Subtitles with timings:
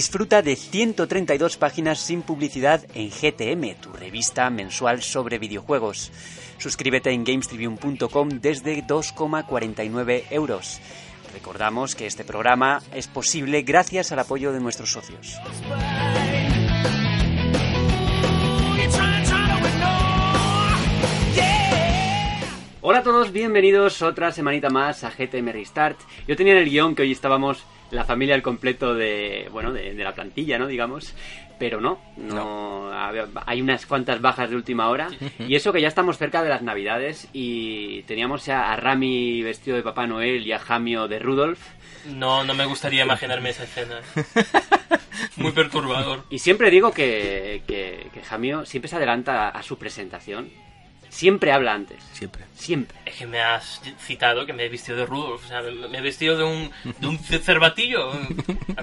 [0.00, 6.10] Disfruta de 132 páginas sin publicidad en GTM, tu revista mensual sobre videojuegos.
[6.56, 10.80] Suscríbete en gamestribune.com desde 2,49 euros.
[11.34, 15.36] Recordamos que este programa es posible gracias al apoyo de nuestros socios.
[22.80, 26.00] Hola a todos, bienvenidos otra semanita más a GTM Restart.
[26.26, 29.94] Yo tenía en el guion que hoy estábamos la familia al completo de, bueno, de,
[29.94, 30.66] de la plantilla, ¿no?
[30.66, 31.14] Digamos.
[31.58, 32.90] Pero no, no,
[33.44, 35.08] hay unas cuantas bajas de última hora.
[35.46, 39.76] Y eso que ya estamos cerca de las navidades y teníamos ya a Rami vestido
[39.76, 41.60] de Papá Noel y a Jamio de Rudolf.
[42.06, 44.00] No, no me gustaría imaginarme esa escena.
[45.36, 46.24] Muy perturbador.
[46.30, 50.48] Y siempre digo que, que, que Jamio siempre se adelanta a su presentación.
[51.10, 52.02] Siempre habla antes.
[52.12, 52.44] Siempre.
[52.54, 52.96] Siempre.
[53.04, 55.44] Es que me has citado que me he vestido de Rudolf.
[55.44, 58.12] O sea, me he vestido de un, de un cervatillo.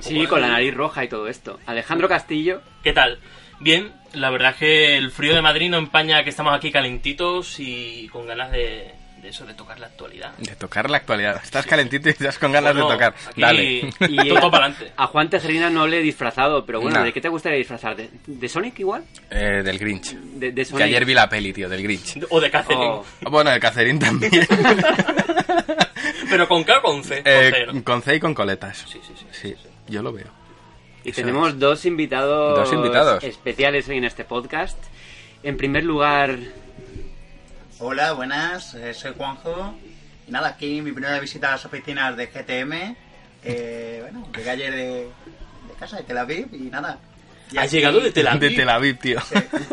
[0.02, 1.60] Sí, con la nariz roja y todo esto.
[1.66, 2.62] Alejandro Castillo.
[2.84, 3.20] ¿Qué tal?
[3.60, 7.60] Bien, la verdad es que el frío de Madrid no empaña que estamos aquí calentitos
[7.60, 8.94] y con ganas de,
[9.28, 10.32] de eso, de tocar la actualidad.
[10.38, 11.42] De tocar la actualidad.
[11.44, 13.14] Estás calentito y estás con ganas Bueno, de tocar.
[13.30, 13.90] aquí- Dale.
[14.10, 14.94] Y Todo para adelante.
[14.96, 17.04] A Juan Tejerina no le he disfrazado, pero bueno, No.
[17.06, 17.96] ¿de qué te gustaría disfrazar?
[17.98, 19.04] ¿De, de Sonic igual?
[19.30, 20.14] Eh, del Grinch.
[20.16, 20.78] De, de Sonic.
[20.78, 22.20] Que ayer vi la peli, tío, del Grinch.
[22.30, 22.86] O de Catherine.
[22.86, 23.06] Oh.
[23.30, 24.32] Bueno, el Cacerín también.
[26.30, 27.22] Pero con K o con C.
[27.24, 27.84] Con Eh, C, ¿no?
[27.84, 28.86] con C y con coletas.
[28.90, 29.26] Sí, sí, sí.
[29.32, 29.56] Sí,
[29.88, 30.28] yo lo veo.
[31.04, 33.24] Y Eso tenemos dos invitados, Dos invitados.
[33.24, 34.78] especiales hoy en este podcast.
[35.44, 36.38] En primer lugar,
[37.80, 39.76] Hola, buenas, eh, soy Juanjo.
[40.28, 42.96] Y nada, aquí mi primera visita a las oficinas de GTM.
[43.44, 46.98] Eh, bueno, llegué ayer de, de casa, de Tel Aviv, y nada.
[47.52, 48.42] Y ¿Has aquí- llegado de Tel Aviv?
[48.42, 49.20] De Tel Aviv, tío.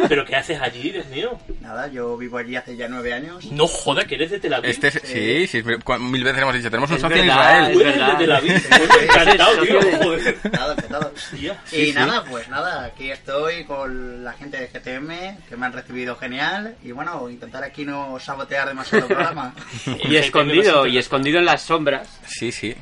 [0.09, 1.39] ¿Pero qué haces allí, Dios mío?
[1.61, 3.45] Nada, yo vivo allí hace ya nueve años.
[3.51, 4.71] No joda que eres de Tel Aviv.
[4.71, 7.81] Este es- sí, sí, cu- mil veces hemos dicho, tenemos un Es socio en Israel.
[7.81, 8.59] eres de Tel Aviv.
[8.59, 9.05] Sí, sí.
[9.05, 9.81] encantado, tío.
[10.03, 10.37] Joder.
[10.53, 10.77] Nada.
[11.15, 11.59] Hostia.
[11.73, 16.17] Y nada, pues nada, aquí estoy con la gente de GTM, que me han recibido
[16.17, 16.77] genial.
[16.83, 19.55] Y bueno, intentar aquí no sabotear demasiado el programa.
[20.09, 22.75] y escondido, y escondido en las sombras, Sí, sí.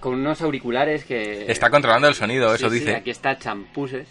[0.00, 1.50] con unos auriculares que...
[1.50, 2.96] Está controlando el sonido, eso Sí, sí, dice.
[2.96, 4.06] aquí está Champuses.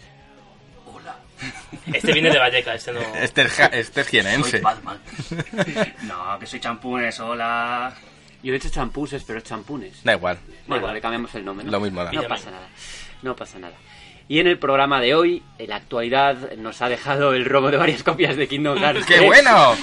[1.92, 3.00] Este viene de Valleca, este no.
[3.16, 4.60] Este es, este es jienense.
[4.60, 4.98] Batman.
[6.02, 7.94] No, que soy champunes, hola.
[8.42, 10.04] Yo he dicho Champuses, pero es Champunes.
[10.04, 10.38] Da igual.
[10.68, 11.66] Bueno, le cambiamos el nombre.
[11.66, 11.72] ¿no?
[11.72, 12.12] Lo mismo da.
[12.12, 12.68] No pasa nada.
[13.22, 13.74] No pasa nada.
[14.28, 17.78] Y en el programa de hoy, en la actualidad, nos ha dejado el robo de
[17.78, 19.06] varias copias de Kingdom Hearts.
[19.06, 19.74] ¡Qué 3, bueno!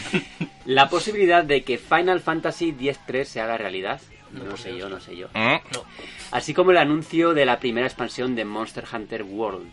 [0.66, 4.00] La posibilidad de que Final Fantasy X-3 se haga realidad.
[4.32, 5.28] No sé yo, no sé yo.
[5.34, 5.84] Mm, No.
[6.32, 9.72] Así como el anuncio de la primera expansión de Monster Hunter World.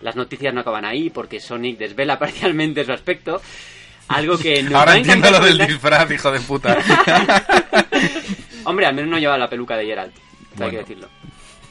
[0.00, 3.40] Las noticias no acaban ahí porque Sonic desvela parcialmente su aspecto.
[4.08, 6.78] Algo que nos Ahora entiendo lo del disfraz, hijo de puta.
[8.64, 10.14] Hombre, al menos no lleva la peluca de Geralt.
[10.60, 11.08] Hay que decirlo.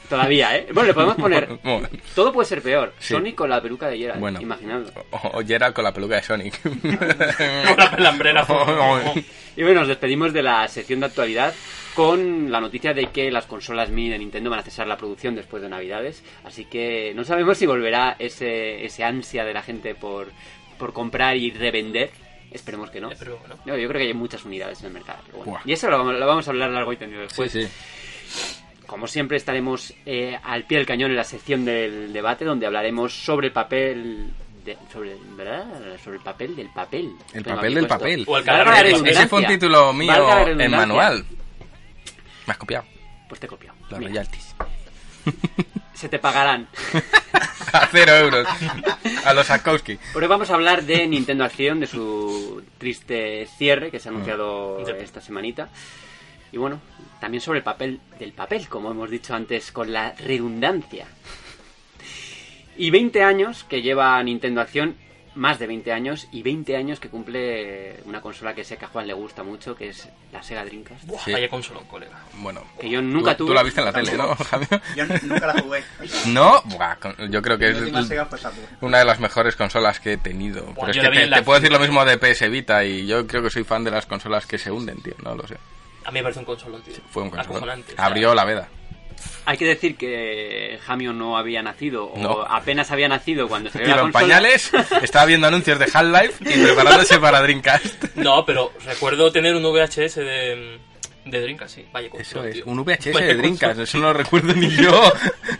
[0.08, 0.68] Todavía, ¿eh?
[0.72, 1.58] Bueno, le podemos poner...
[1.64, 1.88] Bueno.
[2.14, 2.94] Todo puede ser peor.
[2.98, 3.14] Sí.
[3.14, 4.20] Sonic con la peluca de Geralt.
[4.20, 4.40] Bueno.
[4.40, 4.90] Imaginadlo.
[5.10, 6.60] O, o Geralt con la peluca de Sonic.
[6.62, 8.46] Con la pelambrera.
[9.56, 11.54] Y bueno, nos despedimos de la sección de actualidad
[11.96, 15.34] con la noticia de que las consolas mini de Nintendo van a cesar la producción
[15.34, 16.22] después de Navidades.
[16.44, 20.28] Así que no sabemos si volverá ese, ese ansia de la gente por,
[20.78, 22.10] por comprar y revender.
[22.52, 23.08] Esperemos que no.
[23.18, 23.56] Pero bueno.
[23.64, 25.18] No, yo creo que hay muchas unidades en el mercado.
[25.26, 25.60] pero bueno.
[25.64, 27.52] Y eso lo vamos, lo vamos a hablar largo y tendido Sí, después.
[27.52, 27.66] sí.
[28.86, 33.12] Como siempre estaremos eh, al pie del cañón en la sección del debate donde hablaremos
[33.12, 34.28] sobre el papel...
[34.64, 35.64] de- sobre, ¿verdad?
[36.04, 37.10] sobre el papel del papel.
[37.34, 37.98] El papel del puesto.
[37.98, 38.24] papel.
[38.28, 38.86] O el Valga la cadáver.
[38.92, 39.20] redundancia.
[39.22, 40.12] Ese fue un título mío
[40.46, 41.24] en manual.
[42.46, 42.84] Me has copiado.
[43.28, 43.72] Pues te copio.
[43.90, 44.54] Los Mira, royalties.
[45.94, 46.68] se te pagarán.
[47.72, 48.46] A cero euros.
[49.24, 49.98] A los Sakowski.
[50.12, 54.12] Por hoy vamos a hablar de Nintendo Acción, de su triste cierre que se ha
[54.12, 55.02] anunciado Mm.
[55.02, 55.68] esta semanita.
[56.52, 56.80] Y bueno,
[57.20, 61.06] también sobre el papel del papel, como hemos dicho antes, con la redundancia.
[62.76, 64.96] Y 20 años que lleva Nintendo Acción,
[65.36, 68.88] más de 20 años, y 20 años que cumple una consola que sé que a
[68.88, 71.04] Juan le gusta mucho, que es la Sega Dreamcast.
[71.04, 71.32] Buah, Sí.
[71.32, 72.18] Vaya consolón, colega.
[72.34, 72.62] Bueno.
[72.80, 73.50] Que yo nunca tú, tuve.
[73.50, 74.82] Tú la viste en la tele, ¿no, Javier?
[74.96, 75.82] Yo nunca la jugué.
[76.26, 76.96] No, Buah,
[77.30, 78.28] yo creo que última es Sega
[78.80, 80.72] una de las mejores consolas que he tenido.
[80.74, 82.18] Pero es yo que la vi te, en la te puedo decir lo mismo de
[82.18, 85.14] PS Vita y yo creo que soy fan de las consolas que se hunden, tío.
[85.22, 85.56] No lo sé.
[86.04, 86.94] A mí me parece un consolón, tío.
[87.10, 87.56] Fue un consolón.
[87.56, 88.68] Acojonante, o sea, Abrió la veda.
[89.44, 92.42] Hay que decir que Jamio no había nacido, o No.
[92.42, 94.34] apenas había nacido cuando salió Iba la en consola.
[94.34, 94.70] pañales,
[95.02, 98.16] estaba viendo anuncios de Half-Life y preparándose para Dreamcast.
[98.16, 100.78] No, pero recuerdo tener un VHS de,
[101.26, 101.84] de Dreamcast, sí.
[101.92, 102.64] Vaya Eso consolón, es, tío.
[102.66, 105.12] un VHS Vaya de Dreamcast, eso no lo recuerdo ni yo.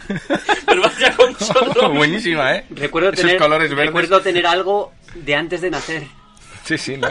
[0.67, 1.95] Pero vaya consolón.
[1.95, 2.65] Buenísima, ¿eh?
[2.71, 3.85] Recuerdo Esos tener, colores verdes.
[3.85, 6.03] recuerdo tener algo de antes de nacer.
[6.65, 7.07] Sí, sí, ¿no?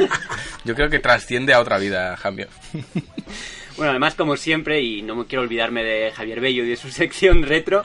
[0.65, 2.49] Yo creo que trasciende a otra vida, Jambio.
[3.77, 6.89] Bueno, además, como siempre, y no me quiero olvidarme de Javier Bello y de su
[6.91, 7.85] sección retro,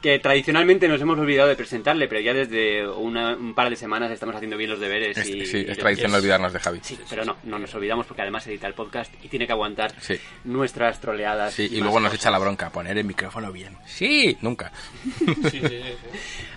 [0.00, 4.10] que tradicionalmente nos hemos olvidado de presentarle, pero ya desde una- un par de semanas
[4.10, 5.16] estamos haciendo bien los deberes.
[5.18, 6.78] Es- y, sí, y es tradición es- olvidarnos de Javi.
[6.82, 9.92] Sí, pero no, no nos olvidamos porque además edita el podcast y tiene que aguantar
[10.00, 10.14] Sí.
[10.44, 11.54] nuestras troleadas.
[11.54, 12.20] Sí, y luego nos cosas.
[12.20, 13.76] echa la bronca, poner el micrófono bien.
[13.86, 14.70] Sí, nunca.
[15.18, 15.82] Sí, sí, sí, sí.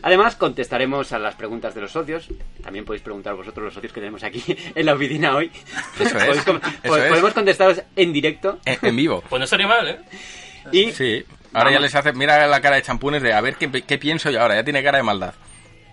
[0.03, 2.27] Además, contestaremos a las preguntas de los socios.
[2.63, 4.43] También podéis preguntar vosotros, los socios que tenemos aquí
[4.75, 5.51] en la oficina hoy.
[5.99, 6.43] Eso es.
[6.83, 8.59] Podemos contestaros en directo.
[8.65, 9.23] En, en vivo.
[9.29, 9.99] Pues no estaría mal, ¿eh?
[10.71, 11.23] Y Sí.
[11.53, 14.29] Ahora ya les hace, mira la cara de champunes de a ver qué, qué pienso
[14.29, 15.33] yo ahora, ya tiene cara de maldad.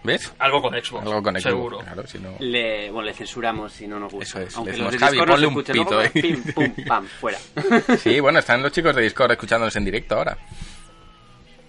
[0.02, 0.32] ¿Ves?
[0.40, 1.06] Algo con Xbox.
[1.06, 1.78] Algo con Xbox, Seguro.
[1.78, 2.30] Claro, si no...
[2.40, 4.40] le, bueno, le censuramos si no nos gusta.
[4.40, 6.42] Eso es, Aunque le los de decimos, "Javi, Discord nos ponle un pito, ¿eh?" Pim,
[6.52, 7.38] pum, pam, fuera.
[7.98, 10.36] Sí, bueno, están los chicos de Discord escuchándonos en directo ahora.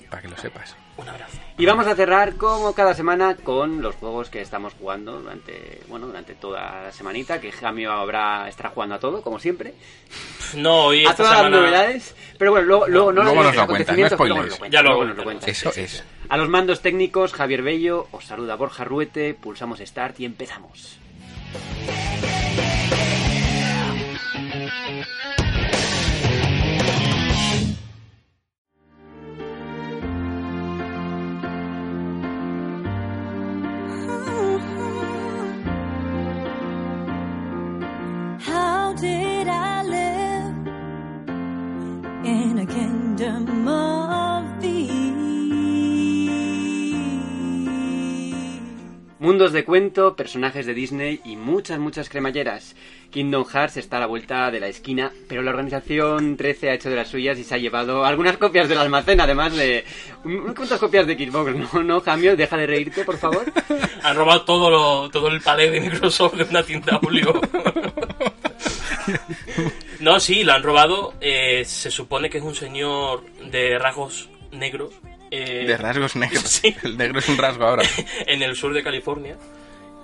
[0.09, 0.75] Para que lo sepas.
[0.95, 1.37] Un abrazo.
[1.57, 6.07] Y vamos a cerrar como cada semana con los juegos que estamos jugando durante, bueno,
[6.07, 9.73] durante toda la semanita, que Jamio habrá estará jugando a todo, como siempre.
[10.55, 11.49] No, hoy a esta todas semana...
[11.57, 12.15] las novedades.
[12.37, 14.45] Pero bueno, luego, luego, no Luego los nos lo cuentas, no acontecimientos, luego spoilees.
[14.45, 15.49] nos lo cuentas, Ya luego luego nos lo cuentas.
[15.49, 16.03] Eso es.
[16.29, 20.99] A los mandos técnicos, Javier Bello, os saluda Borja Ruete, pulsamos Start y empezamos.
[38.93, 40.53] How did I live
[42.23, 45.13] in a kingdom of thieves?
[49.17, 52.75] Mundos de cuento, personajes de Disney y muchas, muchas cremalleras.
[53.09, 56.91] Kingdom Hearts está a la vuelta de la esquina, pero la organización 13 ha hecho
[56.91, 59.85] de las suyas y se ha llevado algunas copias del almacén, además de...
[60.55, 61.55] ¿Cuántas copias de Xbox?
[61.55, 63.51] No, no, Jamio, deja de reírte, por favor.
[64.03, 67.41] Han robado todo, lo, todo el palé de Microsoft de una tienda Julio.
[69.99, 71.13] no, sí, lo han robado.
[71.21, 74.93] eh, se supone que es un señor de rasgos negros.
[75.31, 76.43] eh, De rasgos negros.
[76.45, 76.75] Sí.
[76.83, 77.83] El negro es un rasgo ahora.
[78.27, 79.37] en el sur de California.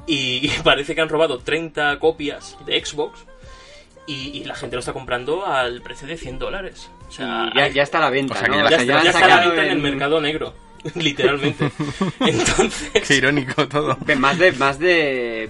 [0.08, 3.20] Y parece que han robado 30 copias de Xbox.
[4.08, 6.90] Y, y la gente lo está comprando al precio de 100 dólares.
[7.08, 8.58] O sea, ya, ya está a la venta, O sea, que ¿no?
[8.58, 10.20] ya la ya gente está, han ya está a la venta en el en- mercado
[10.22, 10.56] negro.
[10.96, 11.70] Literalmente.
[12.22, 13.04] Entonces.
[13.08, 13.98] Qué irónico todo.
[14.18, 15.50] Más de más de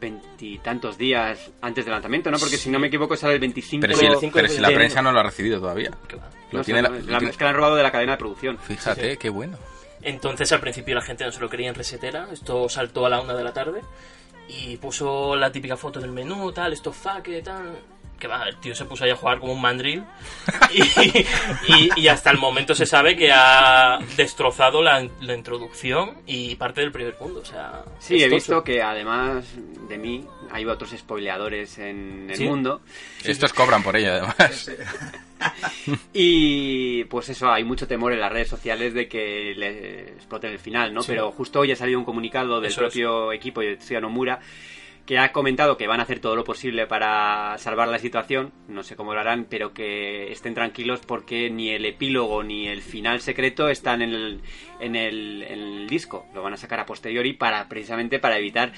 [0.00, 2.38] veintitantos días antes del lanzamiento, ¿no?
[2.38, 5.12] Porque si no me equivoco sale el 25 Pero si, Pero si la prensa no
[5.12, 5.90] lo ha recibido todavía.
[6.52, 7.76] Lo No sé, tiene la- no, lo es la- tiene- es que la han robado
[7.76, 8.58] de la cadena de producción.
[8.58, 9.58] Fíjate, qué bueno.
[10.02, 13.20] Entonces al principio la gente no se lo creía en resetera, esto saltó a la
[13.20, 13.80] una de la tarde
[14.48, 17.76] y puso la típica foto del menú, tal, esto faque, tal.
[18.18, 20.02] Que va, el tío se puso ahí a jugar como un mandril
[20.72, 26.54] y, y- y hasta el momento se sabe que ha destrozado la, la introducción y
[26.56, 27.40] parte del primer mundo.
[27.40, 29.44] O sea, Sí, es he visto que además
[29.88, 32.44] de mí hay otros spoileadores en el ¿Sí?
[32.44, 32.80] mundo.
[33.22, 34.70] Estos cobran por ello, además.
[36.12, 40.58] Y pues eso, hay mucho temor en las redes sociales de que le exploten el
[40.58, 41.02] final, ¿no?
[41.02, 41.08] Sí.
[41.12, 44.40] Pero justo hoy ha salido un comunicado del Eso propio equipo de Tetsuya Nomura
[45.06, 48.82] que ha comentado que van a hacer todo lo posible para salvar la situación, no
[48.82, 53.20] sé cómo lo harán, pero que estén tranquilos porque ni el epílogo ni el final
[53.20, 54.40] secreto están en el,
[54.80, 58.72] en el, en el disco, lo van a sacar a posteriori para precisamente para evitar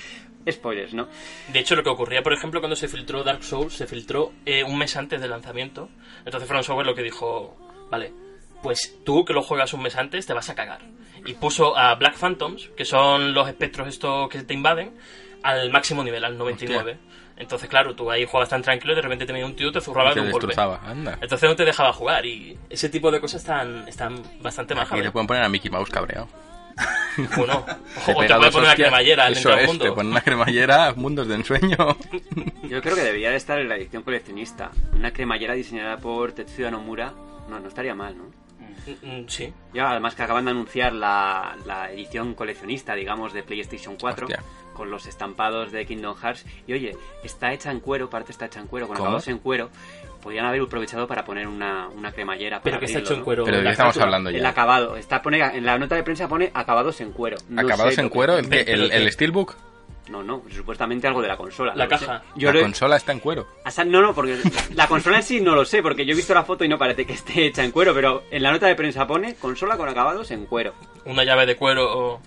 [0.51, 1.09] spoilers, ¿no?
[1.53, 4.65] De hecho, lo que ocurría, por ejemplo, cuando se filtró Dark Souls, se filtró eh,
[4.65, 5.89] un mes antes del lanzamiento.
[6.25, 7.57] Entonces From Software lo que dijo,
[7.91, 8.13] vale,
[8.63, 10.83] pues tú que lo juegas un mes antes te vas a cagar.
[11.25, 14.93] Y puso a Black Phantoms, que son los espectros estos que te invaden,
[15.43, 16.97] al máximo nivel, al 99.
[17.37, 19.73] Entonces, claro, tú ahí juegas tan tranquilo y de repente te venía un tío y
[19.73, 20.49] te zurraba de un golpe.
[20.49, 21.19] destrozaba, anda.
[21.21, 24.99] Entonces no te dejaba jugar y ese tipo de cosas están, están bastante majas.
[24.99, 26.29] le pueden poner a Mickey Mouse cabreado.
[27.37, 27.65] Bueno,
[28.05, 29.85] Se o te pega puede dos poner una cremallera al Eso dentro del es, mundo.
[29.85, 31.77] te pone una cremallera, mundos de ensueño.
[32.63, 36.71] Yo creo que debería de estar en la edición coleccionista, una cremallera diseñada por Tetsuya
[36.71, 37.13] Nomura,
[37.49, 38.25] no, no estaría mal, ¿no?
[39.03, 39.53] Mm, Sí.
[39.75, 44.43] Ya, además que acaban de anunciar la, la edición coleccionista, digamos, de PlayStation 4, Hostia.
[44.75, 46.45] con los estampados de Kingdom Hearts.
[46.67, 49.07] Y oye, está hecha en cuero, parte está hecha en cuero, con ¿Cómo?
[49.07, 49.71] acabados en cuero.
[50.23, 52.61] Podrían haber aprovechado para poner una, una cremallera.
[52.63, 53.25] Pero que está hecho en ¿no?
[53.25, 53.45] cuero.
[53.45, 54.49] Pero ¿de qué estamos hablando El ya?
[54.49, 57.37] acabado, está pone, en la nota de prensa pone acabados en cuero.
[57.49, 58.37] No ¿Acabados sé en lo que- cuero?
[58.39, 59.55] ¿El, ¿El, el Steelbook?
[60.11, 61.75] No, no, supuestamente algo de la consola.
[61.75, 62.23] La no caja.
[62.37, 63.47] Yo la he- consola está en cuero.
[63.65, 64.39] O sea, no, no, porque
[64.75, 66.79] la consola en sí no lo sé, porque yo he visto la foto y no
[66.79, 69.89] parece que esté hecha en cuero, pero en la nota de prensa pone consola con
[69.89, 70.73] acabados en cuero.
[71.05, 72.21] Una llave de cuero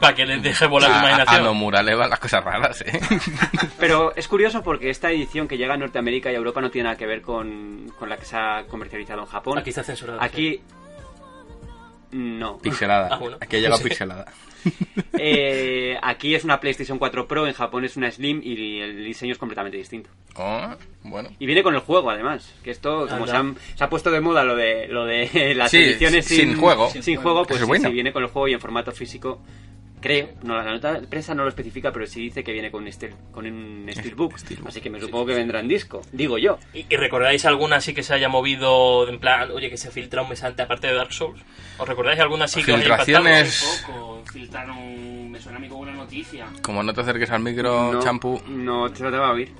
[0.00, 1.44] para que les deje volar la A, a imaginación.
[1.44, 3.00] Nomura le van las cosas raras, ¿eh?
[3.78, 6.84] Pero es curioso porque esta edición que llega a Norteamérica y a Europa no tiene
[6.88, 9.58] nada que ver con, con la que se ha comercializado en Japón.
[9.58, 10.20] Aquí está censurado.
[10.20, 10.60] Aquí
[12.12, 12.58] No.
[12.58, 13.08] Pixelada.
[13.12, 13.36] Ah, bueno.
[13.40, 13.88] Aquí ha llegado Sí.
[13.88, 14.26] pixelada.
[15.14, 19.32] Eh, aquí es una PlayStation 4 Pro, en Japón es una Slim y el diseño
[19.32, 20.10] es completamente distinto.
[20.36, 21.30] Oh, bueno.
[21.38, 22.54] Y viene con el juego, además.
[22.62, 25.70] Que esto, como se, han- se ha puesto de moda lo de, lo de las
[25.70, 26.90] Sí, ediciones sin juego.
[26.90, 27.88] sin juego, pues sí, bueno.
[27.88, 29.40] sí, viene con el juego y en formato físico.
[30.00, 32.84] Creo, no, la nota de prensa no lo especifica, pero sí dice que viene con
[32.84, 34.38] un, steel- con un Steelbook.
[34.38, 34.68] Steelbook.
[34.68, 36.00] Así que me supongo que vendrá en disco.
[36.12, 36.58] Digo yo.
[36.72, 40.22] ¿Y, y recordáis alguna así que se haya movido en plan, oye, que se filtra
[40.22, 41.40] un mes antes aparte de Dark Souls?
[41.78, 43.24] ¿Os recordáis alguna así que os haya impactado?
[43.24, 43.84] Filtraciones.
[43.86, 46.46] Poco filtraron, me suena a mí como una noticia.
[46.62, 48.40] Como no te acerques al micro, no, champú.
[48.48, 49.52] No te lo va a oír.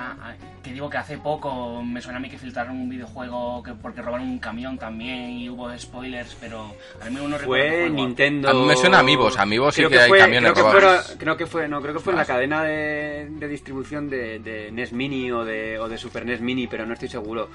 [0.00, 3.60] Ah, ah, que digo que hace poco me suena a mí que filtraron un videojuego
[3.64, 6.72] que porque robaron un camión también y hubo spoilers, pero
[7.04, 7.90] a mí no Fue.
[7.90, 8.48] Nintendo.
[8.48, 11.16] A mí me suena Amigos, Amigos sí Creo que hay fue, camiones creo que, robados.
[11.18, 14.70] creo que fue, no, creo que fue en la cadena de, de distribución de, de
[14.70, 17.48] NES Mini o de, o de Super NES Mini, pero no estoy seguro.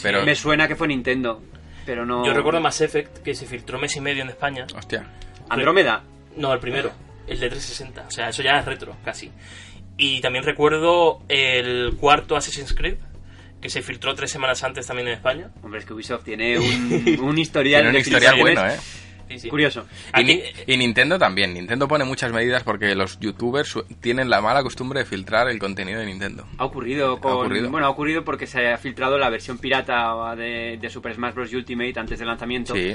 [0.00, 1.42] Pero, Me suena que fue Nintendo,
[1.84, 2.24] pero no.
[2.24, 4.66] Yo recuerdo Mass Effect, que se filtró mes y medio en España.
[4.76, 5.04] hostia.
[5.48, 6.04] Andrómeda.
[6.36, 6.92] No, el primero,
[7.26, 8.04] el de 360.
[8.06, 9.32] O sea, eso ya es retro, casi.
[9.98, 12.94] Y también recuerdo el cuarto Assassin's Creed,
[13.60, 15.50] que se filtró tres semanas antes también en España.
[15.62, 18.76] Hombre, es que Ubisoft tiene un, un historial Tiene un de historial bueno, ¿eh?
[19.28, 19.48] Sí, sí.
[19.50, 19.84] Curioso.
[20.16, 21.52] Y, Aquí- Ni- y Nintendo también.
[21.52, 26.00] Nintendo pone muchas medidas porque los youtubers tienen la mala costumbre de filtrar el contenido
[26.00, 26.46] de Nintendo.
[26.56, 27.32] Ha ocurrido con.
[27.32, 27.68] ocurrido.
[27.70, 31.52] Bueno, ha ocurrido porque se ha filtrado la versión pirata de, de Super Smash Bros.
[31.52, 32.72] Ultimate antes del lanzamiento.
[32.74, 32.94] Sí.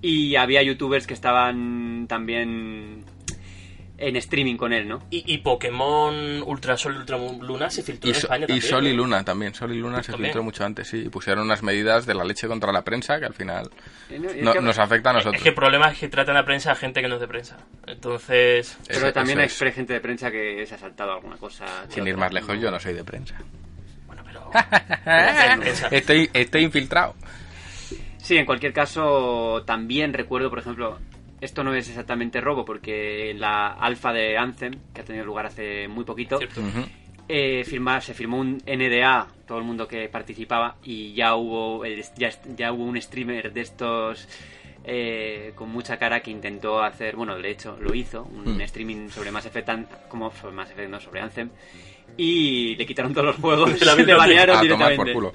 [0.00, 3.02] Y había youtubers que estaban también
[4.08, 5.00] en streaming con él, ¿no?
[5.10, 8.48] Y, y Pokémon Ultra Sol y Ultra Luna se filtró Y, en So- España y
[8.48, 8.68] también.
[8.70, 8.92] Sol y.
[8.92, 9.54] Luna también.
[9.54, 10.30] Sol y Luna se También.
[10.30, 10.98] filtró mucho antes, sí.
[11.06, 13.70] Y pusieron unas medidas de la leche contra la prensa que al final
[14.10, 15.36] Eh, no, es no- que- nos afecta a nosotros.
[15.36, 17.28] Es que el problema es que tratan a prensa a gente que no es de
[17.28, 17.56] prensa.
[17.86, 19.58] Entonces, Pero también hay es.
[19.58, 21.64] gente de prensa que se ha saltado alguna cosa.
[21.88, 23.36] Sin ir más lejos, yo no soy de prensa.
[24.06, 24.50] bueno, pero...
[25.04, 25.88] pero de prensa.
[25.90, 27.14] Estoy, estoy infiltrado.
[28.18, 30.98] Sí, en cualquier caso, también recuerdo, por ejemplo,
[31.44, 35.86] esto no es exactamente robo, porque la alfa de Anthem, que ha tenido lugar hace
[35.88, 36.38] muy poquito,
[37.28, 42.02] eh, firma- se firmó un NDA, todo el mundo que participaba, y ya hubo, el-
[42.16, 44.28] ya, ya hubo un streamer de estos
[44.86, 48.60] eh, con mucha cara que intentó hacer, bueno, de hecho lo hizo, un Mm.
[48.60, 49.70] streaming sobre Mass Effect,
[50.08, 51.48] como sobre Mass Effect, no, sobre Anthem,
[52.16, 55.12] y le quitaron todos los juegos, La le banearon tomar por directamente.
[55.12, 55.32] culo.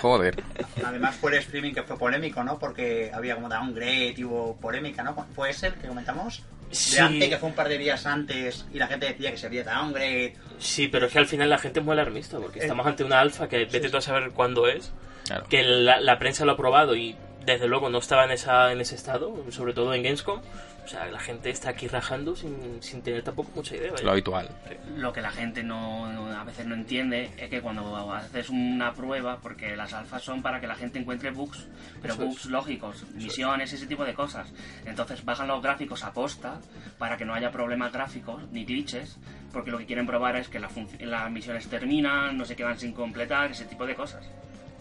[0.00, 0.42] Joder.
[0.84, 2.58] Además fue el streaming que fue polémico, ¿no?
[2.58, 5.14] Porque había como downgrade y hubo polémica, ¿no?
[5.34, 6.42] ¿Fue ese el que comentamos?
[6.70, 6.96] Sí.
[6.96, 9.46] De antes, que fue un par de días antes y la gente decía que se
[9.46, 10.34] había downgrade.
[10.58, 13.20] Sí, pero es que al final la gente es muy alarmista, porque estamos ante una
[13.20, 14.92] alfa que vete tú a saber cuándo es,
[15.26, 15.44] Claro.
[15.48, 17.14] que la, la prensa lo ha probado y
[17.46, 20.40] desde luego no estaba en, esa, en ese estado, sobre todo en Gamescom.
[20.84, 23.92] O sea, la gente está aquí rajando sin, sin tener tampoco mucha idea.
[23.92, 24.02] vaya.
[24.04, 24.48] Lo habitual.
[24.96, 28.92] Lo que la gente no, no- a veces no entiende es que cuando haces una
[28.92, 31.68] prueba, porque las alfas son para que la gente encuentre bugs,
[32.00, 32.28] pero Eso es.
[32.28, 34.52] bugs lógicos, misiones, ese tipo de cosas.
[34.84, 36.60] Entonces bajan los gráficos a posta
[36.98, 39.18] para que no haya problemas gráficos ni glitches,
[39.52, 40.68] porque lo que quieren probar es que la
[41.00, 44.28] las misiones terminan, no se quedan sin completar, ese tipo de cosas.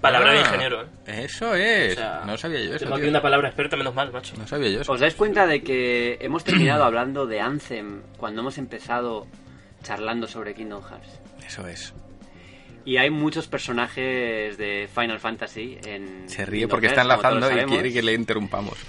[0.02, 0.88] Palabra de Ah, ingeniero, ¿eh?
[1.06, 1.94] Eso es.
[1.94, 2.86] O sea, no sabía yo eso.
[2.86, 4.36] Tengo aquí una palabra experta, menos mal, macho.
[4.38, 4.92] No sabía yo eso.
[4.92, 9.28] ¿Os dais cuenta de que hemos terminado hablando de Anthem cuando hemos empezado
[9.84, 11.20] charlando sobre Kingdom Hearts?
[11.46, 11.94] Eso es.
[12.84, 16.28] Y hay muchos personajes de Final Fantasy en...
[16.28, 18.80] Se ríe Kingdom porque está Hearts, enlazando y quiere que le interrumpamos.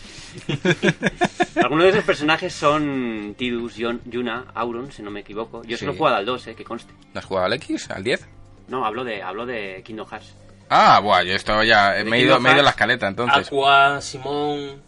[1.62, 5.62] Algunos de esos personajes son Tidus, Yon- Yuna, Auron, si no me equivoco.
[5.64, 5.80] Yo Sí.
[5.80, 6.94] solo he jugado al 2, eh, que conste.
[7.12, 7.90] ¿No has jugado al X?
[7.90, 8.26] ¿Al 10?
[8.68, 10.34] No, hablo de, hablo de Kingdom Hearts.
[10.74, 11.98] Ah, buah, yo esto ya.
[11.98, 13.46] eh, Me he ido, me he ido a la escaleta entonces.
[13.48, 14.80] Aqua, Simón...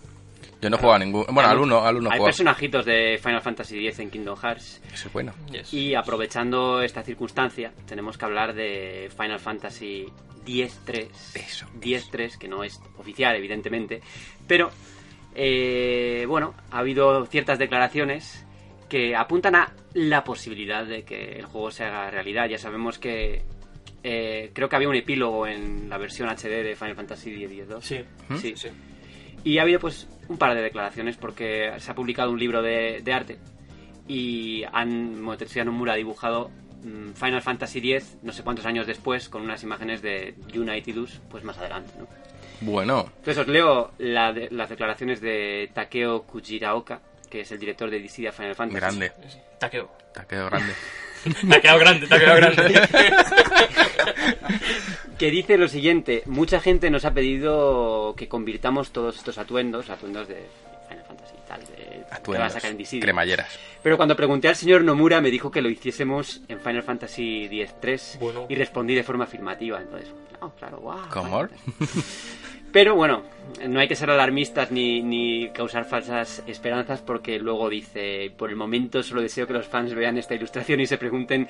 [0.62, 1.26] Yo no he jugado a ningún.
[1.28, 2.24] Bueno, al 1, al 1 he Hay jugado.
[2.24, 4.80] personajitos de Final Fantasy X en Kingdom Hearts.
[4.94, 5.34] Eso es bueno.
[5.50, 5.74] Yes.
[5.74, 10.06] Y aprovechando esta circunstancia, tenemos que hablar de Final Fantasy
[10.46, 11.08] X-3.
[11.34, 14.00] Eso, 10-3, que no es oficial, evidentemente.
[14.46, 14.70] Pero,
[15.34, 18.44] eh, bueno, ha habido ciertas declaraciones
[18.88, 22.48] que apuntan a la posibilidad de que el juego se haga realidad.
[22.48, 23.42] Ya sabemos que.
[24.04, 27.80] Eh, creo que había un epílogo en la versión HD de Final Fantasy X-2.
[27.80, 28.36] Sí, ¿Mm?
[28.36, 28.54] Sí.
[28.56, 28.68] sí.
[29.42, 33.00] Y ha habido pues un par de declaraciones porque se ha publicado un libro de,
[33.02, 33.38] de arte
[34.06, 36.50] y han, bueno, Tetsuya Nomura ha dibujado
[36.82, 40.34] mm, Final Fantasy X no sé cuántos años después con unas imágenes de
[40.84, 42.06] Tidus pues más adelante, ¿no?
[42.60, 47.90] Bueno, Entonces os leo la de- las declaraciones de Takeo Kujiraoka, que es el director
[47.90, 48.80] de Dissidia Final Fantasy.
[48.80, 49.12] grande.
[50.16, 50.72] Ha quedado grande.
[51.48, 52.80] Te ha quedado grande, te ha quedado grande.
[55.18, 60.26] Que dice lo siguiente, mucha gente nos ha pedido que convirtamos todos estos atuendos, atuendos
[60.26, 60.44] de
[60.88, 62.52] Final Fantasy y tal, de, que va a Atuendos.
[62.52, 63.02] sacar en Dissidia.
[63.02, 63.58] Cremalleras.
[63.82, 68.18] Pero cuando pregunté al señor Nomura me dijo que lo hiciésemos en Final Fantasy X-3
[68.18, 68.46] Bueno.
[68.48, 69.80] y respondí de forma afirmativa.
[69.80, 71.08] Entonces, no, claro, guau.
[71.12, 71.46] ¿Cómo?
[72.74, 73.22] Pero bueno,
[73.68, 78.56] no hay que ser alarmistas ni, ni causar falsas esperanzas porque luego dice, por el
[78.56, 81.46] momento solo deseo que los fans vean esta ilustración y se pregunten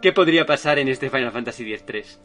[0.00, 2.18] qué podría pasar en este Final Fantasy X-3.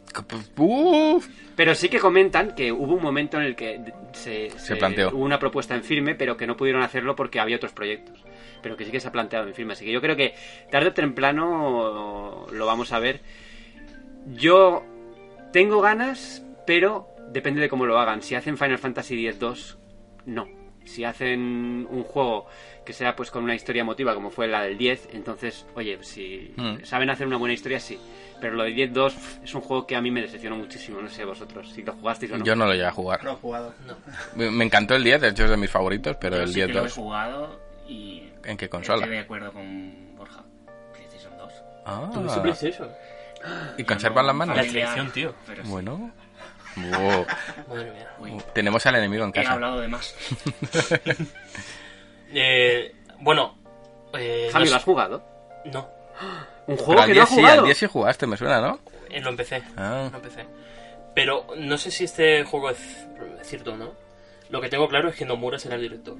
[0.56, 1.28] Uf.
[1.56, 5.08] Pero sí que comentan que hubo un momento en el que se, Se planteó.
[5.08, 8.22] hubo una propuesta en firme, pero que no pudieron hacerlo porque había otros proyectos.
[8.62, 9.72] Pero que sí que se ha planteado en firme.
[9.72, 10.32] Así que yo creo que
[10.70, 13.20] tarde o temprano lo vamos a ver.
[14.26, 14.84] Yo
[15.52, 18.22] tengo ganas, pero depende de cómo lo hagan.
[18.22, 19.76] Si hacen Final Fantasy X-2,
[20.26, 20.48] no.
[20.84, 22.46] Si hacen un juego
[22.84, 26.52] que sea pues con una historia emotiva como fue la del 10, entonces, oye, si
[26.56, 26.84] Mm.
[26.84, 27.98] saben hacer una buena historia, sí.
[28.40, 31.00] Pero lo de 10-2 pf, es un juego que a mí me decepcionó muchísimo.
[31.00, 32.44] No sé vosotros, si lo jugasteis o no.
[32.44, 33.24] Yo no lo llegué a jugar.
[33.24, 33.74] No lo he jugado.
[34.36, 36.54] Me me encantó el 10, de hecho es de mis favoritos, pero Yo el sí
[36.60, 36.94] que lo he 10-2.
[36.94, 38.28] jugado y...
[38.44, 38.98] ¿En qué consola?
[39.04, 40.44] Estoy de acuerdo con Borja.
[40.92, 41.52] PlayStation 2.
[42.12, 42.88] ¿Tuviste Ah, PlayStation?
[43.78, 44.56] ¿Y conservan las manos?
[44.56, 45.34] La traición, tío.
[45.46, 45.70] Pero sí.
[46.76, 47.26] Wow.
[47.68, 48.08] Madre mía.
[48.18, 49.52] Uy, Tenemos al enemigo en he casa.
[49.52, 50.14] hablado de más.
[52.32, 53.56] Eh, bueno.
[54.18, 55.24] Eh, Javi, no ¿lo has jugado?
[55.66, 55.88] No,
[56.66, 57.58] Un Pero juego que no ha 10 sí, jugado.
[57.60, 58.78] al 10 sí jugaste, me suena, ¿no?
[59.10, 59.62] eh, lo empecé.
[59.76, 60.08] Ah.
[60.10, 60.46] Lo empecé.
[61.14, 62.78] Pero no sé si este juego es
[63.42, 63.92] cierto o no.
[64.50, 66.16] Lo que tengo claro es que Nomura será el director.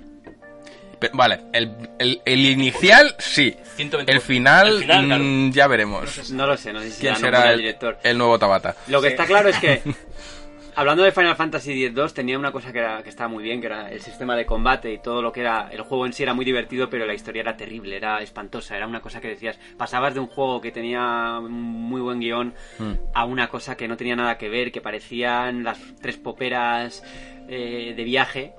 [0.98, 3.56] Pe- Vale, el, el, el inicial sí.
[3.76, 4.12] 120.
[4.12, 5.24] El final, El final, claro.
[5.24, 6.30] mm, ya veremos.
[6.30, 7.98] No lo sé, no sé si ¿Quién será el, director.
[8.02, 8.76] el nuevo Tabata?
[8.88, 9.12] Lo que Sí.
[9.14, 9.82] está claro es que,
[10.76, 13.66] hablando de Final Fantasy X-2, tenía una cosa que, era, que estaba muy bien, que
[13.66, 15.68] era el sistema de combate y todo lo que era...
[15.70, 18.76] El juego en sí era muy divertido, pero la historia era terrible, era espantosa.
[18.76, 22.92] Era una cosa que decías, pasabas de un juego que tenía muy buen guion Mm.
[23.14, 27.02] a una cosa que no tenía nada que ver, que parecían las tres poperas
[27.48, 28.54] eh, de viaje.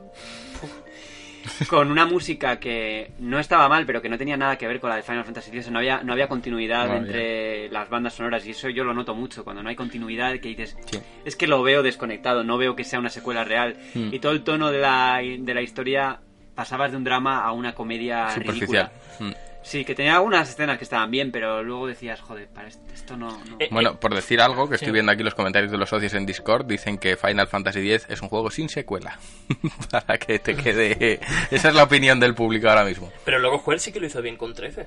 [1.70, 4.90] Con una música que no estaba mal, pero que no tenía nada que ver con
[4.90, 5.70] la de Final Fantasy X.
[5.72, 7.06] No había, no había continuidad No había.
[7.06, 9.44] entre las bandas sonoras y eso yo lo noto mucho.
[9.44, 11.00] Cuando no hay continuidad, que dices, Sí.
[11.24, 13.76] es que lo veo desconectado, no veo que sea una secuela real.
[13.94, 14.14] Mm.
[14.14, 16.20] Y todo el tono de la, de la historia
[16.56, 18.92] pasabas de un drama a una comedia ridícula.
[19.20, 19.32] Mm.
[19.66, 23.18] Sí, que tenía algunas escenas que estaban bien, pero luego decías, joder, para esto, esto
[23.18, 23.32] no...
[23.50, 23.58] no".
[23.60, 26.28] Eh, Bueno, por decir algo, que estoy viendo aquí los comentarios de los socios en
[26.28, 29.18] Discord, dicen que Final Fantasy X es un juego sin secuela.
[29.92, 31.20] Para que te quede...
[31.50, 33.12] Esa es la opinión del público ahora mismo.
[33.26, 34.86] Pero luego Square sí que lo hizo bien con 13.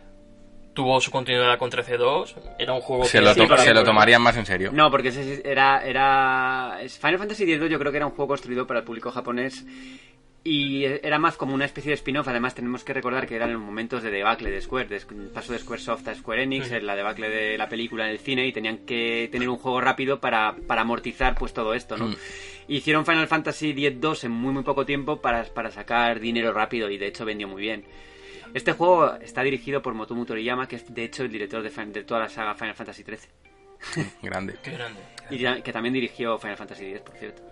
[0.74, 2.34] Tuvo su continuidad con 13-2.
[2.60, 4.70] Era un juego Se que lo, sí, to- para- se lo tomarían más en serio.
[4.72, 6.78] No, porque ese era, era...
[6.80, 9.66] es- Final Fantasy X yo creo que era un juego construido para el público japonés
[10.44, 12.28] y era más como una especie de spin-off.
[12.28, 15.00] Además tenemos que recordar que eran los momentos de debacle de Square, de
[15.32, 18.46] paso de Squaresoft a Square Enix, en la debacle de la película en el cine
[18.46, 22.08] y tenían que tener un juego rápido para, para amortizar pues todo esto, ¿no?
[22.08, 22.16] Mm.
[22.68, 26.98] Hicieron Final Fantasy X-2 en muy muy poco tiempo para, para sacar dinero rápido y
[26.98, 27.84] de hecho vendió muy bien.
[28.54, 32.04] Este juego está dirigido por Motomu Toriyama, que es de hecho el director de, de
[32.04, 34.08] toda la saga Final Fantasy XIII.
[34.22, 34.56] Grande.
[34.62, 35.00] Qué grande.
[35.30, 37.42] Y que también dirigió Final Fantasy X, por cierto.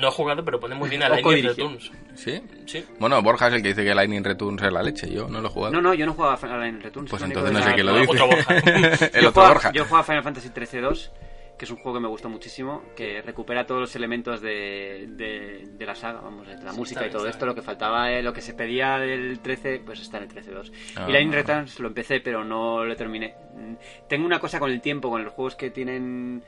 [0.00, 1.44] No he jugado, pero pone muy bien a Lightning.
[1.44, 1.90] Returns.
[2.14, 2.40] ¿Sí?
[2.66, 2.84] Sí.
[2.98, 5.10] Bueno, Borja es el que dice que Lightning Returns es la leche.
[5.10, 5.72] Yo no lo he jugado.
[5.74, 7.10] No, no, yo no jugaba a Final Returns.
[7.10, 8.26] Pues entonces no sé quién lo Otro dice.
[8.26, 8.54] Borja.
[9.14, 9.72] el yo otro jugaba, Borja.
[9.72, 11.10] Yo jugaba Final Fantasy 13-2,
[11.58, 15.64] que es un juego que me gustó muchísimo, que recupera todos los elementos de, de,
[15.70, 18.22] de la saga, vamos, de la Sí, música y todo esto, lo que faltaba, eh,
[18.22, 20.72] lo que se pedía del 13, pues está en el 13-2.
[20.96, 21.06] Ah.
[21.08, 23.34] Y Lightning Returns lo empecé, pero no lo terminé.
[24.08, 26.42] Tengo una cosa con el tiempo, con los juegos que tienen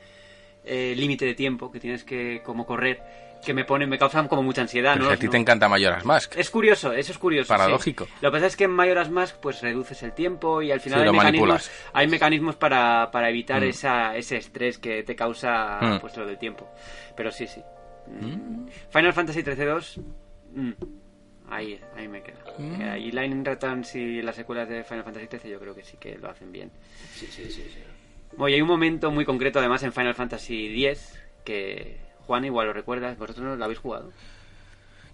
[0.63, 3.01] eh, límite de tiempo, que tienes que como correr,
[3.45, 5.09] que me ponen, me causan como mucha ansiedad, Pero ¿no?
[5.11, 6.35] si a ti No- te encanta Majora's Mask.
[6.37, 7.45] es curioso, eso es curioso.
[7.45, 7.57] sí.
[7.57, 8.07] Paradójico.
[8.21, 10.99] Lo que pasa es que en Majora's Mask pues reduces el tiempo y al final
[10.99, 13.69] Sí, hay, lo mecanismos, hay mecanismos para, para evitar Mm.
[13.69, 15.99] esa, ese estrés que te causa Mm.
[16.01, 16.69] pues lo del tiempo.
[17.15, 17.61] Pero sí, sí.
[18.07, 18.67] Mm.
[18.91, 19.99] Final Fantasy 13-2,
[20.55, 20.71] mm,
[21.49, 22.39] ahí, ahí me queda.
[22.57, 22.81] Mm.
[22.81, 25.97] Eh, Y Lightning Returns y las secuelas de Final Fantasy 13 yo creo que sí
[25.97, 26.71] que lo hacen bien.
[27.13, 27.63] Sí, sí, sí.
[27.73, 27.83] sí.
[28.37, 31.97] Bueno, y hay un momento muy concreto además en Final Fantasy X que
[32.29, 34.11] Juan igual lo recuerdas, vosotros no lo habéis jugado.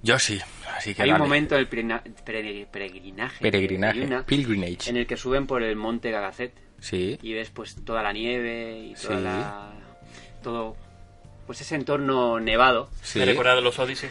[0.04, 0.38] Yo sí.
[0.76, 4.02] Así que Hay un momento del peregrinaje, de Peregrinaje.
[4.02, 4.90] Yuna, Pilgrimage.
[4.90, 6.52] en el que suben por el monte Gagacet
[6.82, 7.18] Sí.
[7.22, 9.24] y ves pues toda la nieve y toda Sí.
[9.24, 9.72] la
[10.44, 10.76] todo
[11.48, 13.20] pues ese entorno nevado Sí.
[13.20, 14.10] Me recuerda de los Odyssey.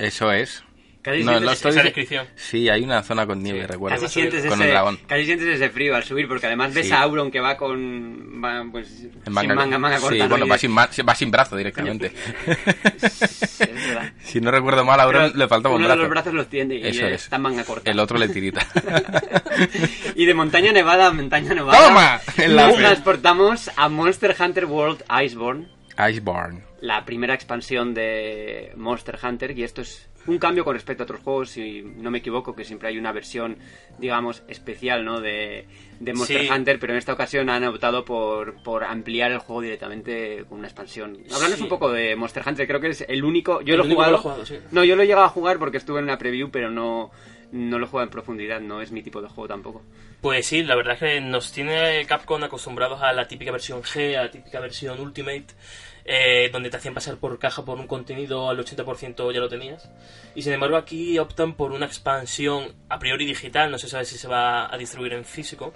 [0.00, 0.64] Eso es.
[1.02, 2.26] Casi No, sientes, Esa descripción.
[2.36, 3.66] Sí, hay una zona con nieve, Sí.
[3.66, 3.96] recuerdo.
[4.00, 6.92] casi sientes con ese, un casi sientes ese frío al subir porque además ves Sí.
[6.92, 10.28] a Auron que va con va, pues, sin manga, manga corta Sí, ¿no?
[10.28, 12.12] bueno, va sin, va sin brazo directamente.
[13.00, 14.12] "Es verdad".
[14.22, 15.98] si no recuerdo mal, a Auron Pero le faltaba un uno brazo.
[15.98, 17.22] de los brazos los tiene y Eso eh, es.
[17.24, 18.66] está en manga corta El otro le tirita.
[20.14, 22.20] y de montaña nevada a montaña nevada ¡Toma!
[22.36, 25.68] En nos transportamos a Monster Hunter World Iceborne
[26.10, 26.62] Iceborne.
[26.80, 31.20] la primera expansión de Monster Hunter y esto es un cambio con respecto a otros
[31.20, 33.56] juegos, si no me equivoco, que siempre hay una versión,
[33.98, 35.20] digamos, especial, ¿no?
[35.20, 35.66] De,
[35.98, 36.48] de Monster Sí.
[36.50, 40.68] Hunter, pero en esta ocasión han optado por, por ampliar el juego directamente con una
[40.68, 41.18] expansión.
[41.34, 41.62] Hablando Sí.
[41.62, 43.62] un poco de Monster Hunter, creo que es el único...
[43.62, 44.12] Yo El lo he jugado...
[44.12, 44.58] lo he jugado, sí.
[44.70, 47.10] No, yo lo he llegado a jugar porque estuve en una preview, pero no,
[47.52, 49.82] no lo he jugado en profundidad, no es mi tipo de juego tampoco.
[50.20, 54.16] Pues sí, la verdad es que nos tiene Capcom acostumbrados a la típica versión G,
[54.16, 55.46] a la típica versión Ultimate,
[56.12, 59.88] eh, donde te hacían pasar por caja por un contenido al 80% ya lo tenías.
[60.34, 64.18] Y sin embargo aquí optan por una expansión a priori digital, no se sabe si
[64.18, 65.72] se va a distribuir en físico,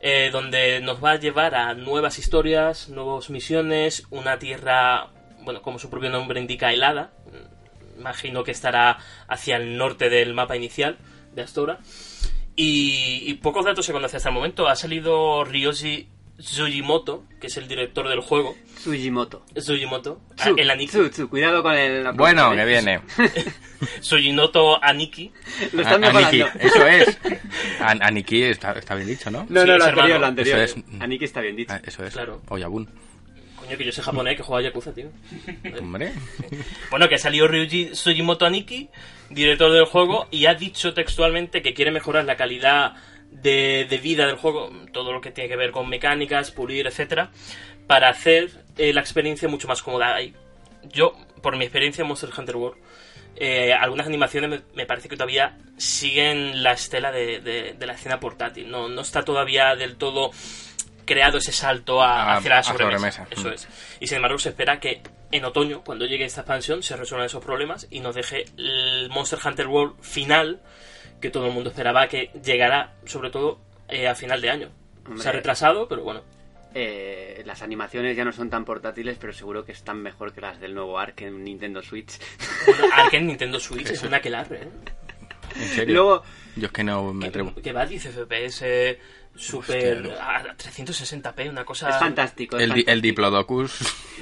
[0.00, 5.80] eh, donde nos va a llevar a nuevas historias, nuevas misiones, una tierra, bueno, como
[5.80, 7.10] su propio nombre indica, helada.
[7.98, 10.96] Imagino que estará hacia el norte del mapa inicial
[11.34, 11.80] de Astora.
[12.54, 14.68] Y, pocos datos se conocen hasta el momento.
[14.68, 18.56] Ha salido Ryoshi Tsujimoto, que es el director del juego.
[18.82, 19.44] Sujimoto.
[19.54, 20.90] Tsujimoto, Tsu, el Aniki.
[20.90, 22.02] Tsu, Tsu, cuidado con el...
[22.02, 22.66] la Bueno, que ¿eh?
[22.66, 23.00] viene.
[24.00, 25.30] Tsujinoto Aniki.
[25.72, 26.28] Lo están mejorando.
[26.46, 27.18] Aniki, eso es.
[27.80, 29.46] An- Aniki está, está bien dicho, ¿no?
[29.48, 30.18] No, Sí, no, lo anterior, hermano.
[30.18, 30.58] lo anterior.
[30.60, 30.76] Es.
[31.00, 31.72] Aniki está bien dicho.
[31.74, 32.12] Ah, Eso es.
[32.12, 32.42] Claro.
[32.48, 32.88] Oyabun.
[33.56, 35.06] Coño, que yo soy japonés, que juega a Yakuza, tío.
[35.80, 36.12] Hombre.
[36.90, 38.88] Bueno, que ha salido Ryuji Tsujimoto Aniki,
[39.30, 42.94] director del juego, y ha dicho textualmente que quiere mejorar la calidad
[43.32, 47.30] de, de vida del juego, todo lo que tiene que ver con mecánicas, pulir, etcétera,
[47.86, 50.16] para hacer eh, la experiencia mucho más cómoda.
[50.84, 52.78] Yo, por mi experiencia en Monster Hunter World,
[53.36, 57.94] eh, algunas animaciones me, me parece que todavía siguen la estela de, de- de la
[57.94, 58.70] escena portátil.
[58.70, 60.30] No, no está todavía del todo
[61.04, 63.26] creado ese salto a- A- hacia la sobremesa.
[63.30, 63.52] Eso Mm.
[63.54, 63.68] es.
[64.00, 67.42] Y sin embargo se espera que en otoño, cuando llegue esta expansión, se resuelvan esos
[67.44, 70.60] problemas y nos deje el Monster Hunter World final
[71.22, 74.68] que todo el mundo esperaba que llegara, sobre todo, eh, a final de año.
[75.06, 75.22] Hombre.
[75.22, 76.22] Se ha retrasado, pero bueno.
[76.74, 80.58] Eh, las animaciones ya no son tan portátiles, pero seguro que están mejor que las
[80.58, 82.18] del nuevo Ark en Nintendo Switch.
[82.66, 84.68] Bueno, Ark en Nintendo Switch es una aquelarre, ¿eh?
[85.54, 85.94] En serio.
[85.94, 86.22] Luego,
[86.56, 87.54] Yo es que no me atrevo.
[87.54, 88.98] Que, que va a 10 FPS, eh,
[89.34, 90.36] super Hostia.
[90.36, 91.88] a 360p, una cosa...
[91.90, 92.56] es fantástico.
[92.58, 93.00] es El, el.
[93.02, 93.72] Diplodocus.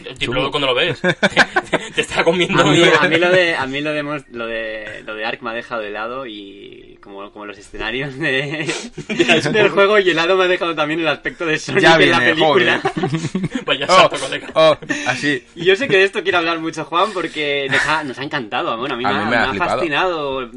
[0.04, 1.00] El Diplodocus cuando lo ves.
[1.94, 2.62] te está comiendo...
[2.62, 5.42] A mí, a mí lo de a mí lo de lo de lo de Ark
[5.42, 8.72] me ha dejado helado y como, como los escenarios de,
[9.52, 12.18] del juego y helado me ha dejado también el aspecto de Sonic Ya en la
[12.20, 12.80] viene, película.
[13.66, 14.48] Vaya Oh, salto, colega.
[14.54, 15.44] oh, así.
[15.54, 18.22] Y yo sé que de esto quiere hablar mucho Juan porque nos ha, nos ha
[18.22, 18.76] encantado.
[18.76, 19.70] Bueno, a mí, A me, mí ha, me ha me ha flipado.
[19.78, 20.50] fascinado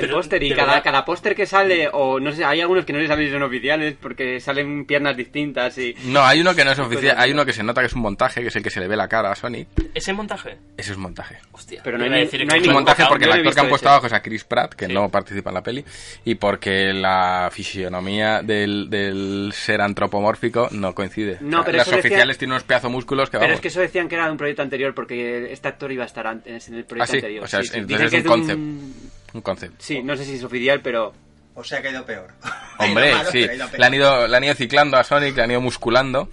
[0.00, 0.82] el Pero, póster y cada, verdad.
[0.84, 3.42] cada póster que sale, o no sé, hay algunos que no les sabéis si son
[3.42, 5.94] oficiales porque salen piernas distintas y...
[6.04, 7.16] No, hay uno que no es oficial.
[7.18, 8.88] Hay uno que se nota que es un montaje, que es el que se le
[8.88, 9.68] ve la cara a Sonic.
[9.94, 10.56] ¿Ese montaje?
[10.76, 11.36] Ese es montaje.
[11.52, 11.80] Hostia.
[11.84, 13.60] Pero no hay decir no hay Es un ningún montaje porque el no actor que
[13.60, 13.92] han puesto ese.
[13.92, 14.92] abajo es a Chris Pratt, que Sí.
[14.92, 15.84] no participa en la peli,
[16.24, 21.38] y porque la fisionomía del, del ser antropomórfico no coincide.
[21.40, 23.54] No, pero Las decía- oficiales tienen unos pedazos músculos que Pero vamos.
[23.56, 26.06] es que eso decían que era de un proyecto anterior porque este actor iba a
[26.06, 27.44] estar antes en el proyecto Ah, sí, anterior.
[27.44, 27.78] o sea, Sí, es- sí.
[27.78, 28.58] entonces Dicen es que un de concept.
[28.60, 29.10] Un
[29.42, 29.76] concepto.
[29.78, 31.12] Sí, no sé si es oficial, pero...
[31.54, 32.32] O sea que ha ido peor.
[32.78, 33.40] Hombre, Ha ido malo, sí.
[33.40, 33.80] pero ha ido peor.
[33.80, 36.28] Le han, ido, le han ido ciclando a Sonic, le han ido musculando.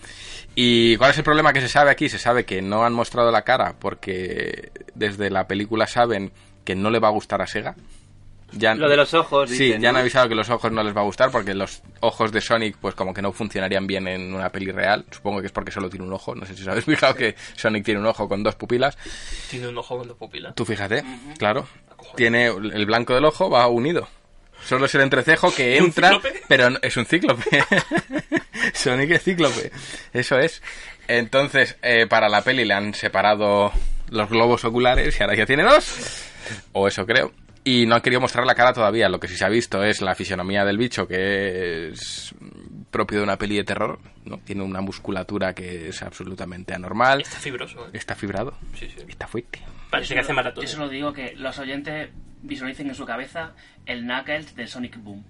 [0.56, 2.10] ¿Y cuál es el problema que se sabe aquí?
[2.10, 6.32] Se sabe que no han mostrado la cara porque desde la película saben
[6.66, 7.76] que no le va a gustar a Sega.
[8.54, 10.96] Ya, Lo de los ojos, Sí, dicen, ya han avisado que los ojos no les
[10.96, 14.34] va a gustar porque los ojos de Sonic pues como que no funcionarían bien en
[14.34, 15.06] una peli real.
[15.12, 16.34] Supongo que es porque solo tiene un ojo.
[16.34, 18.98] No sé si os habéis fijado que Sonic tiene un ojo con dos pupilas.
[19.50, 20.56] Tiene un ojo con dos pupilas.
[20.56, 21.04] Tú fíjate,
[21.38, 21.68] claro.
[22.16, 24.08] Tiene el blanco del ojo va unido.
[24.66, 27.44] Solo es el entrecejo que ¿Un entra, pero no- es un cíclope.
[28.74, 29.72] Sonic es cíclope.
[30.14, 30.62] Eso es.
[31.08, 33.72] Entonces, eh, para la peli le han separado
[34.10, 36.24] los globos oculares y ahora ya tiene dos.
[36.74, 37.32] O eso creo.
[37.68, 39.10] Y no han querido mostrar la cara todavía.
[39.10, 42.34] Lo que sí se ha visto es la fisionomía del bicho, que es
[42.90, 44.00] propio de una peli de terror.
[44.24, 44.38] ¿no?
[44.38, 47.20] Tiene una musculatura que es absolutamente anormal.
[47.20, 47.90] Está fibroso, ¿eh?
[47.92, 48.54] Está fibrado.
[48.74, 49.04] Sí, sí.
[49.06, 49.60] Está fuerte.
[49.90, 50.64] Parece que hace maratón.
[50.64, 52.10] Yo solo digo que los oyentes
[52.42, 53.52] visualicen en su cabeza
[53.86, 55.26] el Knuckles de Sonic Boom.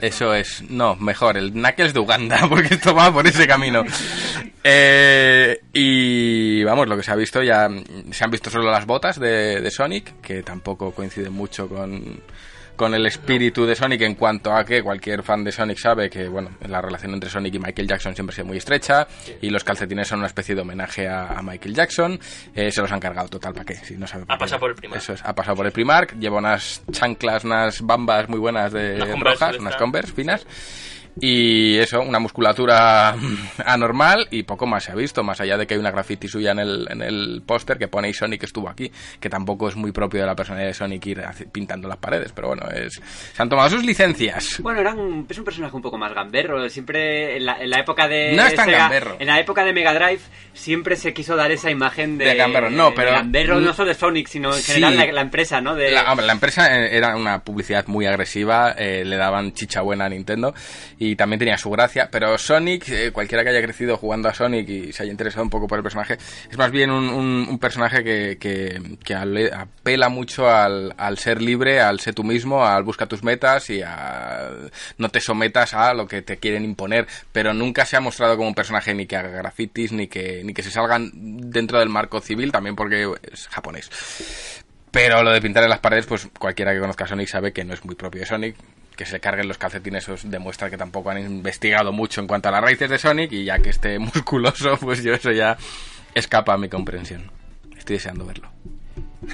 [0.00, 3.84] Eso es, no, mejor, el Knuckles de Uganda, porque esto va por ese camino.
[4.62, 7.68] Eh, y vamos, lo que se ha visto ya,
[8.10, 12.20] se han visto solo las botas de, de Sonic, que tampoco coinciden mucho con,
[12.76, 16.28] con el espíritu de Sonic en cuanto a que cualquier fan de Sonic sabe que,
[16.28, 19.06] bueno, la relación entre Sonic y Michael Jackson siempre ha sido muy estrecha,
[19.40, 22.18] y los calcetines son una especie de homenaje a, a Michael Jackson,
[22.54, 23.74] eh, se los han cargado total, ¿para qué?
[23.76, 25.02] Si no sabe Ha pasado por el Primark.
[25.02, 28.96] Eso es, ha pasado por el Primark, lleva unas chanclas, unas bambas muy buenas de
[28.96, 29.76] Unas rojas, unas.
[29.76, 30.46] Converse finas.
[31.20, 33.14] Y eso, una musculatura
[33.64, 36.52] anormal y poco más se ha visto, más allá de que hay una graffiti suya
[36.52, 39.92] en el, en el póster que pone y Sonic estuvo aquí, que tampoco es muy
[39.92, 41.22] propio de la personalidad de Sonic ir
[41.52, 43.00] pintando las paredes, pero bueno, es,
[43.32, 44.58] se han tomado sus licencias.
[44.60, 46.68] Bueno, era un, es un personaje un poco más gamberro.
[46.68, 48.32] Siempre en la, en la época de.
[48.34, 49.16] No es tan Sega- gamberro.
[49.18, 50.20] En la época de Mega Drive
[50.52, 52.24] siempre se quiso dar esa imagen de.
[52.26, 54.72] De gamberro, no, pero- de gamberro, no solo de Sonic, sino en Sí.
[54.72, 55.74] general la, la empresa, ¿no?
[55.74, 59.80] De, La, hombre, la empresa eh, era una publicidad muy agresiva, eh, le daban chicha
[59.82, 60.54] buena a Nintendo
[60.98, 64.68] y también tenía su gracia, pero Sonic, eh, cualquiera que haya crecido jugando a Sonic
[64.68, 66.18] y se haya interesado un poco por el personaje,
[66.50, 72.00] es más bien un, personaje que, que, que apela mucho al, al ser libre, al
[72.00, 74.50] ser tú mismo, al busca tus metas y a
[74.98, 78.48] no te sometas a lo que te quieren imponer, pero nunca se ha mostrado como
[78.48, 82.20] un personaje ni que haga grafitis, ni que, ni que se salgan dentro del marco
[82.20, 83.90] civil, también porque es japonés.
[84.90, 87.64] Pero lo de pintar en las paredes, pues cualquiera que conozca a Sonic sabe que
[87.64, 88.56] no es muy propio de Sonic.
[88.96, 92.52] Que se carguen los calcetines os demuestra que tampoco han investigado mucho en cuanto a
[92.52, 95.56] las raíces de Sonic y ya que esté musculoso, pues yo eso ya
[96.14, 97.30] escapa a mi comprensión.
[97.76, 98.50] Estoy deseando verlo.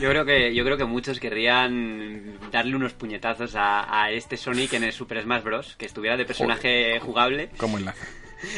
[0.01, 4.73] Yo creo que yo creo que muchos querrían darle unos puñetazos a, a este Sonic
[4.75, 5.77] en el Super Smash Bros.
[5.77, 7.51] Que estuviera de personaje jugable.
[7.57, 8.07] ¿Cómo enlaza?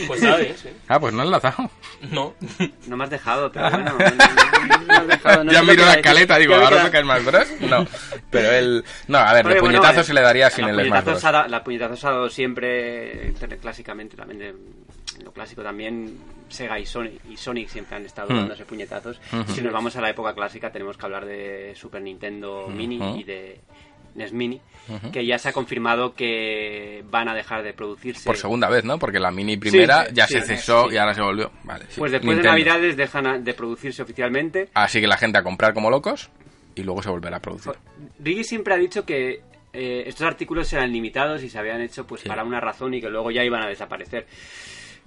[0.06, 0.74] Pues sabes, ¿eh?
[0.88, 1.70] Ah, pues no he enlazado.
[2.10, 2.34] No.
[2.86, 3.84] No me has dejado, pero bueno.
[3.84, 7.04] no- no me has dejado, no ya miro la escaleta, digo, ahora queda- toca el
[7.04, 7.48] Smash Bros.
[7.60, 7.86] No,
[8.30, 8.84] pero él...
[9.08, 11.12] No, a ver, Porque, de bueno, puñetazo eh, se le daría sin el Smash puñetazos
[11.12, 11.24] Bros.
[11.24, 14.54] ha dado- La puñetazos ha dado siempre, eh, clásicamente, también de
[15.24, 16.18] lo clásico también,
[16.48, 18.36] Sega y Sonic, y Sonic siempre han estado Hmm.
[18.38, 19.20] dándose puñetazos.
[19.54, 23.18] Si nos vamos a la época clásica, tenemos que hablar de Super Nintendo Mini Ujú.
[23.18, 23.60] y de
[24.14, 24.60] NES Mini,
[25.12, 28.24] que ya se ha confirmado que van a dejar de producirse.
[28.24, 28.98] Por segunda vez, ¿no?
[28.98, 31.50] Porque la mini primera Sí, ya sí, se cesó y ahora se volvió.
[31.64, 31.84] Vale.
[31.96, 32.42] Pues después Nintendo.
[32.42, 34.68] de Navidades dejan de producirse oficialmente.
[34.74, 36.30] Así que la gente a comprar como locos
[36.74, 37.72] y luego se volverá a producir.
[38.18, 39.40] Riggy siempre ha dicho que
[39.72, 43.08] eh, estos artículos eran limitados y se habían hecho pues para una razón y que
[43.08, 44.26] luego ya iban a desaparecer.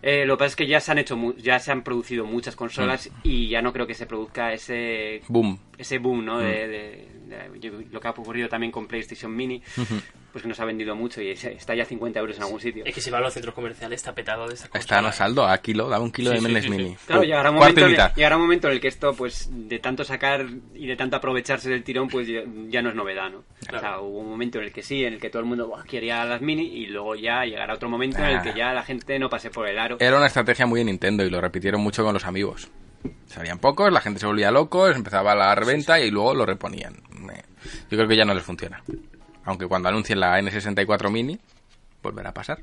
[0.02, 2.26] Eh, lo que pasa es que ya se han hecho mu- ya se han producido
[2.26, 3.14] muchas consolas Mm.
[3.24, 5.58] y ya no creo que se produzca ese Boom.
[5.78, 6.36] ese boom ¿no?
[6.38, 6.44] Mm.
[6.44, 7.08] de, de-
[7.92, 9.62] lo que ha ocurrido también con PlayStation Mini
[10.36, 12.84] pues que nos ha vendido mucho y está ya a 50 euros en algún sitio
[12.84, 14.80] Es que si va a los centros comerciales está petado de esta cosa.
[14.80, 16.76] Está a saldo a kilo, daba un kilo Sí, de sí, Menes sí, sí.
[16.76, 16.98] Mini.
[17.08, 19.80] Claro, llegará un, momento y en, llegará un momento en el que esto, pues, de
[19.80, 23.46] tanto sacar y de tanto aprovecharse del tirón, pues ya, no es novedad, ¿no?
[23.74, 25.68] O sea, hubo un momento en el que sí, en el que todo el mundo
[25.70, 28.56] "Buah, quería las mini y luego ya llegará otro momento en el que Ah.
[28.58, 29.96] ya la gente no pase por el aro.
[30.02, 32.70] Era una estrategia muy de Nintendo y lo repitieron mucho con los amigos.
[33.28, 36.96] Salían pocos, la gente se volvía loco, empezaba la reventa y luego lo reponían.
[37.34, 37.42] Eh,
[37.90, 38.84] Yo creo que ya no les funciona.
[39.46, 41.40] Aunque cuando anuncien la N64 Mini,
[42.02, 42.60] volverá a pasar.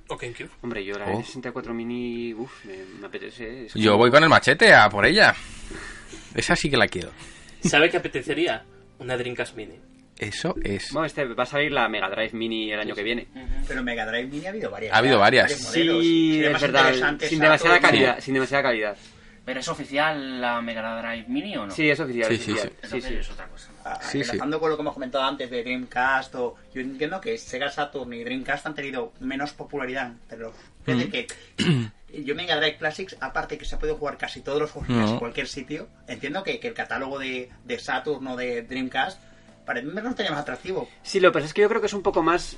[0.62, 1.20] Hombre, yo la Oh.
[1.22, 3.66] N64 mini, uff, me, me apetece.
[3.66, 5.34] es Yo como- voy con el machete a por ella.
[6.34, 7.10] Esa sí que la quiero.
[7.62, 8.64] ¿Sabe qué apetecería?
[8.98, 9.74] Una Dreamcast Mini.
[10.18, 10.92] Eso es.
[10.92, 13.26] Bueno, este va a salir la Mega Drive Mini el año que viene.
[13.66, 14.94] Pero Mega Drive Mini ha habido varias.
[14.94, 15.62] Ha habido varias.
[15.64, 16.02] modelos.
[16.02, 18.96] Sí, es verdad, sin demasiada calidad, sin demasiada calidad.
[19.44, 21.72] ¿Pero es oficial la Mega Drive Mini o no?
[21.74, 22.28] Sí, es oficial.
[22.28, 22.72] Sí, es sí, oficial.
[22.82, 22.88] sí.
[22.88, 23.14] Sí, sí.
[23.14, 23.68] es otra cosa.
[23.84, 24.30] Ah, Sí, sí.
[24.30, 28.12] enlazando con lo que hemos comentado antes de Dreamcast, o, yo entiendo que Sega Saturn
[28.12, 30.54] y Dreamcast han tenido menos popularidad entre los.
[30.86, 34.70] Es decir, que yo Mega Drive Classics, aparte que se puede jugar casi todos los
[34.70, 35.06] juegos en No.
[35.06, 39.20] casi cualquier sitio, entiendo que, que el catálogo de, de Saturn o de Dreamcast
[39.66, 40.88] para mí no tenía más atractivo.
[41.02, 42.56] Sí, lo que pasa es que yo creo que es un poco más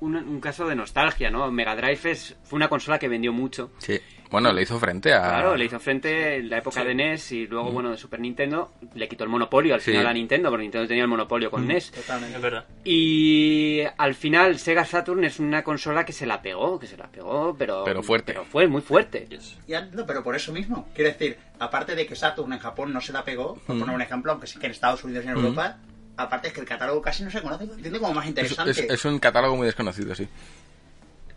[0.00, 1.50] un, un caso de nostalgia, ¿no?
[1.52, 3.70] Mega Drive es, fue una consola que vendió mucho.
[3.78, 4.00] Sí.
[4.32, 5.20] Bueno, le hizo frente a.
[5.20, 6.86] Claro, le hizo frente en la época Sí.
[6.88, 8.72] de NES y luego, bueno, de Super Nintendo.
[8.94, 9.90] Le quitó el monopolio al Sí.
[9.92, 11.90] final a Nintendo, porque Nintendo tenía el monopolio con NES.
[11.92, 12.36] Totalmente.
[12.36, 12.64] Es verdad.
[12.82, 17.08] Y al final Sega Saturn es una consola que se la pegó, que se la
[17.08, 17.84] pegó, pero...
[17.84, 18.32] Pero fuerte.
[18.32, 19.26] Pero fue muy fuerte.
[19.28, 19.58] Yes.
[19.68, 20.88] Ya, no, pero por eso mismo.
[20.94, 23.80] Quiero decir, aparte de que Saturn en Japón no se la pegó, por Mm.
[23.80, 25.76] poner un ejemplo, aunque sí que en Estados Unidos y en Europa,
[26.16, 28.70] aparte es que el catálogo casi no se conoce, entiendo como más Es, interesante.
[28.70, 30.26] es- es un catálogo muy desconocido, sí.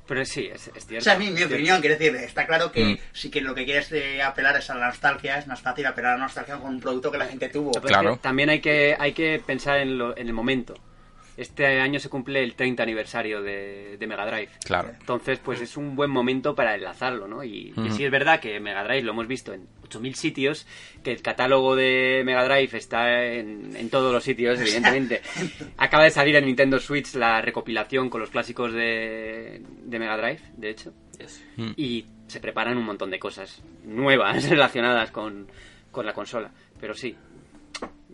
[0.07, 1.19] Pero sí, es, es O cierto.
[1.19, 1.55] mi, mi es cierto.
[1.55, 2.97] opinión, quiero decir, está claro que Mm.
[3.11, 6.13] si que lo que quieres eh, apelar es a la nostalgia, es más fácil apelar
[6.13, 7.71] a la nostalgia con un producto que la gente tuvo.
[7.71, 8.13] Es Claro.
[8.13, 10.75] que también hay que, hay que pensar en, lo- en el momento.
[11.37, 14.49] Este año se cumple el 30 aniversario de, de Mega Drive.
[14.63, 14.91] Claro.
[14.99, 17.43] Entonces, pues es un buen momento para enlazarlo, ¿no?
[17.43, 17.91] Y, y Ujú.
[17.91, 20.65] sí es verdad que Mega Drive lo hemos visto en 8.000 sitios,
[21.03, 25.21] que el catálogo de Mega Drive está en, en todos los sitios, evidentemente.
[25.77, 30.39] Acaba de salir en Nintendo Switch la recopilación con los clásicos de, de Mega Drive,
[30.57, 30.93] de hecho.
[31.19, 31.43] Yes.
[31.77, 35.47] Y se preparan un montón de cosas nuevas relacionadas con,
[35.91, 36.51] con la consola.
[36.79, 37.15] Pero sí.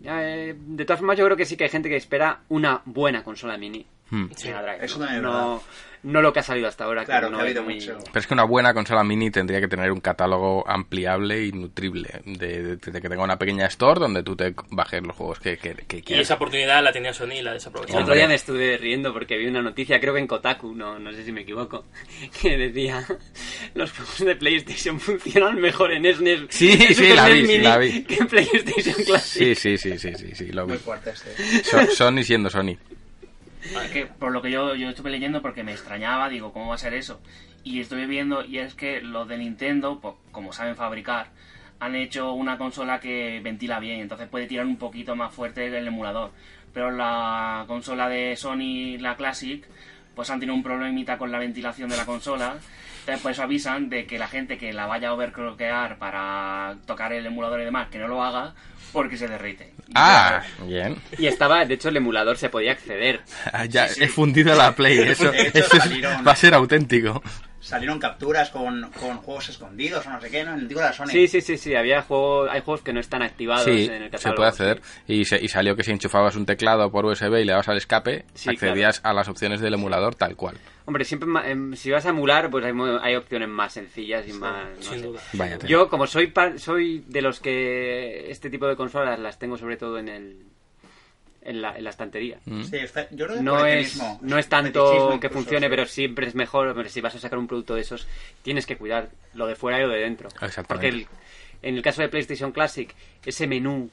[0.02, 2.82] Ya, eh, de todas formas, yo creo que sí que hay gente que espera una
[2.84, 3.86] buena consola mini.
[4.10, 4.26] Hmm.
[4.44, 5.06] Mega Drive, Eso ¿no?
[5.06, 5.62] también es no,
[6.04, 7.04] no lo que ha salido hasta ahora.
[7.04, 7.98] Claro, que no ha habido muy- mucho.
[8.04, 12.20] Pero es que una buena consola mini tendría que tener un catálogo ampliable y nutrible.
[12.24, 15.56] De, de- de que tenga una pequeña store donde tú te bajes los juegos que,
[15.58, 16.24] que, que Y quieras.
[16.26, 17.92] esa oportunidad la tenía Sony y la El desaprovechó.
[17.94, 18.16] otro Hombre.
[18.18, 21.24] día me estuve riendo porque vi una noticia, creo que en Kotaku, no, no sé
[21.24, 21.84] si me equivoco,
[22.42, 23.06] que decía
[23.74, 27.64] los juegos de PlayStation funcionan mejor en SNES, Sí, en sí, la vi, sí, Mini
[27.64, 28.02] la vi.
[28.04, 29.56] que en PlayStation Sí, Classic.
[29.56, 30.72] sí, sí, sí, sí, sí, lo vi.
[30.72, 31.62] Muy fuerte este.
[31.64, 32.76] So- Sony siendo Sony.
[33.92, 36.78] Que por lo que yo, yo estuve leyendo porque me extrañaba, digo, ¿cómo va a
[36.78, 37.20] ser eso?
[37.64, 41.28] Y estuve viendo, y es que los de Nintendo, pues, como saben fabricar,
[41.78, 45.86] han hecho una consola que ventila bien, entonces puede tirar un poquito más fuerte el
[45.86, 46.32] emulador.
[46.72, 49.64] Pero la consola de Sony, la Classic,
[50.14, 52.56] pues han tenido un problemita con la ventilación de la consola.
[53.00, 57.12] Entonces por eso avisan de que la gente que la vaya a overclockear para tocar
[57.12, 58.54] el emulador y demás, que no lo haga
[58.92, 59.72] porque se derrite.
[59.94, 60.96] Ah, bien.
[61.18, 63.20] Y estaba, de hecho, el emulador se podía acceder.
[63.52, 64.04] Ah, Ya Sí, sí.
[64.04, 64.98] he fundido la Play.
[65.08, 67.22] Eso, hecho, eso es- va a ser auténtico.
[67.62, 70.52] Salieron capturas con, con juegos escondidos o no sé qué, ¿no?
[70.54, 71.06] En el digo de la Sony.
[71.06, 74.10] Sí, sí, sí, sí, había juegos, hay juegos que no están activados Sí, en el
[74.10, 74.18] catálogo.
[74.18, 74.82] se puede acceder.
[75.06, 77.76] Y, se- y salió que si enchufabas un teclado por USB y le dabas al
[77.76, 80.56] escape, Sí, accedías a las opciones del emulador tal cual.
[80.86, 84.26] Hombre, siempre ma- em, si vas a emular, pues hay, mo- hay opciones más sencillas
[84.26, 84.66] y más...
[84.78, 85.06] no Sin sé.
[85.06, 85.20] duda.
[85.34, 85.68] Vaya tela.
[85.70, 89.98] Yo, como soy soy de los que este tipo de consolas las tengo sobre todo
[90.00, 90.36] en el
[91.44, 92.38] en la, en la estantería.
[92.44, 92.62] Mm.
[92.62, 95.70] Sí, está- yo creo que No es, no es tanto que funcione, sí.
[95.70, 96.68] pero siempre es mejor.
[96.68, 98.06] hombre, si vas a sacar un producto de esos,
[98.42, 100.28] tienes que cuidar lo de fuera y lo de dentro.
[100.28, 100.66] Exactamente.
[100.68, 101.06] Porque el-
[101.62, 102.92] en el caso de PlayStation Classic,
[103.24, 103.90] ese menú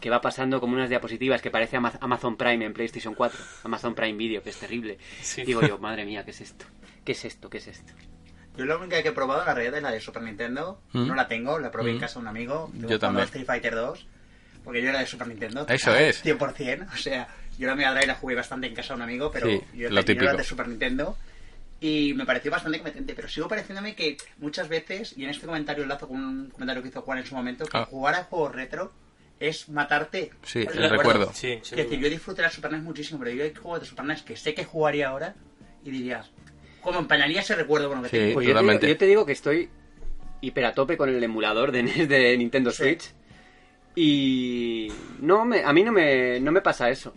[0.00, 3.94] que va pasando como unas diapositivas que parece Ama- Amazon Prime en PlayStation 4, Amazon
[3.94, 4.98] Prime Video, que es terrible.
[5.22, 5.42] Sí.
[5.44, 6.64] Digo yo, madre mía, ¿qué es esto?
[7.04, 7.48] ¿Qué es esto?
[7.48, 7.92] ¿Qué es esto?
[8.56, 10.80] Yo la única que he probado en la realidad es la de Super Nintendo.
[10.92, 11.06] ¿Mm?
[11.08, 11.94] No la tengo, la probé ¿Mm?
[11.94, 12.70] en casa de un amigo.
[12.74, 13.24] Yo también.
[13.26, 14.06] Street Fighter 2.
[14.64, 15.66] Porque yo era de Super Nintendo.
[15.68, 16.24] Eso es.
[16.24, 16.88] 100%.
[16.92, 19.46] O sea, yo la Mega Drive la jugué bastante en casa de un amigo, pero
[19.46, 21.16] Sí, yo, lo yo era de Super Nintendo.
[21.80, 25.82] Y me pareció bastante competente, pero sigo pareciéndome que muchas veces, y en este comentario
[25.82, 27.84] enlazo con un comentario que hizo Juan en su momento, que Ah.
[27.84, 28.92] jugar a juegos retro
[29.38, 30.30] es matarte.
[30.44, 31.30] Sí, el recuerdo.
[31.34, 33.86] Sí, Es sin decir, yo disfruté la Super NES muchísimo, pero yo hay juegos de
[33.86, 35.34] Super NES que sé que jugaría ahora
[35.84, 36.30] y dirías,
[36.80, 38.16] ¿cómo empañaría ese recuerdo con lo que Sí.
[38.16, 38.34] tengo?
[38.34, 39.68] Pues yo te, digo, yo te digo que estoy
[40.40, 42.76] hiper a tope con el emulador de NES de Nintendo Sí.
[42.84, 43.10] Switch.
[43.96, 44.88] Y
[45.20, 47.14] no me, a mí no me, no me pasa eso.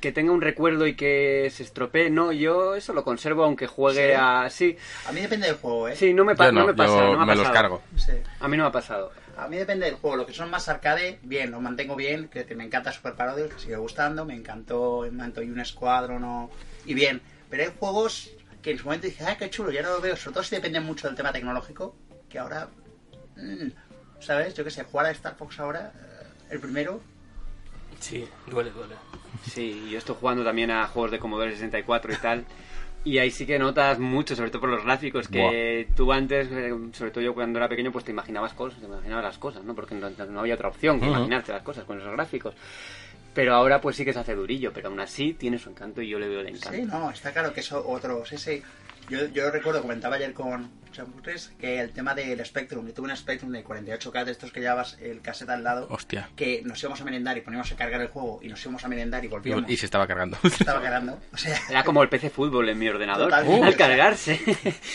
[0.00, 4.10] Que tenga un recuerdo y que se estropee, no, yo eso lo conservo aunque juegue
[4.10, 4.14] ¿Sí?
[4.16, 4.48] a...
[4.50, 4.76] Sí,
[5.08, 5.96] A mí depende del juego, ¿eh?
[5.96, 6.96] sí, no me, pa- Yo no no, me pasa.
[6.96, 7.82] yo no me, ha los cargo.
[7.96, 8.12] Sí.
[8.38, 9.10] A mí no me ha pasado.
[9.36, 10.16] A mí depende del juego.
[10.16, 12.28] Lo que son más arcade, bien, lo mantengo bien.
[12.28, 14.24] Que, que me encanta Super Parodies, que sigue gustando.
[14.24, 16.50] Me encantó en momento y un Squadron o...
[16.86, 17.20] y bien.
[17.50, 18.30] Pero hay juegos
[18.62, 19.72] que en su momento dije, ¡ay, qué chulo!
[19.72, 20.14] Ya no lo veo.
[20.16, 21.96] Sobre todo si dependen mucho del tema tecnológico.
[22.28, 22.68] Que ahora.
[23.36, 23.68] mm,
[24.20, 24.54] ¿Sabes?
[24.54, 27.00] Yo qué sé, jugar a Star Fox ahora, eh, el primero.
[28.00, 28.94] Sí, duele, duele.
[29.50, 32.44] Sí, yo estoy jugando también a juegos de Commodore 64 y tal.
[33.04, 36.74] Y ahí sí que notas mucho, sobre todo por los gráficos, que tú antes, eh,
[36.92, 39.74] sobre todo yo cuando era pequeño, pues te imaginabas cosas, te imaginabas las cosas, ¿no?
[39.74, 41.16] Porque no, no había otra opción que Ujú.
[41.16, 42.54] imaginarte las cosas con esos gráficos.
[43.34, 46.08] Pero ahora pues sí que se hace durillo, pero aún así tiene su encanto y
[46.08, 46.72] yo le veo el encanto.
[46.72, 48.24] Sí, no, está claro que eso otro.
[48.26, 48.62] Sí.
[49.08, 53.16] Yo, yo recuerdo, comentaba ayer con Champutres, que el tema del Spectrum, yo tuve un
[53.16, 55.86] Spectrum de 48K de estos que llevabas el cassette al lado.
[55.90, 56.28] Hostia.
[56.36, 58.88] que nos íbamos a merendar y poníamos a cargar el juego y nos íbamos a
[58.88, 59.64] merendar y volvíamos.
[59.70, 60.36] Y se estaba cargando.
[60.42, 61.18] Estaba cargando.
[61.32, 63.66] O sea, Era como el PC Fútbol en mi ordenador, Totalmente.
[63.66, 64.40] al cargarse.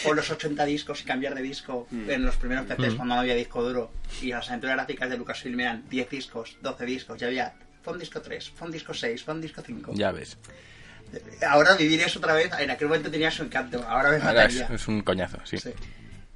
[0.05, 2.09] o los 80 discos y cambiar de disco Mm.
[2.09, 2.97] en los primeros PCs Mm.
[2.97, 3.91] cuando no había disco duro.
[4.21, 7.19] Y las aventuras gráficas de Lucasfilm eran 10 discos, 12 discos.
[7.19, 9.91] Ya había Fon Disco 3, Fon Disco 6, Fon Disco 5.
[9.95, 10.37] ya ves.
[11.47, 13.83] Ahora vivir eso otra vez, en aquel momento tenía su encanto.
[13.87, 14.75] Ahora me Ahora es, mataría.
[14.75, 15.57] es un coñazo, sí.
[15.57, 15.71] Sí.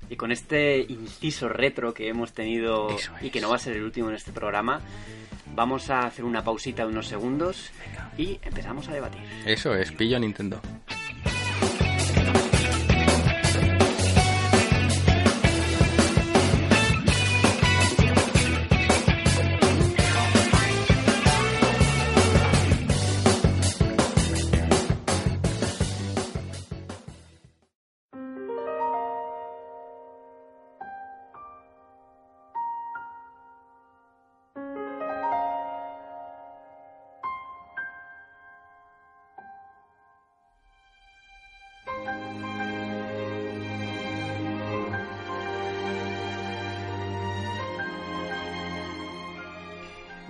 [0.10, 3.32] Y con este inciso retro que hemos tenido Eso y es.
[3.32, 4.80] que no va a ser el último en este programa,
[5.54, 7.72] vamos a hacer una pausita de unos segundos
[8.18, 9.22] y empezamos a debatir.
[9.46, 10.62] Eso es, pillo Nintendo.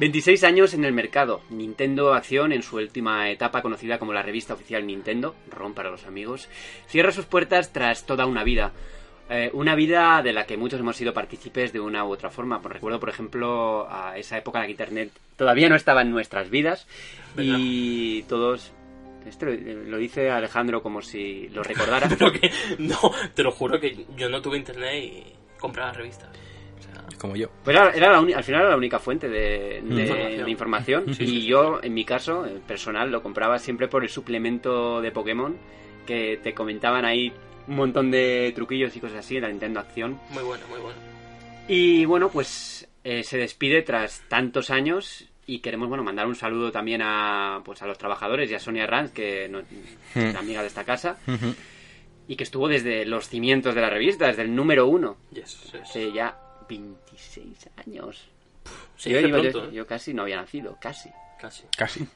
[0.08, 1.42] ...26 años en el mercado.
[1.50, 6.06] Nintendo Acción, en su última etapa conocida como la revista oficial Nintendo, ROM para los
[6.06, 6.48] amigos,
[6.88, 8.72] cierra sus puertas tras toda una vida.
[9.30, 12.62] Eh, una vida de la que muchos hemos sido partícipes de una u otra forma.
[12.62, 16.12] Pues recuerdo, por ejemplo, a esa época en la que Internet todavía no estaba en
[16.12, 16.88] nuestras vidas
[17.38, 18.72] y todos...
[19.28, 22.08] Esto lo, lo dice Alejandro como si lo recordara.
[22.18, 25.24] Pero que, no, te lo juro que yo no tuve internet y
[25.60, 26.30] compraba revistas.
[26.78, 27.48] O sea, Como yo.
[27.64, 30.46] Pues era, era la al final era la única fuente de, de- Información.
[30.46, 31.14] de información.
[31.16, 31.46] Sí, y sí.
[31.46, 35.58] yo, en mi caso, eh, personal, lo compraba siempre por el suplemento de Pokémon,
[36.06, 37.32] que te comentaban ahí
[37.68, 40.20] un montón de truquillos y cosas así en la Nintendo Acción.
[40.32, 40.98] muy bueno, muy bueno.
[41.68, 46.72] Y bueno, pues eh, se despide tras tantos años y queremos bueno mandar un saludo
[46.72, 50.68] también a pues a los trabajadores y a Sonia Ranz, que no, es amiga de
[50.68, 51.18] esta casa,
[52.28, 55.82] y que estuvo desde los cimientos de la revista, desde el número uno, Yes, yes.
[55.82, 56.38] hace ya
[56.68, 58.28] 26 años.
[58.98, 59.70] Sí, yo, iba- yo- ¿eh?
[59.74, 61.10] yo casi no había nacido, casi.
[61.40, 61.64] Casi.
[61.78, 62.08] Casi.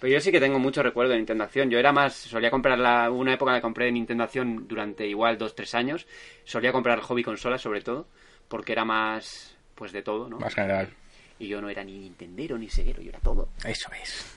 [0.00, 1.70] Pero yo sí que tengo mucho recuerdo de Nintendo Acción.
[1.70, 5.74] Yo era más, solía comprar la, una época la compré Nintendo Acción durante igual 2-3
[5.74, 6.06] años.
[6.44, 8.06] Solía comprar hobby consolas sobre todo,
[8.48, 10.38] porque era más, pues de todo, ¿no?
[10.38, 10.90] Más general.
[11.38, 13.48] Y yo no era ni Nintendero ni Seguero, yo era todo.
[13.64, 14.33] Eso es.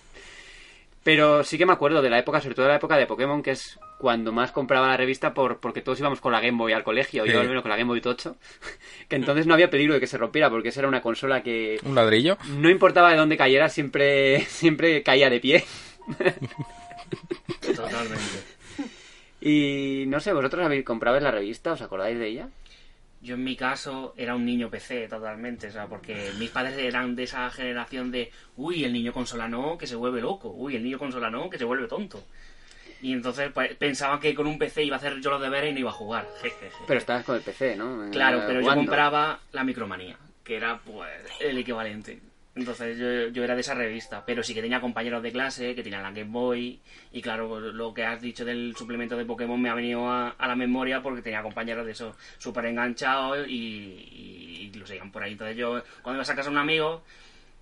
[1.08, 3.41] Pero sí que me acuerdo de la época, sobre todo de la época de Pokémon,
[3.41, 6.74] que es cuando más compraba la revista por, porque todos íbamos con la Game Boy
[6.74, 7.32] al colegio, Sí.
[7.32, 8.36] yo al menos con la Game Boy Tocho,
[9.08, 11.80] que entonces no había peligro de que se rompiera, porque esa era una consola que
[11.86, 12.38] Un ladrillo.
[12.58, 15.64] no importaba de dónde cayera, siempre, siempre caía de pie.
[17.62, 18.20] Totalmente.
[19.39, 21.72] Y no sé, ¿vosotros habéis comprado la revista?
[21.74, 22.49] ¿Os acordáis de ella?
[23.22, 27.15] Yo en mi caso era un niño PC totalmente, o sea, porque mis padres eran
[27.15, 30.84] de esa generación de, uy, el niño consola no, que se vuelve loco, uy, el
[30.84, 32.24] niño consola no, que se vuelve tonto.
[33.01, 35.74] Y entonces pues, pensaban que con un PC iba a hacer yo los deberes y
[35.74, 36.28] no iba a jugar.
[36.41, 36.72] jejeje.
[36.88, 38.09] Pero estabas con el PC, ¿no?
[38.11, 41.09] Claro, pero yo compraba la Micromanía, que era pues
[41.39, 42.20] el equivalente.
[42.58, 45.84] Entonces yo, yo era de esa revista, pero sí que tenía compañeros de clase que
[45.84, 46.80] tenían la Game Boy
[47.14, 50.47] y claro, lo que has dicho del suplemento de Pokémon me ha venido a, a
[50.47, 55.22] la memoria porque tenía compañeros de esos súper enganchados y, y- y lo seguían por
[55.24, 55.34] ahí.
[55.34, 57.03] Entonces yo cuando iba a casa de un amigo,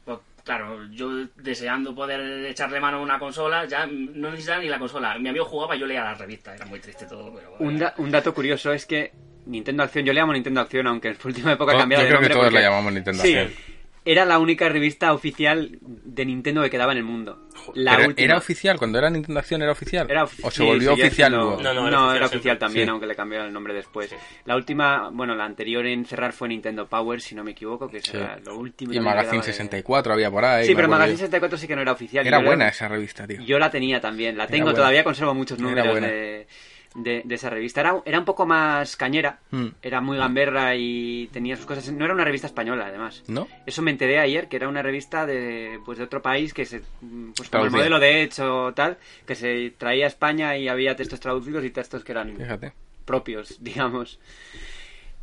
[0.05, 4.79] pues claro, yo deseando poder echarle mano a una consola, ya no necesitaba ni la
[4.79, 5.17] consola.
[5.19, 7.55] Mi amigo jugaba y yo leía la revista, era muy triste todo, pero...
[7.59, 9.11] Un, da- un dato curioso es que
[9.47, 12.03] Nintendo Acción, yo le llamo Nintendo Acción, aunque en su última época ha Yo cambiado
[12.03, 13.74] de creo que nombre todos porque- la llamamos Nintendo Sí, Acción.
[14.05, 17.47] Era la única revista oficial de Nintendo que quedaba en el mundo.
[17.73, 18.25] La Pero última.
[18.25, 18.77] ¿Era oficial?
[18.77, 20.05] Cuando era Nintendo Acción era oficial.
[20.09, 21.61] Era ofi- ¿O se sí, volvió oficial siendo- luego?
[21.63, 22.57] No, no, No, era era oficial oficial, siempre.
[22.67, 22.89] también, Sí.
[22.91, 24.09] aunque le cambiaron el nombre después.
[24.11, 24.15] Sí.
[24.45, 27.99] La última, bueno, la anterior en cerrar fue Nintendo Power, si no me equivoco, que
[28.01, 28.11] Sí.
[28.15, 28.93] era lo último.
[28.93, 30.65] Y Magazine quedaba de- 64 había por ahí.
[30.67, 31.17] Sí, pero Magazine yo.
[31.25, 32.27] 64 sí que no era oficial.
[32.27, 33.41] Era buena esa revista, tío.
[33.41, 36.07] Yo la tenía también, la Era tengo todavía, conservo muchos Era números buena.
[36.07, 36.47] de,
[36.95, 37.81] de, de esa revista.
[37.81, 39.67] Era, era un poco más cañera, Mm.
[39.81, 41.91] era muy gamberra y tenía sus cosas.
[41.91, 43.23] No era una revista española, además.
[43.27, 43.47] ¿No?
[43.65, 46.81] Eso me enteré ayer, que era una revista de, pues, de otro país que se,
[47.01, 50.95] mm, pues como el modelo de hecho tal, que se traía a España y había
[50.95, 52.73] textos traducidos y textos que eran Fíjate.
[53.05, 54.19] propios, digamos.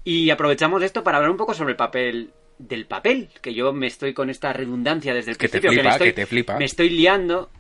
[0.05, 3.87] Y aprovechamos esto para hablar un poco sobre el papel del papel, que yo me
[3.87, 6.59] estoy con esta redundancia desde el Que te principio, flipa, me estoy, que te flipa.
[6.59, 7.51] me estoy liando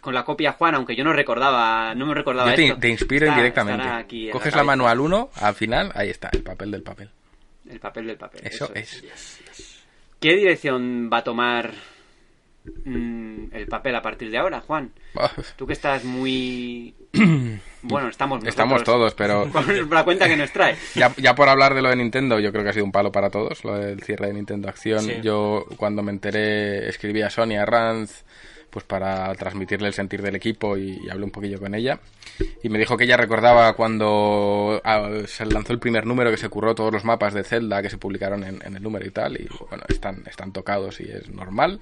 [0.00, 2.78] con la copia Juan, aunque yo no recordaba, no me recordaba Yo te, esto.
[2.78, 4.30] te inspiro Está- indirectamente.
[4.30, 7.10] Coges la la, manual 1, al final, ahí está, el papel del papel.
[7.68, 8.40] El papel del papel.
[8.44, 9.02] Eso es.
[9.02, 9.84] es.
[10.20, 11.70] ¿Qué dirección va a tomar
[12.84, 14.92] mm, el papel a partir de ahora, Juan?
[15.56, 16.94] Tú que estás muy...
[17.86, 18.48] Bueno, estamos nosotros.
[18.48, 19.44] Estamos todos, pero
[19.90, 20.74] la cuenta que nos trae.
[20.94, 23.12] ya, ya por hablar de lo de Nintendo, yo creo que ha sido un palo
[23.12, 25.00] para todos, lo del cierre de Nintendo Acción.
[25.00, 25.16] Sí.
[25.22, 28.24] Yo cuando me enteré escribí a Sonia Ranz
[28.74, 32.00] pues para transmitirle el sentir del equipo y, y hablé un poquillo con ella.
[32.60, 36.48] Y me dijo que ella recordaba cuando ah, se lanzó el primer número que se
[36.48, 39.40] curró todos los mapas de Zelda que se publicaron en, en el número y tal.
[39.40, 41.78] Y bueno, están, están tocados y es normal.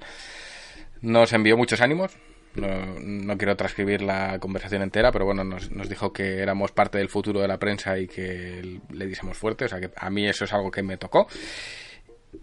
[1.01, 2.15] Nos envió muchos ánimos.
[2.53, 2.67] No,
[3.01, 7.09] no quiero transcribir la conversación entera, pero bueno, nos, nos dijo que éramos parte del
[7.09, 9.65] futuro de la prensa y que le diesemos fuerte.
[9.65, 11.27] O sea que a mí eso es algo que me tocó.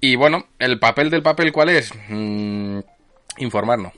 [0.00, 1.92] Y bueno, el papel del papel, ¿cuál es?
[2.08, 2.80] Mm,
[3.38, 3.92] informar no.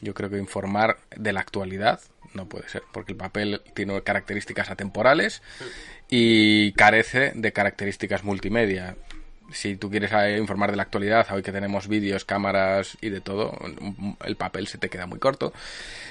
[0.00, 2.00] Yo creo que informar de la actualidad
[2.34, 5.42] no puede ser, porque el papel tiene características atemporales
[6.08, 8.96] y carece de características multimedia.
[9.52, 13.20] Si tú quieres eh, informar de la actualidad, hoy que tenemos vídeos, cámaras y de
[13.20, 13.56] todo,
[14.24, 15.52] el papel se te queda muy corto.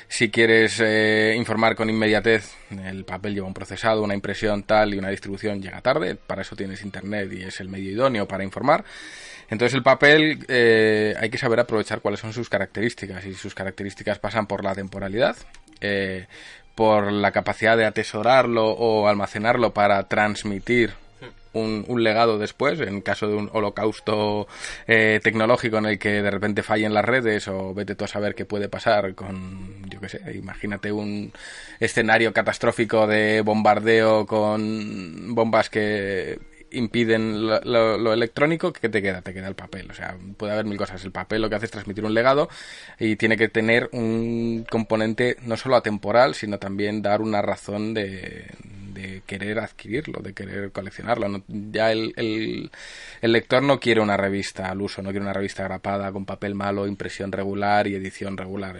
[0.07, 4.97] Si quieres eh, informar con inmediatez, el papel lleva un procesado, una impresión tal y
[4.97, 6.15] una distribución llega tarde.
[6.15, 8.86] Para eso tienes internet y es el medio idóneo para informar.
[9.49, 14.19] Entonces el papel eh, hay que saber aprovechar cuáles son sus características y sus características
[14.19, 15.35] pasan por la temporalidad,
[15.81, 16.27] eh,
[16.73, 20.93] por la capacidad de atesorarlo o almacenarlo para transmitir
[21.55, 24.47] un, legado después, en caso de un holocausto
[24.87, 28.35] eh, tecnológico en el que de repente fallen las redes o vete tú a saber
[28.35, 31.31] qué puede pasar con, yo qué sé, imagínate un
[31.79, 36.37] escenario catastrófico de bombardeo con bombas que
[36.76, 39.21] impiden lo, electrónico, ¿qué te queda?
[39.21, 39.89] Te queda el papel.
[39.89, 41.03] O sea, puede haber mil cosas.
[41.03, 42.49] El papel lo que hace es transmitir un legado
[42.99, 48.47] y tiene que tener un componente no solo atemporal, sino también dar una razón de,
[48.93, 51.43] de querer adquirirlo, de querer coleccionarlo.
[51.47, 52.71] Ya el, el-
[53.32, 56.88] lector no quiere una revista al uso, no quiere una revista grapada con papel malo,
[56.88, 58.78] impresión regular y edición regular.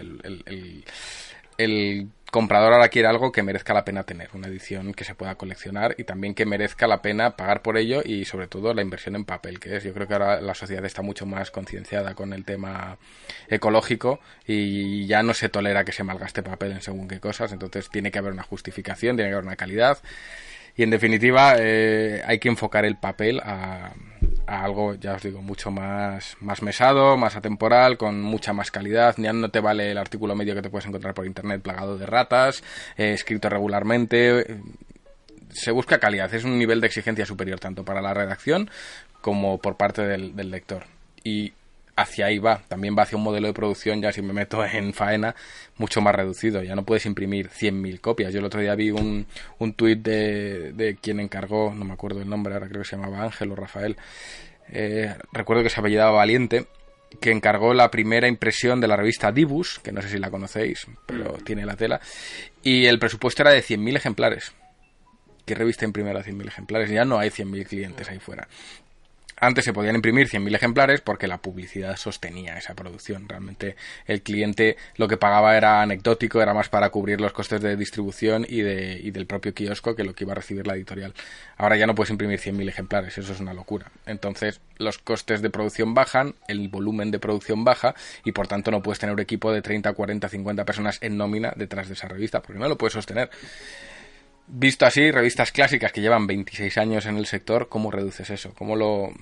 [1.58, 5.36] El comprador ahora quiere algo que merezca la pena tener, una edición que se pueda
[5.36, 9.16] coleccionar y también que merezca la pena pagar por ello y sobre todo la inversión
[9.16, 12.32] en papel, que es, yo creo que ahora la sociedad está mucho más concienciada con
[12.32, 12.98] el tema
[13.48, 17.88] ecológico y ya no se tolera que se malgaste papel en según qué cosas, entonces
[17.90, 19.98] tiene que haber una justificación, tiene que haber una calidad
[20.76, 23.92] y en definitiva eh, hay que enfocar el papel a,
[24.46, 29.14] algo, ya os digo, mucho más, más mesado, más atemporal, con mucha más calidad.
[29.18, 32.06] Ya no te vale el artículo medio que te puedes encontrar por internet plagado de
[32.06, 32.62] ratas,
[32.96, 34.60] eh, escrito regularmente.
[35.50, 38.70] Se busca calidad, es un nivel de exigencia superior tanto para la redacción
[39.20, 40.84] como por parte del, del lector.
[41.24, 41.52] Y
[41.96, 44.92] hacia ahí va, también va hacia un modelo de producción, ya si me meto en
[44.92, 45.34] faena,
[45.78, 46.62] mucho más reducido.
[46.62, 48.32] Ya no puedes imprimir 100.000 copias.
[48.32, 49.26] Yo el otro día vi un,
[49.58, 52.96] un tuit de, de quien encargó, no me acuerdo el nombre, ahora creo que se
[52.96, 53.96] llamaba Ángel o Rafael,
[54.68, 56.66] eh, recuerdo que se apellidaba Valiente,
[57.20, 60.86] que encargó la primera impresión de la revista Dibus, que no sé si la conocéis,
[61.06, 62.00] pero tiene la tela,
[62.62, 64.52] y el presupuesto era de 100.000 ejemplares.
[65.44, 66.90] ¿Qué revista imprimiera 100.000 ejemplares?
[66.90, 68.48] Ya no hay 100.000 clientes ahí fuera.
[69.38, 73.28] Antes se podían imprimir 100.000 ejemplares porque la publicidad sostenía esa producción.
[73.28, 73.76] Realmente
[74.06, 78.46] el cliente lo que pagaba era anecdótico, era más para cubrir los costes de distribución
[78.48, 81.12] y, de, y del propio kiosco que lo que iba a recibir la editorial.
[81.58, 83.90] Ahora ya no puedes imprimir 100.000 ejemplares, eso es una locura.
[84.06, 88.82] Entonces los costes de producción bajan, el volumen de producción baja y por tanto no
[88.82, 92.40] puedes tener un equipo de 30, 40, 50 personas en nómina detrás de esa revista
[92.40, 93.30] porque no lo puedes sostener.
[94.48, 98.52] Visto así, revistas clásicas que llevan 26 años en el sector, ¿cómo reduces eso?
[98.54, 99.12] ¿Cómo lo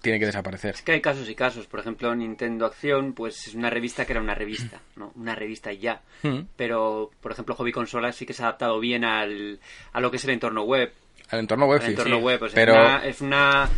[0.00, 0.74] tiene que desaparecer?
[0.74, 1.66] Es que hay casos y casos.
[1.66, 5.12] Por ejemplo, Nintendo Acción, pues es una revista que era una revista, ¿no?
[5.14, 6.00] Una revista ya.
[6.22, 6.40] Mm.
[6.56, 9.60] Pero, por ejemplo, Hobby Consolas sí que se ha adaptado bien al,
[9.92, 10.92] a lo que es el entorno web.
[11.30, 12.22] El entorno web, El sí, entorno sí.
[12.22, 13.06] web, pues pero es una...
[13.06, 13.70] Es una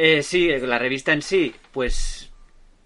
[0.00, 2.30] eh, sí, la revista en sí, pues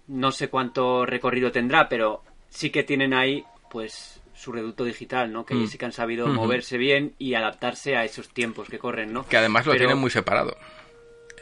[0.07, 5.45] no sé cuánto recorrido tendrá, pero sí que tienen ahí, pues su reducto digital, ¿no?
[5.45, 5.67] Que Mm.
[5.67, 9.25] sí que han sabido moverse bien y adaptarse a esos tiempos que corren, ¿no?
[9.25, 10.57] que además lo Pero- tienen muy separado.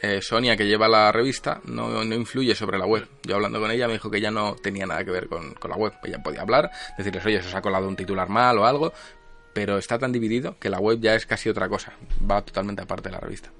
[0.00, 3.06] Eh, Sonia, que lleva la revista, no, no influye sobre la web.
[3.22, 5.70] Yo hablando con ella me dijo que ya no tenía nada que ver con, con
[5.70, 5.92] la web.
[6.02, 8.92] Ella podía hablar, decirles, oye, se os ha colado un titular mal o algo,
[9.52, 11.92] pero está tan dividido que la web ya es casi otra cosa.
[12.28, 13.50] Va totalmente aparte de la revista.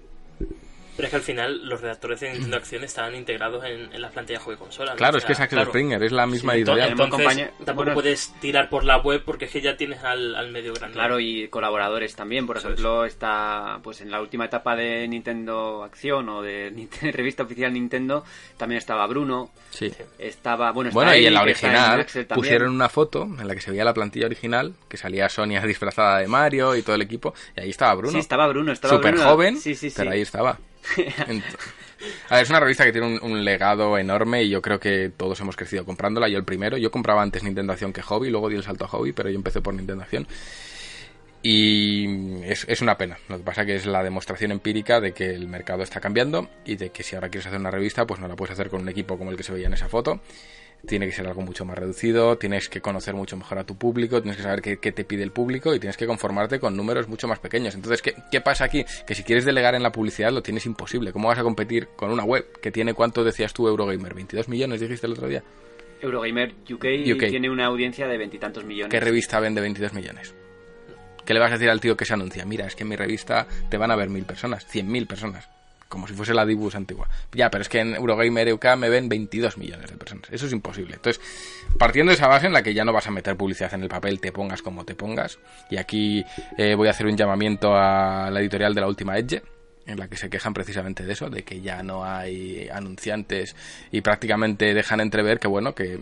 [0.97, 4.11] Pero es que al final los redactores de Nintendo Acción estaban integrados en, en la
[4.11, 4.90] plantilla de juego y consola.
[4.93, 4.97] ¿no?
[4.99, 5.70] Claro, O es que es Axel claro.
[5.70, 6.90] Springer, es la misma Sí, editorial.
[6.90, 10.34] Entonces, compañía- tampoco bueno, puedes tirar por la web porque es que ya tienes al,
[10.34, 10.95] al medio grande.
[10.95, 12.47] Claro, y colaboradores también.
[12.47, 16.72] Por ejemplo, está pues en la última etapa de Nintendo Acción o de
[17.12, 18.24] revista oficial Nintendo,
[18.59, 19.90] también estaba Bruno, Sí.
[20.18, 23.61] estaba, bueno, está Bueno, y en la en original pusieron una foto en la que
[23.61, 27.32] se veía la plantilla original, que salía Sonia disfrazada de Mario y todo el equipo,
[27.57, 28.12] y ahí estaba Bruno.
[28.12, 29.95] Sí, estaba Bruno, estaba Súper joven, Sí, sí, sí.
[29.97, 30.59] pero ahí estaba.
[32.30, 35.41] A ver, es una revista que tiene un, legado enorme y yo creo que todos
[35.41, 36.28] hemos crecido comprándola.
[36.28, 38.89] Yo el primero, yo compraba antes Nintendo Acción que Hobby, luego di el salto a
[38.89, 40.26] Hobby, pero yo empecé por Nintendo Acción.
[41.43, 43.18] Y es, es una pena.
[43.28, 46.76] Lo que pasa que es la demostración empírica de que el mercado está cambiando y
[46.76, 48.89] de que si ahora quieres hacer una revista, pues no la puedes hacer con un
[48.89, 50.20] equipo como el que se veía en esa foto.
[50.87, 54.20] Tiene que ser algo mucho más reducido, tienes que conocer mucho mejor a tu público,
[54.20, 57.09] tienes que saber qué, qué te pide el público y tienes que conformarte con números
[57.09, 57.74] mucho más pequeños.
[57.74, 58.85] Entonces, ¿qué, ¿qué pasa aquí?
[59.07, 61.12] Que si quieres delegar en la publicidad lo tienes imposible.
[61.12, 64.14] ¿Cómo vas a competir con una web que tiene, cuánto decías tú, Eurogamer?
[64.14, 65.43] ¿22 millones dijiste el otro día?
[66.01, 67.28] Eurogamer UK, UK.
[67.28, 68.91] tiene una audiencia de veintitantos millones.
[68.91, 70.35] ¿Qué revista vende 22 millones?
[71.24, 72.45] ¿Qué le vas a decir al tío que se anuncia?
[72.45, 75.49] Mira, es que en mi revista te van a ver mil personas, cien mil personas.
[75.93, 77.07] Como si fuese la Dibus antigua.
[77.32, 80.26] Ya, pero es que en Eurogamer UK me ven 22 millones de personas.
[80.30, 80.95] Eso es imposible.
[80.95, 81.22] Entonces,
[81.78, 83.90] partiendo de esa base en la que ya no vas a meter publicidad en el
[83.90, 85.38] papel, te pongas como te pongas.
[85.68, 86.24] Y aquí
[86.57, 89.43] eh, voy a hacer un llamamiento a la editorial de la última Edge,
[89.84, 93.55] en la que se quejan precisamente de eso, de que ya no hay anunciantes
[93.90, 95.99] y prácticamente dejan entrever que, bueno, que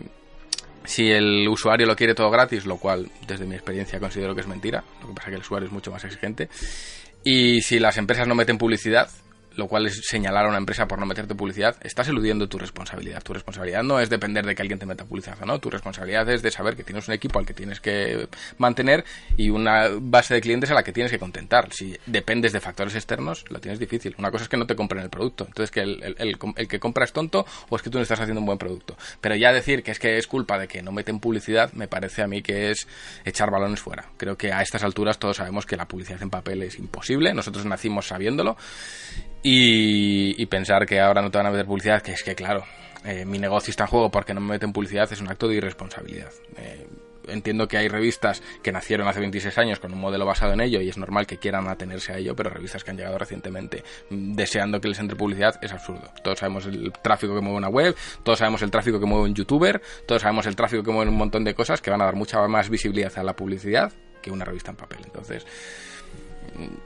[0.85, 4.47] si el usuario lo quiere todo gratis, lo cual desde mi experiencia considero que es
[4.47, 6.47] mentira, lo que pasa es que el usuario es mucho más exigente,
[7.25, 9.09] y si las empresas no meten publicidad,
[9.55, 13.21] lo cual es señalar a una empresa por no meterte publicidad, estás eludiendo tu responsabilidad.
[13.23, 16.29] Tu responsabilidad no es depender de que alguien te meta publicidad o no, tu responsabilidad
[16.29, 18.27] es de saber que tienes un equipo al que tienes que
[18.57, 19.03] mantener
[19.37, 21.71] y una base de clientes a la que tienes que contentar.
[21.73, 24.15] Si dependes de factores externos, lo tienes difícil.
[24.17, 27.05] Una cosa es que no te compren el producto, entonces que el, el- que compra
[27.05, 28.97] es tonto o es que tú no estás haciendo un buen producto.
[29.19, 32.21] Pero ya decir que es que es culpa de que no meten publicidad, me parece
[32.21, 32.87] a mí que es
[33.25, 34.05] echar balones fuera.
[34.17, 37.65] Creo que a estas alturas todos sabemos que la publicidad en papel es imposible, nosotros
[37.65, 38.57] nacimos sabiéndolo
[39.43, 42.63] y, pensar que ahora no te van a meter publicidad, que es que claro,
[43.05, 45.55] eh, mi negocio está en juego porque no me meten publicidad es un acto de
[45.55, 46.31] irresponsabilidad.
[46.57, 46.87] Eh,
[47.27, 50.81] entiendo que hay revistas que nacieron hace 26 años con un modelo basado en ello
[50.81, 54.33] y es normal que quieran atenerse a ello, pero revistas que han llegado recientemente mm,
[54.33, 56.11] deseando que les entre publicidad es absurdo.
[56.23, 59.35] Todos sabemos el tráfico que mueve una web, todos sabemos el tráfico que mueve un
[59.35, 62.15] youtuber, todos sabemos el tráfico que mueve un montón de cosas que van a dar
[62.15, 64.99] mucha más visibilidad a la publicidad que una revista en papel.
[65.03, 65.45] Entonces,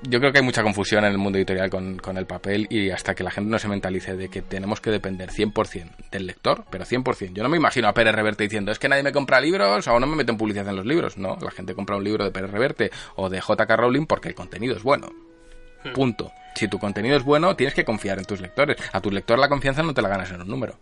[0.03, 2.89] yo creo que hay mucha confusión en el mundo editorial con, con el papel y
[2.91, 6.65] hasta que la gente no se mentalice de que tenemos que depender 100% del lector,
[6.69, 7.33] pero 100%.
[7.33, 9.99] Yo no me imagino a Pérez Reverte diciendo, es que nadie me compra libros o
[9.99, 11.17] no me meten publicidad en los libros.
[11.17, 14.35] No, la gente compra un libro de Pérez Reverte o de JK Rowling porque el
[14.35, 15.09] contenido es bueno.
[15.93, 16.31] Punto.
[16.55, 18.77] Si tu contenido es bueno, tienes que confiar en tus lectores.
[18.91, 20.79] A tu lector la confianza no te la ganas en un número.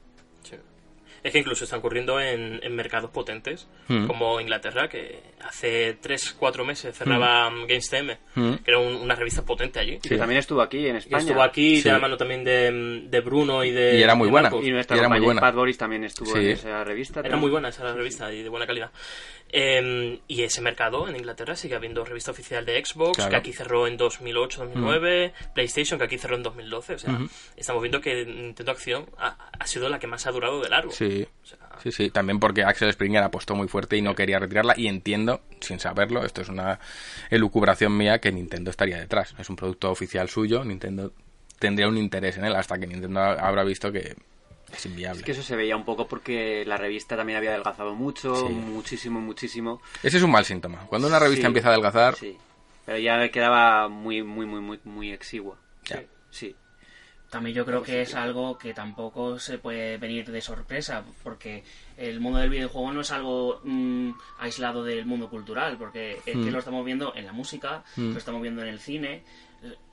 [1.23, 1.27] Sí.
[1.27, 4.07] Es que incluso está ocurriendo en, en mercados potentes, Mm.
[4.07, 7.61] como Inglaterra, que hace 3-4 meses cerraba mm.
[7.67, 8.53] GameStem, Mm.
[8.55, 9.99] que era un- una revista potente allí.
[9.99, 11.19] Que también estuvo aquí en Y España.
[11.21, 11.83] estuvo aquí Sí.
[11.83, 13.97] de la mano también de, de Bruno y de.
[13.97, 14.49] Y era muy buena.
[14.49, 14.65] Marcos.
[14.67, 15.41] Y nuestra Y era muy compañera buena.
[15.41, 16.39] Pat Boris también estuvo Sí.
[16.39, 17.19] en esa revista.
[17.21, 17.41] Era también.
[17.41, 18.91] muy buena esa revista y de buena calidad.
[19.55, 23.29] Eh, y ese mercado en Inglaterra sigue habiendo revista oficial de Xbox, Claro.
[23.29, 26.95] que aquí cerró en 2008-2009, PlayStation, que aquí cerró en 2012.
[26.95, 27.19] O sea,
[27.55, 30.91] estamos viendo que Nintendo Acción ha, ha sido la que más ha durado de largo.
[30.91, 31.27] Sí.
[31.43, 34.73] O sea, Sí, sí, también porque Axel Springer apostó muy fuerte y no quería retirarla
[34.77, 36.79] y entiendo, sin saberlo, esto es una
[37.29, 39.35] elucubración mía, que Nintendo estaría detrás.
[39.37, 41.11] Es un producto oficial suyo, Nintendo
[41.59, 44.15] tendría un interés en él hasta que Nintendo habrá visto que
[44.73, 45.19] es inviable.
[45.19, 48.53] Es que eso se veía un poco porque la revista también había adelgazado mucho, Sí.
[48.53, 49.81] muchísimo, muchísimo.
[50.01, 50.79] Ese es un mal síntoma.
[50.87, 52.37] Cuando una revista Sí, empieza a adelgazar, Sí,
[52.85, 55.57] pero ya quedaba muy, muy, muy, muy, muy exigua.
[55.85, 55.97] Ya.
[55.97, 56.55] Sí, sí.
[57.29, 61.63] También yo creo que es algo que tampoco se puede venir de sorpresa, porque
[61.97, 66.45] el mundo del videojuego no es algo mm, aislado del mundo cultural, porque es Mm.
[66.45, 69.23] que lo estamos viendo en la música, lo estamos viendo en el cine.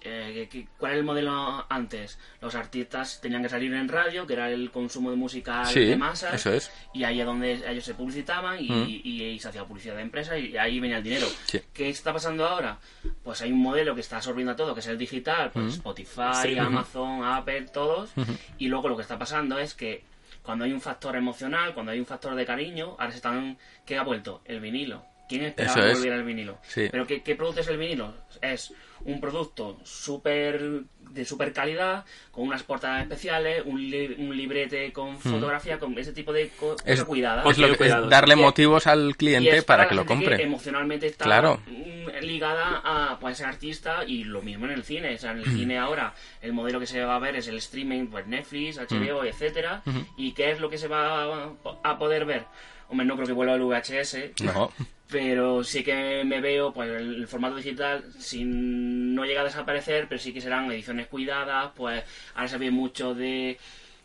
[0.02, 2.18] Eh, ¿Cuál era el modelo antes?
[2.40, 5.96] Los artistas tenían que salir en radio, que era el consumo de música Sí, de
[5.96, 6.72] masas, eso es.
[6.94, 8.86] y ahí es donde ellos se publicitaban y, Mm.
[8.88, 11.26] y- y se hacía publicidad de empresa y ahí venía el dinero.
[11.44, 11.60] Sí.
[11.72, 12.78] ¿Qué está pasando ahora?
[13.22, 15.68] Pues hay un modelo que está absorbiendo a todo, que es el digital, pues Mm.
[15.68, 16.58] Spotify, Sí.
[16.58, 18.10] Amazon, Apple, todos.
[18.58, 20.02] Y luego lo que está pasando es que
[20.42, 23.58] cuando hay un factor emocional, cuando hay un factor de cariño, ahora se están...
[23.84, 24.40] ¿Qué ha vuelto?
[24.46, 25.04] El vinilo.
[25.30, 25.94] ¿Quién esperaba que es.
[25.96, 26.58] volviera el vinilo?
[26.68, 26.88] Sí.
[26.90, 28.12] ¿Pero qué, qué producto es el vinilo?
[28.42, 28.74] Es
[29.04, 35.18] un producto súper de super calidad, con unas portadas especiales, un, li- un librete con
[35.18, 37.46] fotografía, con ese tipo de es, cosas cuidadas.
[37.46, 38.08] es lo que- es Cuidado.
[38.08, 40.42] darle Y- motivos al cliente para que lo compre.
[40.42, 41.60] emocionalmente está Claro.
[41.66, 45.14] mm, ligada a, pues, ese artista y lo mismo en el cine.
[45.14, 46.12] O sea, en el cine ahora
[46.42, 49.82] el modelo que se va a ver es el streaming, pues Netflix, HBO, etcétera.
[50.16, 51.50] ¿Y qué es lo que se va
[51.82, 52.44] a poder ver?
[52.90, 54.72] Hombre, no creo que vuelva el VHS, No.
[55.10, 60.20] pero sí que me veo pues el, formato digital sin no llega a desaparecer pero
[60.20, 63.58] sí que serán ediciones cuidadas pues ahora se ve mucho de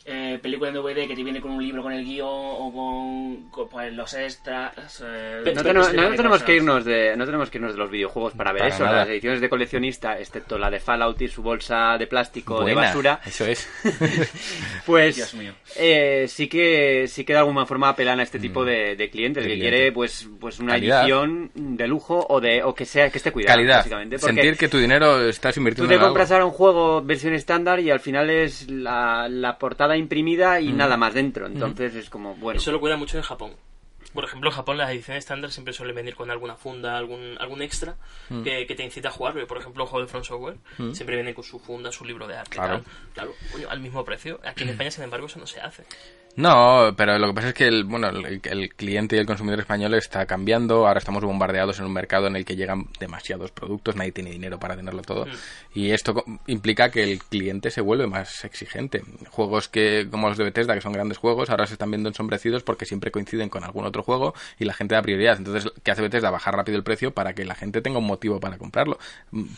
[0.08, 3.49] eh, película en DVD que te viene con un libro con el guion o con,
[3.49, 7.58] con, pues los extras eh, No no de tenemos que irnos de no tenemos que
[7.58, 8.84] irnos de los videojuegos para ver Para eso.
[8.84, 8.97] nada.
[8.99, 12.82] Las ediciones de coleccionista, excepto la de Fallout y su bolsa de plástico de Buena,
[12.89, 13.68] basura, Eso es.
[14.86, 15.53] pues Dios mío.
[15.76, 19.43] eh, sí que sí que de alguna forma apelan a este tipo de, de clientes
[19.43, 19.76] De que cliente.
[19.78, 21.01] quiere pues pues una Calidad.
[21.01, 23.78] edición de lujo o de o que sea que esté cuidada Calidad.
[23.78, 26.10] básicamente Sentir que tu dinero estás Tú invirtiendo te en algo.
[26.10, 30.72] compras ahora un juego versión estándar y al final es la, la portada imprimida y
[30.74, 31.46] nada más dentro.
[31.48, 32.60] Entonces es como, bueno.
[32.60, 33.54] Eso lo cuida mucho en Japón.
[34.14, 37.62] Por ejemplo, en Japón las ediciones estándar siempre suelen venir con alguna funda, algún, algún
[37.62, 37.96] extra
[38.30, 38.43] Mm.
[38.43, 39.34] que, que te incita a jugar.
[39.34, 40.58] porque, Por ejemplo, el juego de Front Software
[40.93, 42.52] siempre viene con su funda, su libro de arte.
[42.56, 42.82] Claro.
[42.82, 42.86] tal.
[43.14, 44.39] Claro, coño, al mismo precio.
[44.46, 45.84] Aquí en España, sin embargo, eso no se hace.
[46.38, 49.61] No, pero lo que pasa es que el, bueno, el, el cliente y el consumidor
[49.61, 50.86] español está cambiando.
[50.86, 54.59] Ahora estamos bombardeados en un mercado en el que llegan demasiados productos, nadie tiene dinero
[54.59, 55.25] para tenerlo todo.
[55.73, 59.01] Y esto implica que el cliente se vuelve más exigente.
[59.29, 62.63] Juegos que, como los de Bethesda, que son grandes juegos, ahora se están viendo ensombrecidos
[62.63, 65.38] porque siempre coinciden con algún otro juego y la gente da prioridad.
[65.38, 66.31] Entonces, ¿qué hace Bethesda?
[66.31, 68.99] Bajar rápido el precio para que la gente tenga un motivo para comprarlo.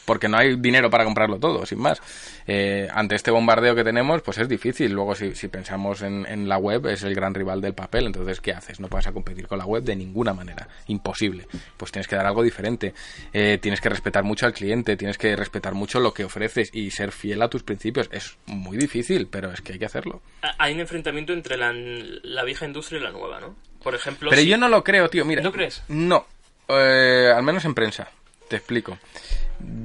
[0.05, 1.99] Porque no hay dinero para comprarlo todo, sin más.
[2.45, 4.91] Eh, ante este bombardeo que tenemos, pues es difícil.
[4.91, 8.05] Luego, si, si pensamos en, en la web web es el gran rival del papel,
[8.07, 8.79] entonces ¿qué haces?
[8.79, 11.47] No vas a competir con la web de ninguna manera, imposible.
[11.77, 12.93] Pues tienes que dar algo diferente,
[13.33, 16.91] Eh, tienes que respetar mucho al cliente, tienes que respetar mucho lo que ofreces y
[16.91, 18.09] ser fiel a tus principios.
[18.11, 20.21] Es muy difícil, pero es que hay que hacerlo.
[20.59, 23.55] Hay un enfrentamiento entre la, la vieja industria y la nueva, ¿no?
[23.83, 25.41] Por ejemplo, Pero si- yo no lo creo, tío, mira.
[25.41, 25.83] ¿No crees?
[25.87, 26.25] No,
[26.69, 28.09] Eh, al menos en prensa,
[28.49, 28.97] te explico.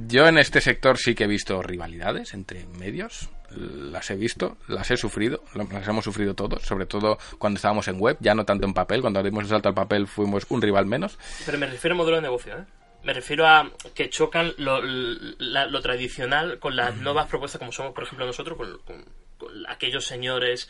[0.07, 4.89] Yo en este sector sí que he visto rivalidades entre medios, las he visto, las
[4.91, 8.65] he sufrido, las hemos sufrido todos, sobre todo cuando estábamos en web, ya no tanto
[8.65, 11.17] en papel, cuando dimos el salto al papel fuimos un rival menos.
[11.45, 12.63] Pero me refiero a modelo de negocio, ¿eh?
[13.03, 17.93] Me refiero a que chocan lo, la- lo tradicional con las nuevas propuestas, como somos,
[17.93, 19.05] por ejemplo, nosotros, con, con-
[19.37, 20.69] con aquellos señores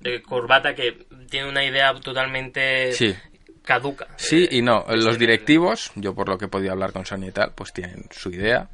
[0.00, 3.14] de corbata que tienen una idea totalmente Sí.
[3.62, 4.08] caduca.
[4.16, 4.86] Sí Eh, y no.
[4.88, 7.72] es Los directivos, yo por lo que he podido hablar con Sony y tal, pues
[7.74, 8.70] tienen su idea.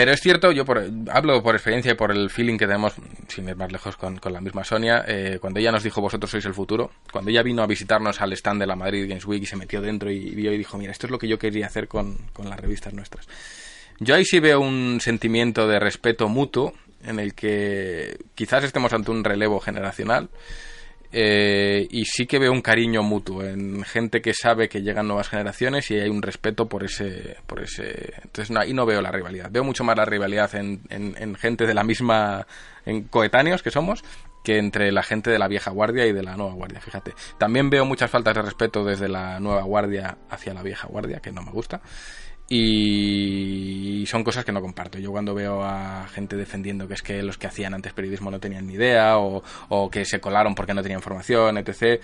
[0.00, 0.82] Pero es cierto, yo por,
[1.12, 2.94] hablo por experiencia y por el feeling que tenemos,
[3.28, 6.30] sin ir más lejos con, con la misma Sonia, eh, cuando ella nos dijo vosotros
[6.30, 9.42] sois el futuro, cuando ella vino a visitarnos al stand de la Madrid Games Week
[9.42, 11.66] y se metió dentro y vio y dijo, mira, esto es lo que yo quería
[11.66, 13.28] hacer con, con las revistas nuestras.
[13.98, 16.72] Yo ahí sí veo un sentimiento de respeto mutuo
[17.04, 20.30] en el que quizás estemos ante un relevo generacional,
[21.12, 25.28] eh, y sí que veo un cariño mutuo en gente que sabe que llegan nuevas
[25.28, 29.50] generaciones y hay un respeto por ese por ese entonces ahí no veo la rivalidad.
[29.50, 32.46] Veo mucho más la rivalidad en, en- en gente de la misma
[32.86, 34.04] en coetáneos que somos
[34.44, 37.12] que entre la gente de la vieja guardia y de la nueva guardia fíjate.
[37.38, 41.32] También veo muchas faltas de respeto desde la nueva guardia hacia la vieja guardia que
[41.32, 41.80] no me gusta
[42.52, 44.98] y son cosas que no comparto.
[44.98, 48.40] Yo cuando veo a gente defendiendo que es que los que hacían antes periodismo no
[48.40, 52.00] tenían ni idea o, o que se colaron porque no tenían formación, etc.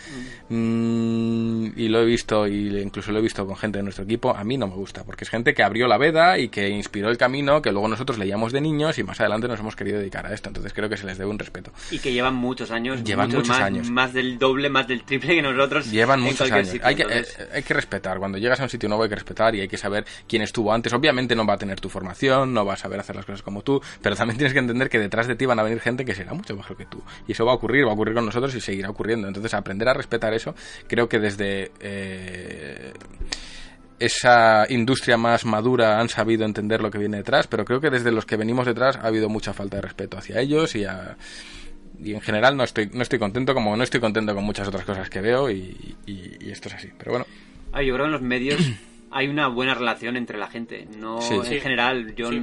[0.48, 4.34] mm, y lo he visto y incluso lo he visto con gente de nuestro equipo,
[4.34, 7.08] a mí no me gusta porque es gente que abrió la veda y que inspiró
[7.10, 10.26] el camino que luego nosotros leíamos de niños y más adelante nos hemos querido dedicar
[10.26, 10.48] a esto.
[10.48, 11.72] Entonces creo que se les debe un respeto.
[11.90, 13.02] Y que llevan muchos años.
[13.04, 13.90] Llevan muchos más, años.
[13.90, 15.90] Más del doble, más del triple que nosotros.
[15.90, 16.68] Llevan muchos años.
[16.68, 18.18] sitio, hay, que, entonces- eh, hay que respetar.
[18.18, 20.72] Cuando llegas a un sitio nuevo hay que respetar y hay que saber quién estuvo
[20.72, 20.92] antes.
[20.92, 23.62] Obviamente no va a tener tu formación, no va a saber hacer las cosas como
[23.62, 26.14] tú, pero también tienes que entender que detrás de ti van a venir gente que
[26.14, 27.02] será mucho mejor que tú.
[27.26, 29.28] Y eso va a ocurrir, va a ocurrir con nosotros y seguirá ocurriendo.
[29.28, 30.54] Entonces aprender a respetar eso,
[30.88, 31.72] creo que desde...
[31.80, 32.92] eh,
[33.98, 38.12] esa industria más madura han sabido entender lo que viene detrás, pero creo que desde
[38.12, 40.84] los que venimos detrás ha habido mucha falta de respeto hacia ellos y
[41.98, 44.84] y en general no estoy no estoy contento como no estoy contento con muchas otras
[44.84, 45.96] cosas que veo y,
[46.40, 47.26] esto es así pero bueno
[47.72, 48.60] Ah, yo creo en los medios
[49.10, 50.86] hay una buena relación entre la gente.
[50.98, 51.34] No, Sí.
[51.34, 51.60] en Sí.
[51.60, 52.40] general, yo Sí.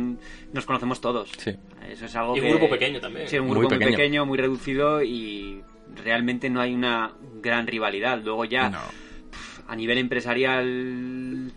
[0.54, 1.30] nos conocemos todos.
[1.38, 1.56] Sí.
[1.90, 3.28] Eso es algo Y un que- grupo pequeño también.
[3.28, 3.98] Sí, un Muy grupo muy pequeño.
[3.98, 4.26] pequeño.
[4.26, 5.62] muy reducido y
[6.04, 7.12] realmente no hay una
[7.42, 8.22] gran rivalidad.
[8.24, 8.80] Luego ya no.
[9.68, 11.52] a nivel empresarial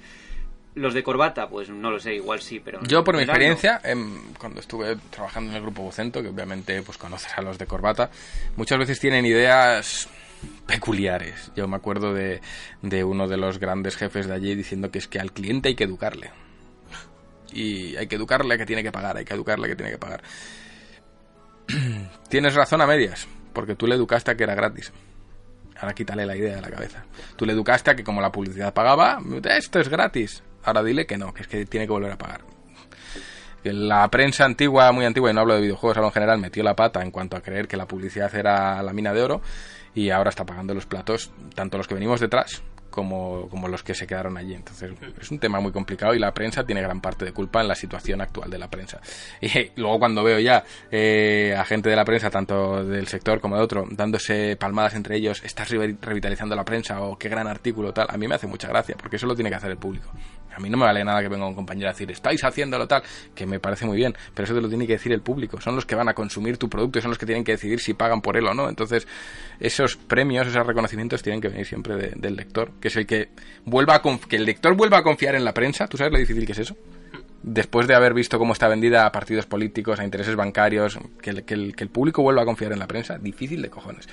[0.74, 4.32] los de corbata, pues no lo sé, igual sí, pero yo por mi experiencia em,
[4.38, 8.11] cuando estuve trabajando en el grupo Vocento que obviamente pues conoces a los de corbata
[8.57, 10.09] muchas veces tienen ideas
[10.66, 12.41] peculiares yo me acuerdo de,
[12.82, 15.74] de uno de los grandes jefes de allí diciendo que es que al cliente hay
[15.74, 16.30] que educarle
[17.53, 20.22] y hay que educarle que tiene que pagar hay que educarle que tiene que pagar
[22.28, 24.93] tienes razón a medias porque tú le educaste a que era gratis
[25.78, 27.05] Ahora quítale la idea de la cabeza.
[27.37, 30.43] Tú le educaste a que como la publicidad pagaba, esto es gratis.
[30.64, 32.41] Ahora dile que no, que es que tiene que volver a pagar.
[33.62, 36.76] La prensa antigua, muy antigua, y no hablo de videojuegos, hablo en general, metió la
[36.76, 39.43] pata en cuanto a creer que la publicidad era la mina de oro
[39.97, 43.94] y ahora está pagando los platos, tanto los que venimos detrás como, como los que
[43.94, 44.55] se quedaron allí.
[44.55, 44.90] Entonces
[45.20, 47.74] es un tema muy complicado y la prensa tiene gran parte de culpa en la
[47.74, 49.01] situación actual de la prensa.
[49.40, 53.57] Y luego cuando veo ya eh, a gente de la prensa, tanto del sector como
[53.57, 57.92] de otro, dándose palmadas entre ellos, estás re- revitalizando la prensa o qué gran artículo
[57.92, 60.11] tal, a mí me hace mucha gracia porque eso lo tiene que hacer el público.
[60.57, 63.02] A mí no me vale nada que venga un compañero a decir, estáis haciéndolo tal,
[63.34, 65.61] que me parece muy bien, pero eso te lo tiene que decir el público.
[65.61, 67.78] Son los que van a consumir tu producto y son los que tienen que decidir
[67.80, 68.68] si pagan por él o no.
[68.68, 69.07] Entonces,
[69.61, 73.28] esos premios, esos reconocimientos tienen que venir siempre de- del lector, que es el que
[73.64, 75.86] vuelva a que el lector vuelva a confiar en la prensa.
[75.88, 76.76] ¿Tú sabes lo difícil que es eso?
[77.42, 81.44] Después de haber visto cómo está vendida a partidos políticos, a intereses bancarios, que el-
[81.44, 81.54] que
[81.84, 84.09] el público vuelva a confiar en la prensa, difícil de cojones.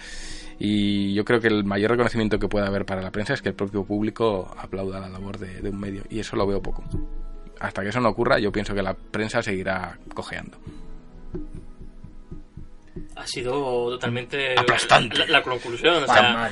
[0.66, 3.50] Y yo creo que el mayor reconocimiento que puede haber para la prensa es que
[3.50, 6.04] el propio público aplauda la labor de, de un medio.
[6.10, 6.86] Y eso lo veo poco.
[7.60, 10.58] Hasta que eso no ocurra, yo pienso que la prensa seguirá cojeando.
[13.16, 15.18] Ha sido totalmente Aplastante.
[15.18, 16.04] La, la conclusión.
[16.04, 16.52] O sea,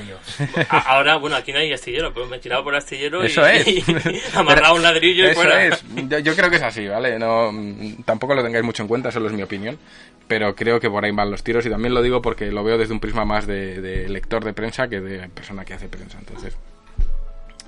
[0.70, 3.66] ahora, bueno, aquí no hay astillero, pero me he tirado por astillero Eso y, es.
[3.88, 5.64] y amarrado un ladrillo y Eso fuera.
[5.66, 5.84] es.
[6.08, 7.18] Yo, yo creo que es así, ¿vale?
[7.18, 9.78] No, mm, tampoco lo tengáis mucho en cuenta, solo es mi opinión.
[10.26, 12.78] Pero creo que por ahí van los tiros y también lo digo porque lo veo
[12.78, 16.18] desde un prisma más de, de lector de prensa que de persona que hace prensa.
[16.18, 16.56] Entonces,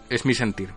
[0.09, 0.71] es mi sentir.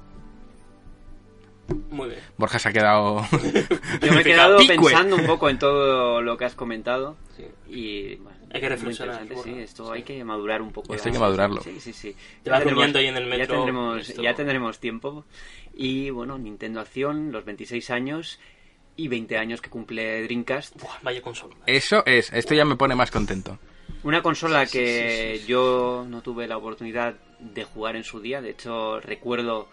[1.89, 2.21] Muy bien.
[2.37, 3.25] Borja se ha quedado.
[4.01, 4.75] Yo me he quedado Picue.
[4.77, 7.17] pensando un poco en todo lo que has comentado
[7.69, 9.21] y bueno, Hay que reflexionar.
[9.43, 10.93] Sí, esto hay que madurar un poco.
[10.93, 11.61] Esto hay que madurarlo.
[11.61, 12.15] Sí, sí, sí.
[12.43, 15.25] Te vas tendremos- durmiendo ahí en el Ya metro, tendremos, esto- ya tendremos tiempo.
[15.75, 18.39] Y bueno, Nintendo Acción, los 26 años
[18.95, 20.79] y 20 años que cumple Dreamcast.
[20.81, 21.55] Buah, vaya consola.
[21.65, 23.59] Eso es, esto ya me pone más contento.
[24.03, 28.41] Una consola que yo no tuve la oportunidad de jugar en su día.
[28.41, 29.67] De hecho, recuerdo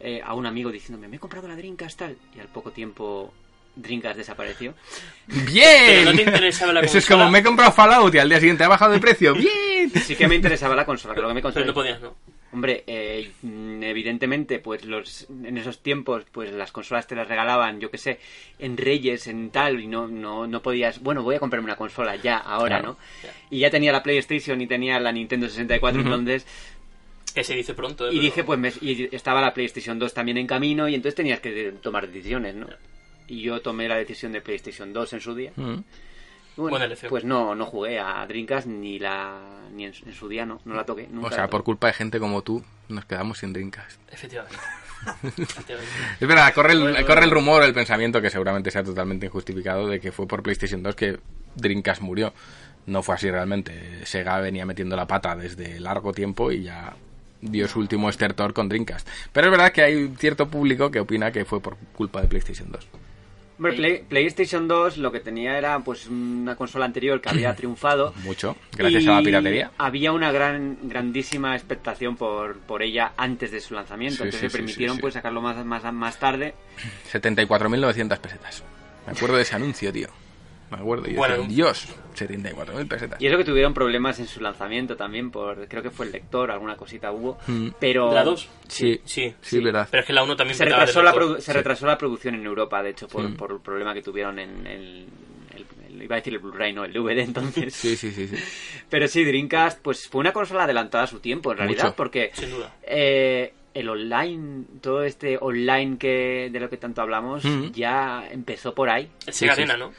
[0.00, 2.16] eh, a un amigo diciéndome, me he comprado la Dreamcast tal.
[2.34, 3.32] Y al poco tiempo
[3.76, 4.74] Dreamcast desapareció.
[5.26, 5.86] ¡Bien!
[5.86, 8.40] Pero no te interesaba la Eso es como me he comprado Fallout y al día
[8.40, 9.34] siguiente ha bajado de precio.
[9.34, 9.60] ¡Bien!
[10.04, 12.14] Sí que me interesaba la consola, que lo que me Pero no podías, ¿no?
[12.52, 17.92] Hombre, eh, evidentemente, pues los en esos tiempos, pues las consolas te las regalaban, yo
[17.92, 18.18] qué sé,
[18.58, 22.16] en Reyes, en tal, y no, no, no podías, bueno, voy a comprarme una consola
[22.16, 23.30] ya, ahora, Claro, ¿no?
[23.50, 26.44] Y ya tenía la PlayStation y tenía la Nintendo 64, entonces,
[27.34, 28.10] Que se dice pronto, ¿eh?
[28.10, 31.14] y Pero- dije, pues, me- y estaba la PlayStation 2 también en camino, y entonces
[31.14, 32.66] tenías que tomar decisiones, ¿no?
[33.28, 35.52] Y yo tomé la decisión de PlayStation 2 en su día.
[35.56, 35.62] Mm.
[36.56, 37.08] Bueno, Buena elección.
[37.10, 39.38] Pues no, no jugué a Dreamcast ni la
[39.72, 41.06] ni en, su- en su día, no, no la toqué.
[41.10, 41.50] Nunca O sea, toqué.
[41.52, 44.00] por culpa de gente como tú, nos quedamos sin Dreamcast.
[44.12, 44.56] Efectivamente.
[45.22, 45.92] Efectivamente.
[46.20, 49.86] Es verdad, corre el, Bueno, corre el rumor, el pensamiento, que seguramente sea totalmente injustificado,
[49.86, 51.18] de que fue por PlayStation 2 que
[51.54, 52.34] Dreamcast murió.
[52.86, 54.04] No fue así realmente.
[54.04, 56.94] Sega venía metiendo la pata desde largo tiempo y ya
[57.42, 59.08] dio su último estertor con Dreamcast.
[59.32, 62.28] Pero es verdad que hay un cierto público que opina que fue por culpa de
[62.28, 62.86] PlayStation 2.
[63.58, 68.14] Hombre, Play- PlayStation 2 lo que tenía era pues una consola anterior que había triunfado.
[68.24, 69.70] Mucho, gracias a la piratería.
[69.76, 74.16] Había una gran grandísima expectación por, por ella antes de su lanzamiento.
[74.18, 75.02] Sí, Entonces sí, se permitieron sí.
[75.02, 76.54] pues sacarlo más, más, más tarde.
[77.12, 78.62] 74.900 pesetas.
[79.06, 80.08] Me acuerdo de ese anuncio, tío.
[80.70, 81.08] Me acuerdo.
[81.08, 83.20] Y yo Bueno, decía, Dios, 74.000 pesetas.
[83.20, 86.50] Y eso que tuvieron problemas en su lanzamiento también por, creo que fue el lector,
[86.50, 87.38] alguna cosita hubo.
[87.46, 87.68] Mm.
[87.80, 88.48] Pero ¿La 2?
[88.68, 89.34] Sí, Sí.
[89.40, 89.88] sí, verdad.
[89.90, 92.46] Pero es que la 1 también se retrasó, la, produ- se retrasó la producción en
[92.46, 95.06] Europa, de hecho, por, por el problema que tuvieron en el,
[96.00, 97.74] iba a decir el Blu-ray, no, el DVD entonces.
[97.74, 98.36] Sí, sí, sí, sí.
[98.88, 101.96] Pero sí, Dreamcast, pues fue una consola adelantada a su tiempo, en realidad, Mucho.
[101.96, 102.74] porque Sin duda.
[102.84, 107.70] eh, el online, todo este online que de lo que tanto hablamos, Mm.
[107.72, 109.08] ya empezó por ahí.
[109.26, 109.80] El Sí, Sega sí, Arena, sí.
[109.80, 109.92] ¿no?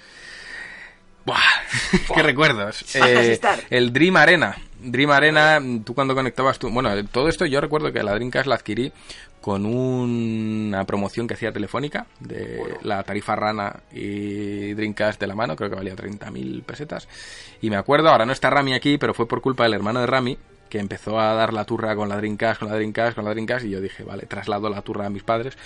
[1.25, 1.39] Buah,
[2.15, 2.83] qué recuerdos.
[2.95, 3.59] Star.
[3.69, 4.57] el Dream Arena.
[4.79, 6.69] Dream Arena, tú cuando conectabas tú...
[6.71, 8.91] Bueno, todo esto yo recuerdo que la Dreamcast la adquirí
[9.39, 15.55] con una promoción que hacía Telefónica de la tarifa Rana y Dreamcast de la mano,
[15.55, 17.07] creo que valía 30.000 pesetas.
[17.61, 20.07] Y me acuerdo, ahora no está Rami aquí, pero fue por culpa del hermano de
[20.07, 20.37] Rami
[20.69, 23.65] que empezó a dar la turra con la Dreamcast, con la Dreamcast, con la Dreamcast
[23.65, 25.57] y yo dije, vale, traslado la turra a mis padres.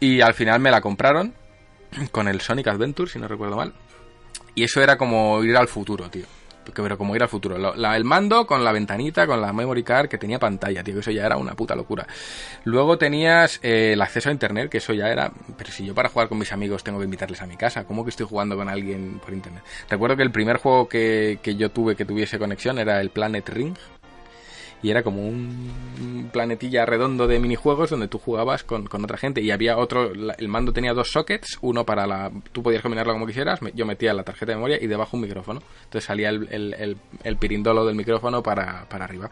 [0.00, 1.32] Y al final me la compraron
[2.10, 3.72] con el Sonic Adventure, si no recuerdo mal.
[4.54, 6.26] Y eso era como ir al futuro, tío.
[6.74, 7.56] Pero como ir al futuro.
[7.74, 11.00] El mando con la ventanita, con la memory card que tenía pantalla, tío.
[11.00, 12.06] Eso ya era una puta locura.
[12.64, 15.32] Luego tenías eh, el acceso a internet, que eso ya era...
[15.56, 18.04] Pero si yo para jugar con mis amigos tengo que invitarles a mi casa, ¿cómo
[18.04, 19.64] que estoy jugando con alguien por internet?
[19.90, 23.48] Recuerdo que el primer juego que, que yo tuve que tuviese conexión era el Planet
[23.48, 23.74] Ring.
[24.82, 29.40] Y era como un planetilla redondo de minijuegos donde tú jugabas con, con otra gente.
[29.40, 32.32] Y había otro, el mando tenía dos sockets, uno para la...
[32.52, 35.60] Tú podías combinarlo como quisieras, yo metía la tarjeta de memoria y debajo un micrófono.
[35.84, 39.30] Entonces salía el, el, el- el pirindolo del micrófono para, para arriba.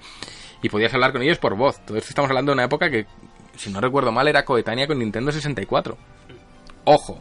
[0.63, 1.85] Y podías hablar con ellos por voz.
[1.85, 3.07] Todo esto estamos hablando de una época que,
[3.57, 5.97] si no recuerdo mal, era coetánea con Nintendo 64.
[6.85, 7.19] Ojo.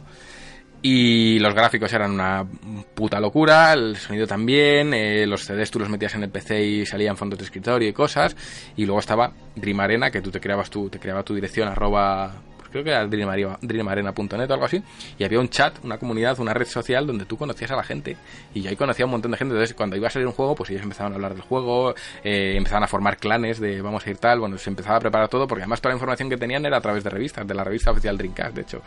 [0.82, 2.46] Y los gráficos eran una
[2.94, 6.86] puta locura, el sonido también, eh, los CDs tú los metías en el PC y
[6.86, 8.34] salían fondos de escritorio y cosas.
[8.76, 12.32] Y luego estaba Dream Arena, que tú te creabas tu, te creaba tu dirección arroba,
[12.56, 14.82] pues creo que era dreamarena- dreamarena.net o algo así.
[15.18, 18.16] Y había un chat, una comunidad, una red social donde tú conocías a la gente.
[18.54, 19.52] Y yo ahí conocía a un montón de gente.
[19.52, 22.54] Entonces cuando iba a salir un juego, pues ellos empezaban a hablar del juego, eh,
[22.56, 24.40] empezaban a formar clanes de vamos a ir tal.
[24.40, 26.80] Bueno, se empezaba a preparar todo porque además toda la información que tenían era a
[26.80, 28.82] través de revistas, de la revista oficial Dreamcast, de hecho.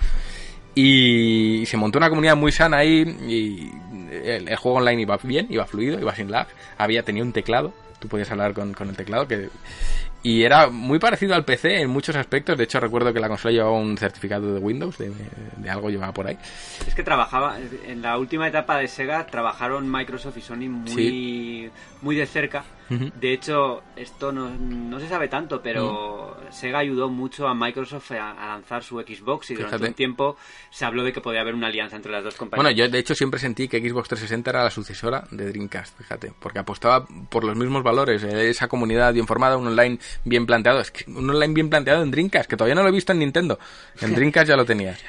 [0.76, 3.72] Y se montó una comunidad muy sana ahí y
[4.12, 6.48] el, el juego online iba bien, iba fluido, iba sin lag.
[6.78, 9.50] Había, tenía un teclado, tú podías hablar con, con el teclado que...
[10.26, 12.58] Y era muy parecido al PC en muchos aspectos.
[12.58, 15.12] De hecho, recuerdo que la consola llevaba un certificado de Windows, de,
[15.58, 16.38] de algo llevaba por ahí.
[16.88, 21.70] Es que trabajaba, en la última etapa de Sega trabajaron Microsoft y Sony muy, Sí.
[22.02, 22.64] muy de cerca.
[23.20, 28.32] De hecho, esto no, no se sabe tanto, pero Sega ayudó mucho a Microsoft a,
[28.32, 29.90] a lanzar su Xbox y durante Fíjate.
[29.90, 30.38] un tiempo
[30.70, 32.64] se habló de que podía haber una alianza entre las dos compañías.
[32.64, 36.34] Bueno, yo de hecho siempre sentí que Xbox 360 era la sucesora de Dreamcast, fíjate,
[36.40, 40.80] porque apostaba por los mismos valores, eh, esa comunidad bien formada, un online bien planteado,
[40.80, 43.20] es que un online bien planteado en Dreamcast, que todavía no lo he visto en
[43.20, 43.60] Nintendo,
[44.02, 45.04] en Dreamcast ya lo tenías.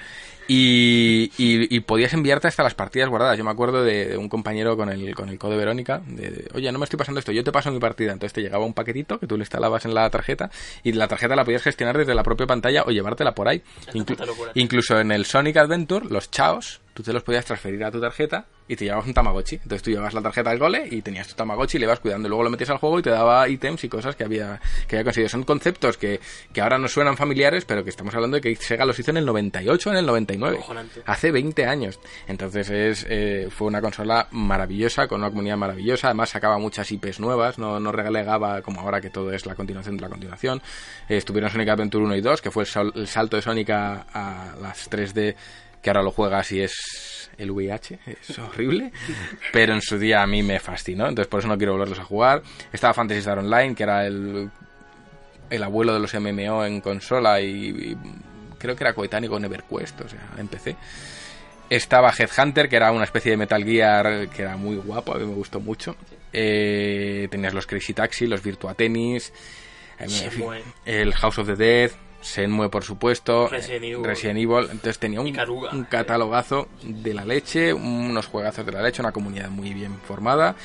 [0.49, 3.39] Y, y, y podías enviarte hasta las partidas guardadas.
[3.39, 6.49] Yo me acuerdo de, de un compañero con el, con el code Verónica, de, de,
[6.55, 8.13] oye, no me estoy pasando esto, yo te paso mi partida.
[8.13, 10.51] Entonces te llegaba un paquetito que tú le instalabas en la tarjeta
[10.83, 13.63] y la tarjeta la podías gestionar desde la propia pantalla o llevártela por ahí.
[13.93, 14.17] Inclu-
[14.55, 18.47] incluso en el Sonic Adventure, los chaos, tú te los podías transferir a tu tarjeta
[18.67, 19.57] y te llevabas un Tamagotchi.
[19.57, 22.29] Entonces tú llevabas la tarjeta del gole y tenías tu Tamagotchi y le ibas cuidando.
[22.29, 25.05] Luego lo metías al juego y te daba ítems y cosas que había, que había
[25.05, 25.29] conseguido.
[25.29, 26.21] Son conceptos que,
[26.53, 29.19] que ahora nos suenan familiares, pero que estamos hablando de que Sega los hizo en
[29.19, 30.57] el 98, en el 99.
[30.57, 31.03] Cojonante.
[31.05, 32.01] Hace 20 años.
[32.29, 36.07] Entonces es, eh, fue una consola maravillosa, con una comunidad maravillosa.
[36.09, 39.97] Además sacaba muchas IPs nuevas, no, no relegaba como ahora que todo es la continuación
[39.97, 40.63] de la continuación.
[41.09, 43.71] Eh, estuvieron Sonic Adventure 1 y 2, que fue el, sal- el salto de Sonic
[43.71, 45.35] a, a las 3D,
[45.85, 48.91] que ahora lo juegas y es el VIH, es horrible.
[49.53, 52.05] Pero en su día a mí me fascinó, entonces por eso no quiero volverlos a
[52.05, 52.43] jugar.
[52.73, 54.51] Estaba Fantasy Star Online, que era el,
[55.51, 57.97] el abuelo de los MMO en consola y, y
[58.59, 60.75] creo que era coetáneo con EverQuest, o sea, en PC.
[61.69, 65.27] Estaba Headhunter, que era una especie de Metal Gear que era muy guapo, a mí
[65.27, 65.97] me gustó mucho.
[66.33, 69.35] Eh, tenías los Crazy Taxi, los Virtua Tennis,
[70.87, 71.91] el House of the Dead,
[72.25, 74.05] Shenmue por supuesto, Resident eh, Evil.
[74.05, 74.65] Resident Evil.
[74.71, 75.37] Entonces tenía un,
[75.73, 80.57] un catalogazo de la leche, unos juegazos de la leche, una comunidad muy bien formada.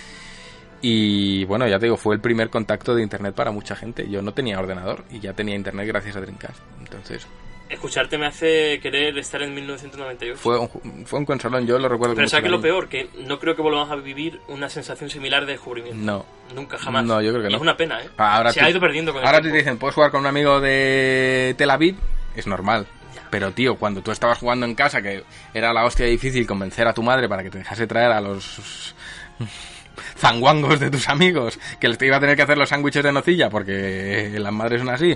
[0.82, 4.10] Y bueno, ya te digo, fue el primer contacto de internet para mucha gente.
[4.10, 6.60] Yo no tenía ordenador y ya tenía internet gracias a Dreamcast.
[6.80, 7.28] Entonces,
[7.70, 10.38] Escucharte me hace querer estar en 1998.
[10.40, 12.90] fue un, fue un consolón, yo lo recuerdo Pero ¿sabes qué es lo peor?
[12.90, 15.98] Que no creo que volvamos a vivir una sensación similar de descubrimiento.
[16.04, 16.26] No.
[16.56, 17.06] Nunca, jamás.
[17.06, 17.58] No, yo creo que no.
[17.58, 18.10] Es una pena, ¿eh?
[18.18, 20.28] Ahora Se te- ha ido perdiendo con el Ahora te dicen, puedes jugar con un
[20.28, 21.96] amigo de Tel Aviv,
[22.36, 22.88] es normal.
[23.30, 26.94] Pero tío, cuando tú estabas jugando en casa, que era la hostia difícil convencer a
[26.96, 28.96] tu madre para que te dejase traer a los
[30.18, 33.12] zanguangos de tus amigos, que les te iba a tener que hacer los sándwiches de
[33.12, 35.16] nocilla porque las madres son así.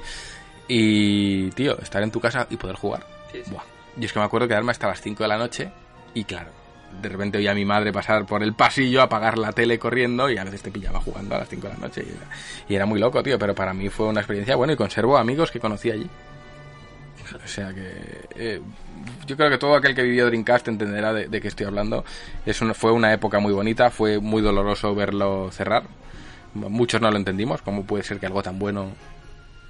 [0.68, 3.06] Y tío, estar en tu casa y poder jugar.
[3.32, 3.52] Sí, sí.
[3.52, 3.64] Buah.
[3.98, 5.70] Yo es que me acuerdo quedarme hasta las 5 de la noche
[6.16, 6.50] y claro,
[7.02, 10.38] de repente oía a mi madre pasar por el pasillo, apagar la tele corriendo y
[10.38, 12.28] a veces te pillaba jugando a las 5 de la noche y era,
[12.70, 15.52] y era muy loco, tío, pero para mí fue una experiencia buena y conservo amigos
[15.52, 16.10] que conocí allí.
[17.44, 17.92] O sea que
[18.36, 18.62] eh,
[19.26, 22.04] yo creo que todo aquel que vivió Dreamcast entenderá de, de qué estoy hablando.
[22.46, 25.84] Es una- fue una época muy bonita, fue muy doloroso verlo cerrar.
[26.54, 28.90] Muchos no lo entendimos, cómo puede ser que algo tan bueno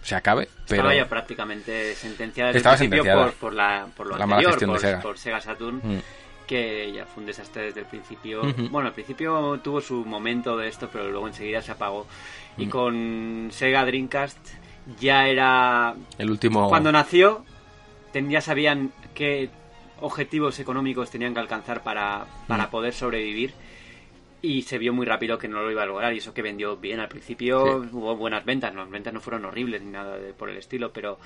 [0.03, 4.07] se acabe, pero Estaba ya prácticamente sentenciada desde Estaba el principio por, por, la, por
[4.07, 5.01] lo La mala anterior, gestión de por, Sega.
[5.01, 5.99] por Sega Saturn, Mm.
[6.45, 8.41] que ya fue un desastre desde el principio.
[8.69, 12.05] Bueno, al principio tuvo su momento de esto, pero luego enseguida se apagó.
[12.57, 12.69] Y Mm.
[12.69, 14.37] con Sega Dreamcast
[14.99, 15.95] ya era...
[16.17, 16.67] el último...
[16.69, 17.45] Cuando nació,
[18.13, 19.49] ya sabían qué
[20.01, 22.69] objetivos económicos tenían que alcanzar para, para Mm.
[22.71, 23.53] poder sobrevivir.
[24.45, 26.13] Y se vio muy rápido que no lo iba a lograr.
[26.13, 27.89] Y eso que vendió bien al principio, Sí.
[27.93, 28.75] hubo buenas ventas.
[28.75, 31.17] Las ventas no fueron horribles ni nada de- por el estilo, pero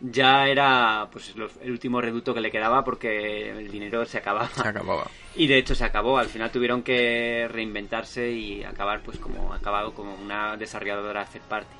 [0.00, 4.48] ya era pues los- el último reducto que le quedaba porque el dinero se acababa.
[4.48, 5.06] se acababa.
[5.36, 6.16] Y de hecho se acabó.
[6.16, 11.76] Al final tuvieron que reinventarse y acabar pues como acabado como una desarrolladora third party.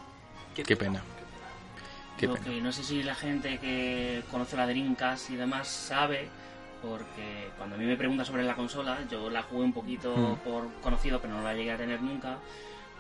[0.67, 1.03] Qué pena.
[2.19, 2.45] Qué Lo pena.
[2.45, 6.29] que no sé si la gente que conoce la Dreamcast y demás sabe,
[6.89, 10.37] porque cuando a mí me pregunta sobre la consola, yo la jugué un poquito Mm.
[10.49, 12.39] por conocido, pero no la llegué a tener nunca.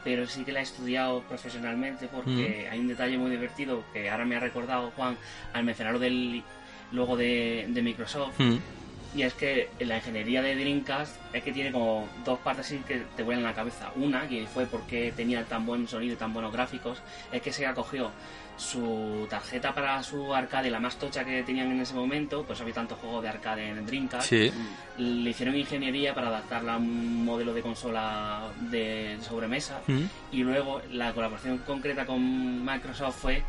[0.02, 2.72] Pero sí que la he estudiado profesionalmente porque Mm.
[2.72, 5.16] hay un detalle muy divertido que ahora me ha recordado Juan
[5.52, 6.42] al mencionarlo del
[6.92, 8.38] logo de, de Microsoft.
[8.38, 8.56] Mm.
[9.14, 13.02] Y es que la ingeniería de Dreamcast es que tiene como dos partes así que
[13.16, 13.92] te vuelan la cabeza.
[13.94, 16.98] Una, que fue porque tenía tan buen sonido y tan buenos gráficos,
[17.30, 18.10] es que Sega cogió
[18.56, 22.74] su tarjeta para su arcade, la más tocha que tenían en ese momento, pues había
[22.74, 24.52] tantos juegos de arcade en Dreamcast, Sí.
[24.98, 30.02] le hicieron ingeniería para adaptarla a un modelo de consola de sobremesa Mm.
[30.32, 33.42] y luego la colaboración concreta con Microsoft fue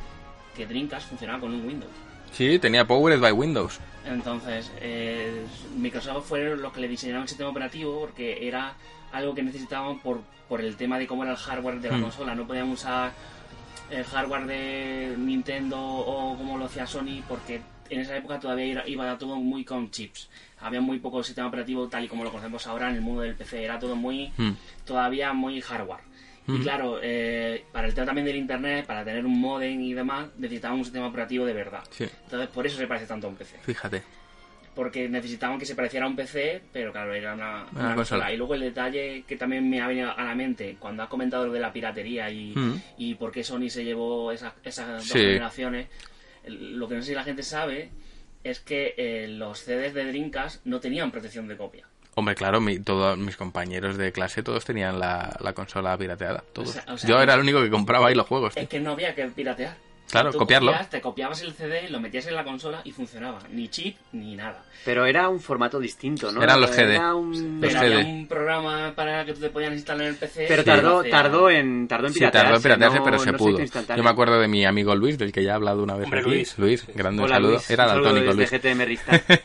[0.55, 1.91] que Dreamcast funcionaba con un Windows.
[2.35, 3.79] Sí, tenía Powered by Windows.
[4.05, 5.45] Entonces, eh,
[5.77, 8.73] Microsoft fue los que le diseñaron el sistema operativo porque era
[9.11, 12.01] algo que necesitaban por, por el tema de cómo era el hardware de la Mm.
[12.01, 12.35] consola.
[12.35, 13.13] No podían usar
[13.89, 19.17] el hardware de Nintendo o como lo hacía Sony porque en esa época todavía iba
[19.17, 20.29] todo muy con chips.
[20.59, 23.35] Había muy poco sistema operativo tal y como lo conocemos ahora en el mundo del
[23.35, 23.63] PC.
[23.63, 24.51] Era todo muy Mm.
[24.85, 26.01] todavía muy hardware.
[26.47, 30.27] Y claro, eh, para el tema también del internet, para tener un modem y demás,
[30.37, 31.81] necesitaban un sistema operativo de verdad.
[31.89, 34.03] Sí, Entonces, por eso se parece tanto a un PC fíjate.
[34.75, 37.95] porque necesitaban que se pareciera a un PC, pero claro, era una, Una una consola.
[37.95, 38.33] consola.
[38.33, 41.47] Y luego el detalle que también me ha venido a la mente cuando has comentado
[41.47, 42.81] lo de la piratería y, Mm.
[42.97, 45.87] y por qué Sony se llevó esas, esas dos generaciones,
[46.47, 47.89] lo que no sé si la gente sabe
[48.43, 51.87] es que eh, los CDs de Dreamcast no tenían protección de copia.
[52.15, 56.43] Hombre, claro, mi- todos mis compañeros de clase todos tenían la, la consola pirateada.
[56.53, 56.69] Todos.
[56.69, 58.53] O sea- o sea, Yo era el único que compraba ahí los juegos.
[58.53, 58.63] tío.
[58.63, 59.75] Es que no había que piratear.
[60.09, 60.71] Claro, Tú copiarlo.
[60.89, 63.39] te copiabas el CD, lo metías en la consola y funcionaba.
[63.51, 64.63] Ni chip ni nada.
[64.85, 66.43] Pero era un formato distinto, ¿no?
[66.43, 66.93] Eran los GD.
[66.95, 68.03] Era un- Los Pero había CD.
[68.11, 70.45] un programa para que tú te podías instalar en el PC.
[70.47, 72.45] Pero tardó, tardó en tardó en Sí, piratearse.
[72.45, 73.57] tardó en piratearse, no- pero se no pudo.
[73.97, 76.19] Yo me acuerdo de mi amigo Luis, del que ya he hablado una vez Hombre,
[76.21, 76.29] aquí.
[76.29, 76.57] Luis.
[76.59, 76.91] Luis, Sí.
[76.93, 77.51] grande Hola, saludo.
[77.53, 77.69] Luis.
[77.71, 78.49] Era daltónico Luis.
[78.51, 78.85] GTM.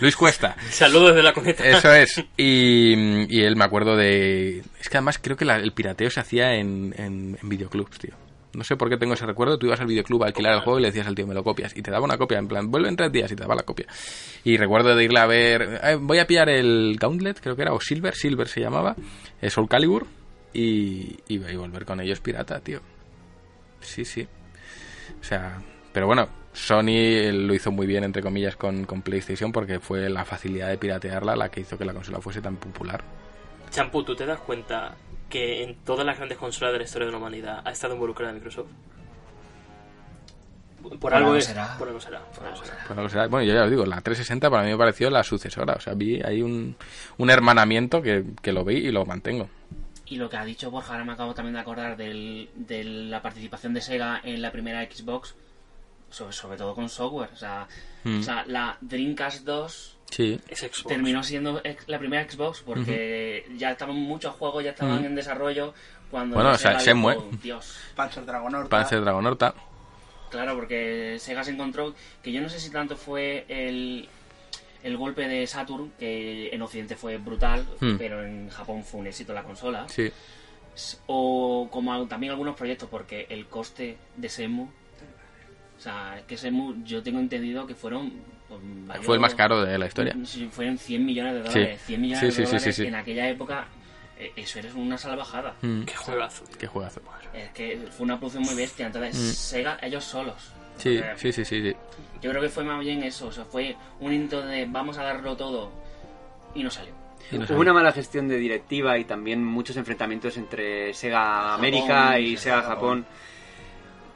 [0.00, 0.56] Luis Cuesta.
[0.70, 1.64] Saludos desde la cuneta.
[1.66, 2.22] Eso es.
[2.36, 4.58] Y, y él me acuerdo de...
[4.80, 8.14] Es que además creo que la- el pirateo se hacía en, en, en videoclubs, tío.
[8.54, 9.58] No sé por qué tengo ese recuerdo.
[9.58, 11.42] Tú ibas al videoclub a alquilar el juego y le decías al tío, me lo
[11.44, 11.76] copias.
[11.76, 13.62] Y te daba una copia, en plan, vuelve en tres días y te daba la
[13.64, 13.86] copia.
[14.44, 15.80] Y recuerdo de irle a ver...
[15.82, 18.94] eh, voy a pillar el Gauntlet, creo que era, o Silver, Silver se llamaba.
[19.40, 20.06] eh, Soul Calibur.
[20.52, 22.80] Y, y, y volver con ellos pirata, tío.
[23.80, 24.26] Sí, sí.
[25.20, 25.60] O sea,
[25.92, 30.24] pero bueno, Sony lo hizo muy bien, entre comillas, con, con PlayStation porque fue la
[30.24, 33.02] facilidad de piratearla la que hizo que la consola fuese tan popular.
[33.70, 34.94] Champú, ¿tú te das cuenta
[35.28, 38.32] que en todas las grandes consolas de la historia de la humanidad ha estado involucrada
[38.32, 38.68] Microsoft?
[40.82, 41.76] Por, Por algo será.
[41.78, 42.20] Por algo será.
[42.36, 42.84] por algo será.
[42.90, 45.74] Algo será- Bueno, yo ya os digo, la 360 para mí me pareció la sucesora.
[45.74, 46.76] O sea, vi ahí un,
[47.16, 49.48] un hermanamiento que, que lo vi y lo mantengo.
[50.06, 53.22] Y lo que ha dicho Borja, ahora me acabo también de acordar del- de la
[53.22, 55.34] participación de Sega en la primera Xbox,
[56.14, 57.30] sobre, sobre todo con software.
[57.32, 57.66] O sea,
[58.04, 58.20] Mm.
[58.20, 60.38] o sea, la Dreamcast 2 Sí.
[60.48, 60.84] Es Xbox.
[60.86, 65.74] terminó siendo ex- la primera Xbox porque ya estaban muchos juegos, ya estaban en desarrollo.
[66.10, 67.16] Cuando Bueno, o sea, Shenmue.
[67.42, 68.68] Dios, Panzer Dragon Horta.
[68.68, 69.54] Panzer Dragon Horta.
[70.30, 74.08] Claro, porque Sega se encontró que yo no sé si tanto fue el,
[74.82, 77.96] el golpe de Saturn, que en Occidente fue brutal, Hmm.
[77.96, 79.88] pero en Japón fue un éxito la consola.
[79.88, 80.12] Sí.
[81.06, 84.68] O como también algunos proyectos, porque el coste de Semu,
[85.76, 88.12] o sea, que Semu yo tengo entendido que fueron...
[88.48, 90.16] pues, varios- Fue el más caro de la historia.
[90.24, 91.80] Sí, fueron 100 millones de dólares.
[91.86, 92.88] 100 millones Sí, de sí, sí, dólares sí, sí.
[92.88, 93.66] en aquella época,
[94.18, 95.54] eh, eso era una salvajada.
[95.62, 95.82] Mm.
[95.82, 96.44] Qué juegazo.
[96.58, 97.00] Qué juegazo.
[97.32, 98.86] Es que fue una producción muy bestia.
[98.86, 99.32] Entonces, Mm.
[99.32, 100.52] Sega, ellos solos.
[100.78, 101.76] Sí, sí, sí, sí, sí.
[102.22, 105.02] Yo creo que fue más bien eso, o sea, fue un intento de vamos a
[105.04, 105.70] darlo todo
[106.54, 106.92] y no salió.
[107.30, 112.18] Y no Hubo una mala gestión de directiva y también muchos enfrentamientos entre Sega América
[112.18, 113.06] y Sega Japón.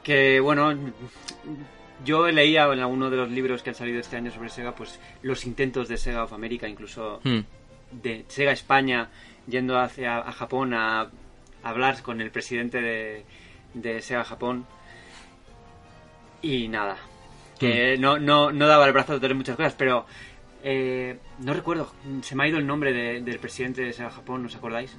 [0.09, 0.73] Que bueno,
[2.03, 4.99] yo leía en alguno de los libros que han salido este año sobre Sega, pues
[5.21, 7.39] los intentos de Sega of America, incluso Mm.
[7.91, 9.09] de Sega España
[9.47, 11.11] yendo hacia a Japón a,
[11.61, 13.23] hablar con el presidente de,
[13.75, 14.65] de Sega Japón
[16.41, 16.97] y nada
[17.59, 20.07] que no, no, no daba el brazo de tener muchas cosas pero
[20.63, 21.91] eh, no recuerdo
[22.21, 24.95] se me ha ido el nombre de- del presidente de Sega Japón ¿no os acordáis?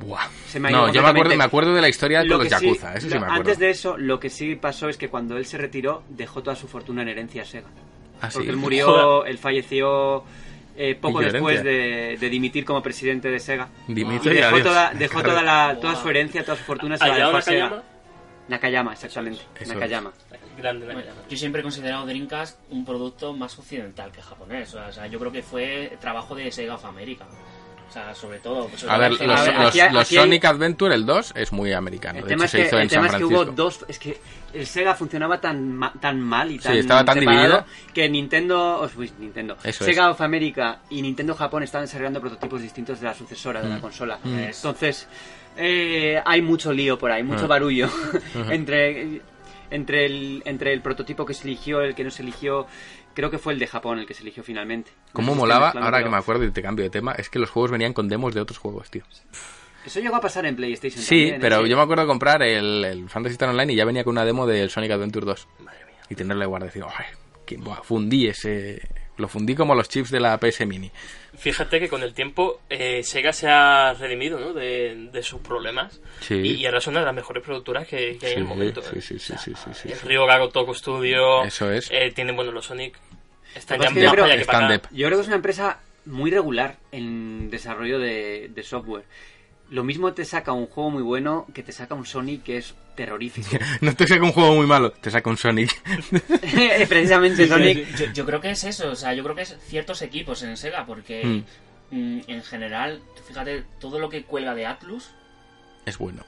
[0.00, 0.26] Buah.
[0.48, 2.38] Se me ha ido No, yo me acuerdo, me acuerdo de la historia de Lo
[2.38, 3.40] los que sí- Yakuza, eso sí lo- me acuerdo.
[3.42, 6.56] antes de eso lo que sí pasó es que cuando él se retiró dejó toda
[6.56, 7.68] su fortuna en herencia a Sega
[8.20, 8.34] Ah, sí.
[8.38, 9.30] porque él murió, Joder.
[9.30, 10.24] él falleció
[10.76, 13.68] eh, poco ¿Y qué después de, de dimitir como presidente de Sega.
[13.86, 17.06] Dimito y y dejó, toda, dejó toda, la, toda su herencia, toda su fortuna se
[17.06, 17.64] la dejó a Sega.
[17.64, 17.82] Nakayama.
[18.48, 19.40] Nakayama, exactamente.
[19.54, 19.68] Eso es.
[19.68, 20.12] Nakayama.
[20.58, 24.74] Grande Bueno, yo siempre he considerado Dreamcast un producto más occidental que japonés.
[24.74, 27.26] O sea, yo creo que fue trabajo de Sega of America.
[27.92, 28.70] O sea, sobre todo.
[28.74, 29.34] sobre A ver, los, Sega.
[29.44, 32.20] ver, los- aquí hay- los aquí hay- Sonic Adventure, el 2, es muy americano.
[32.20, 33.44] El De tema, hecho, es se que, hizo el en tema San es que hubo
[33.44, 33.84] dos.
[33.86, 34.18] Es que
[34.54, 36.76] el Sega funcionaba tan, ma- tan mal y Sí, tan.
[36.78, 37.66] estaba tan dividido.
[37.92, 38.80] Que Nintendo.
[38.80, 39.58] os- uy, Nintendo.
[39.62, 40.12] Eso Sega es.
[40.12, 43.80] of America y Nintendo Japón estaban desarrollando prototipos distintos de la sucesora de la Mm.
[43.82, 44.18] consola.
[44.24, 44.38] Mm.
[44.38, 45.06] Entonces,
[45.58, 47.48] eh, hay mucho lío por ahí, mucho Ah.
[47.48, 47.90] barullo.
[48.50, 49.20] entre,
[49.70, 52.66] entre, el, entre el prototipo que se eligió, el que no se eligió.
[53.14, 54.90] Creo que fue el de Japón el que se eligió finalmente.
[55.12, 57.70] ¿Cómo molaba, ahora que me acuerdo y te cambio de tema, es que los juegos
[57.70, 59.02] venían con demos de otros juegos, tío.
[59.84, 61.68] Eso llegó a pasar en PlayStation Sí, también, pero ¿eh?
[61.68, 64.24] yo me acuerdo de comprar el, el Fantasy Star Online y ya venía con una
[64.24, 65.48] demo del Sonic Adventure 2.
[66.08, 67.06] Y tenerle guardado y decir, "Ay,
[67.44, 68.80] que- buah, fundí ese...
[69.18, 70.90] Lo fundí como los chips de la PS Mini.
[71.36, 74.52] Fíjate que con el tiempo eh, Sega se ha redimido ¿no?
[74.52, 76.34] de, de sus problemas Sí.
[76.34, 78.82] y, y ahora es una de las mejores productoras que, que hay en el momento.
[78.82, 79.00] sí, ¿eh?
[79.00, 80.00] sí, sí, sí, sí, sí, El.
[80.00, 81.42] Ryoga Toku Studio.
[81.44, 81.88] Eso es.
[81.90, 82.98] eh, tienen, bueno, los Sonic.
[83.54, 84.88] Están ya yo creo- que para acá.
[84.92, 89.04] Yo creo que es una empresa muy regular en desarrollo de, de software.
[89.70, 92.74] Lo mismo te saca un juego muy bueno que te saca un Sonic que es
[92.94, 93.48] terrorífico.
[93.80, 95.70] No te saca un juego muy malo, te saca un Sonic.
[96.88, 97.96] Precisamente Sonic.
[97.96, 100.56] Yo, yo creo que es eso, o sea, yo creo que es ciertos equipos en
[100.56, 101.42] Sega, porque
[101.90, 105.10] mm, en general, tú fíjate, todo lo que cuelga de Atlus
[105.86, 106.24] es bueno.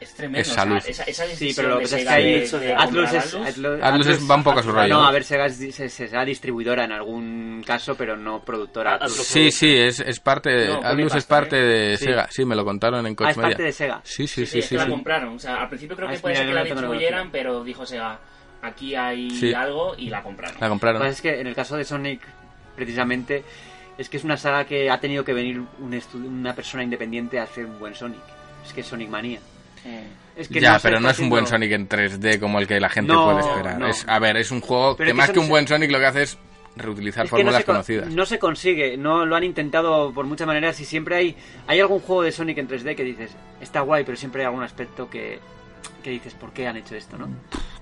[0.00, 0.40] Es tremendo.
[0.40, 0.76] Es o sea, salud.
[0.86, 2.04] esa, esa Sí, pero lo de que pasa es
[2.50, 4.94] que de- de Atlus es, Atlus, Atlus, Atlus es- va un poco a su rollo.
[4.94, 8.94] No, a ver, Sega es, se- se- será distribuidora en algún caso, pero no productora.
[8.94, 9.12] Atlus.
[9.12, 9.26] Atlus.
[9.26, 10.68] Sí, sí, es, es parte de...
[10.68, 12.04] No, pone Atlus es parte de Sí.
[12.04, 12.28] Sega.
[12.30, 13.48] Sí, me lo contaron en Coach Ah, es Media.
[13.50, 14.00] parte de Sega.
[14.04, 14.74] Sí, sí, Sí, sí, es sí.
[14.76, 15.34] que la compraron.
[15.34, 17.84] O sea, al principio creo Ah, que es puede ser que la distribuyeran, pero dijo
[17.84, 18.18] Sega,
[18.62, 19.52] aquí hay Sí.
[19.52, 20.54] algo y la compraron.
[20.60, 21.00] La Lo que compraron.
[21.00, 22.20] pasa es que en el caso de Sonic,
[22.76, 23.42] precisamente,
[23.96, 27.42] es que es una saga que ha tenido que venir un una persona independiente a
[27.44, 28.20] hacer un buen Sonic.
[28.64, 29.40] Es que es Sonic Manía.
[30.36, 32.78] Es que ya, no pero no es un buen Sonic en 3D como el que
[32.78, 33.78] la gente No, puede esperar.
[33.78, 33.88] no.
[33.88, 35.98] Es, a ver, es un juego Pero que más que un se- buen Sonic lo
[35.98, 36.38] que hace es
[36.76, 38.08] reutilizar Es fórmulas conocidas.
[38.14, 41.36] no se consigue, no lo han intentado por muchas maneras y siempre hay
[41.66, 44.62] hay algún juego de Sonic en 3D que dices, está guay, pero siempre hay algún
[44.62, 45.40] aspecto que,
[46.02, 47.28] que dices, ¿por qué han hecho esto, no?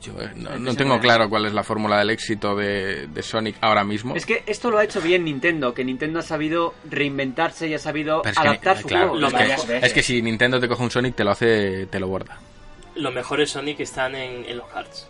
[0.00, 3.56] Yo eh, no, no tengo claro cuál es la fórmula del éxito de, de Sonic
[3.60, 4.14] ahora mismo.
[4.14, 7.78] Es que esto lo ha hecho bien Nintendo, que Nintendo ha sabido reinventarse y ha
[7.78, 9.26] sabido Pero es que, adaptar eh, su claro, juego.
[9.26, 12.08] Es, que, es que si Nintendo te coge un Sonic, te lo hace, te lo
[12.08, 12.38] borda.
[12.94, 15.08] Los mejores Sonic están en, en los Hearts.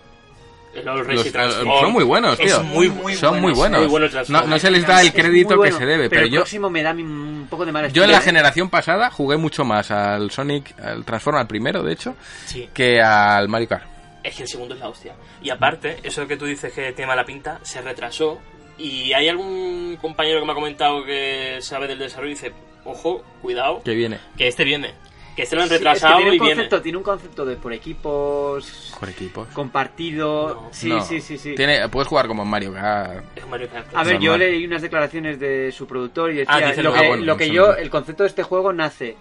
[0.85, 1.81] Los Los- Transform.
[1.81, 2.63] son muy buenos, Es tío.
[2.63, 5.79] muy, muy Son muy buenos, muy no, no se les da el crédito bueno, que
[5.79, 8.11] se debe, pero, pero, el yo, próximo me da un poco de mala yo en
[8.13, 12.15] la generación pasada jugué mucho más al Sonic, al Transform, al primero, de hecho,
[12.47, 13.85] Sí, que al Mario Kart.
[14.23, 15.15] es que el segundo es la hostia.
[15.43, 18.41] Y aparte, eso que tú dices que tiene mala pinta, se retrasó.
[18.79, 22.53] Y hay algún compañero que me ha comentado que sabe del desarrollo y dice,
[22.85, 24.93] ojo, cuidado, Que viene que este viene.
[25.37, 26.55] Que este lo han Sí, es que retrasado tiene un y viene.
[26.55, 29.47] concepto, tiene un concepto de por equipos, por equipos.
[29.53, 30.55] compartido.
[30.55, 30.69] No.
[30.73, 31.55] sí, No, sí, sí, sí.
[31.55, 33.23] Tiene, puedes jugar como en Mario Kart.
[33.37, 33.87] Es Mario Kart.
[33.95, 36.97] A ver, yo leí unas declaraciones de su productor y decía Ah, dice lo lo-
[36.97, 39.17] que, ah, bueno, lo que eso yo, el concepto de este juego nace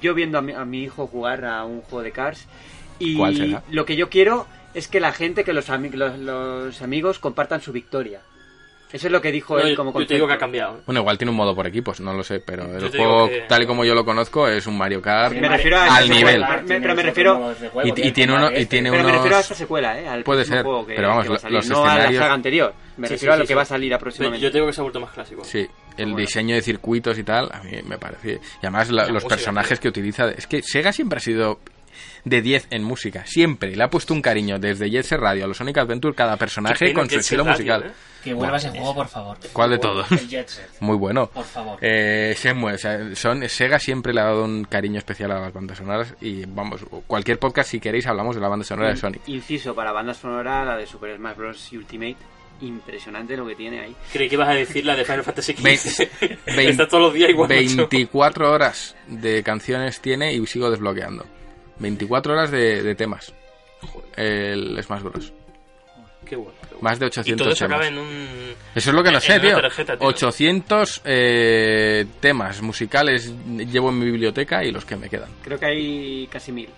[0.00, 2.46] yo viendo a mi, a mi hijo jugar a un juego de Cars
[2.98, 3.62] y ¿Cuál será?
[3.70, 7.60] lo que yo quiero es que la gente, que los, ami- los, los amigos compartan
[7.60, 8.20] su victoria.
[8.90, 10.80] Eso es lo que dijo No, él yo- como yo te digo que ha cambiado.
[10.86, 13.40] Bueno, igual tiene un modo por equipos, no lo sé, pero Yo el juego, que-
[13.42, 16.40] tal y como yo lo conozco, es un Mario Kart Me refiero a al nivel.
[16.64, 17.54] Me- pero me refiero-
[17.84, 20.08] Y- y tiene uno- y tiene Pero me refiero a esta secuela, ¿eh?
[20.08, 21.96] Al Puede ser, juego que, pero vamos, que va a lo- salir, los no a
[21.98, 22.74] la saga anterior.
[22.96, 23.56] Me Sí, refiero sí, a lo sí, que sí.
[23.56, 24.42] va a salir aproximadamente.
[24.44, 25.44] Yo te digo que se ha vuelto más clásico.
[25.44, 25.60] Sí,
[25.98, 26.16] el Bueno.
[26.16, 28.32] diseño de circuitos y tal, a mí me parece.
[28.62, 30.30] Y además la- La los música, personajes que utiliza.
[30.30, 31.60] Es que Sega siempre ha sido
[32.28, 33.74] de 10 en música, siempre.
[33.74, 36.92] Le ha puesto un cariño desde Jet Set Radio a los Sonic Adventure, cada personaje
[36.92, 37.84] con su estilo musical.
[37.86, 37.90] ¿eh?
[38.22, 39.36] Que vuelva ese juego, por favor.
[39.52, 40.10] ¿Cuál de todos?
[40.12, 40.68] El Jet Set.
[40.80, 41.28] Muy bueno.
[41.28, 41.78] Por favor.
[41.80, 45.52] Eh, Shenmue, o sea, son, Sega siempre le ha dado un cariño especial a las
[45.52, 49.22] bandas sonoras y vamos, cualquier podcast si queréis hablamos de la banda sonora de Sonic.
[49.28, 51.72] Inciso para banda sonora, la de Super Smash Bros.
[51.72, 52.16] Ultimate.
[52.60, 53.94] Impresionante lo que tiene ahí.
[54.12, 56.08] Creí que ibas a decir la de Final Fantasy XV.
[56.46, 57.48] Está todos los días igual.
[57.48, 57.88] macho.
[57.88, 61.24] 24 horas de canciones tiene y sigo desbloqueando.
[61.78, 63.32] 24 horas de, de temas.
[64.16, 65.32] El Smash Bros.
[66.24, 66.52] Qué bueno.
[66.60, 66.78] qué bueno.
[66.82, 67.80] Más de Y 800 todo eso temas.
[67.80, 68.54] acaba en un...
[68.74, 69.60] Eso es lo que no en sé, tío.
[69.60, 70.06] tarjeta, tío.
[70.08, 75.28] 800 eh, temas musicales llevo en mi biblioteca y los que me quedan.
[75.42, 76.68] Creo que hay casi mil.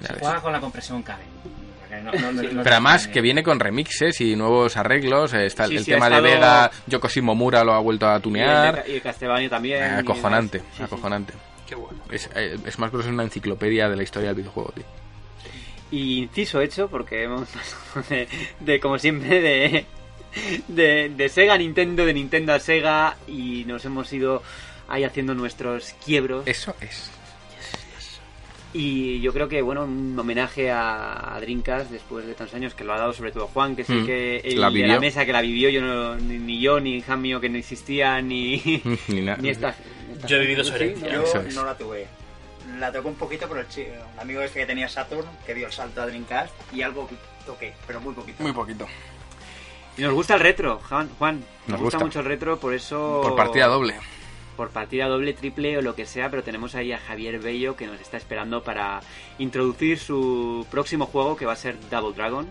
[0.00, 0.12] Ves.
[0.20, 1.02] Juega con la compresión.
[1.02, 5.34] Porque no- no- no- no te Pero además que viene con remixes y nuevos arreglos.
[5.34, 8.14] eh, Está el- Sí, el sí, tema de Vega, Yoko Shimomura lo ha vuelto a
[8.14, 8.84] Y el, tunear.
[8.84, 9.82] de- y el Castlevania también.
[9.82, 10.58] Eh, y acojonante.
[10.60, 10.82] Sí, sí.
[10.84, 11.32] acojonante.
[11.66, 11.98] Qué bueno.
[12.10, 14.84] Es, eh, Smash Bros es una enciclopedia de la historia del videojuego, tío.
[15.90, 18.28] Y inciso hecho, porque hemos pasado de,
[18.60, 19.86] de, como siempre, de,
[20.68, 24.42] de, de Sega a Nintendo, de Nintendo a Sega, y nos hemos ido
[24.88, 26.46] ahí haciendo nuestros quiebros.
[26.46, 27.10] Eso es.
[28.72, 32.92] Y yo creo que, bueno, un homenaje a, a después de tantos años que lo
[32.92, 34.92] ha dado sobre todo Juan, que es el Mm, que el la de vivió.
[34.92, 37.56] la mesa que la vivió, yo no, ni, ni yo, ni hija mío que no
[37.56, 38.60] existía, ni,
[39.08, 39.38] Ni nada.
[39.40, 39.74] ni esta,
[40.12, 41.10] esta- Yo he vivido su herencia.
[41.10, 41.54] Yo Eso es.
[41.54, 42.06] no la tuve.
[42.78, 45.66] La toqué un poquito, pero el, chi- el amigo este que tenía Saturn, que dio
[45.68, 47.08] el salto a Dreamcast, y algo
[47.46, 48.42] toqué, pero muy poquito.
[48.42, 48.86] Muy poquito.
[49.96, 51.08] Y nos gusta el retro, Juan.
[51.18, 52.04] Juan nos, Nos gusta, gusta.
[52.04, 53.20] mucho el retro, por eso...
[53.22, 53.94] Por partida doble.
[54.56, 57.86] Por partida doble, triple o lo que sea, pero tenemos ahí a Javier Bello que
[57.86, 59.00] nos está esperando para
[59.38, 62.48] introducir su próximo juego que va a ser Double Dragon.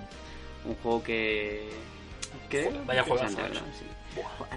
[0.66, 1.68] Un juego que...
[2.50, 3.38] que Vaya juegazo.
[3.38, 3.86] Sí.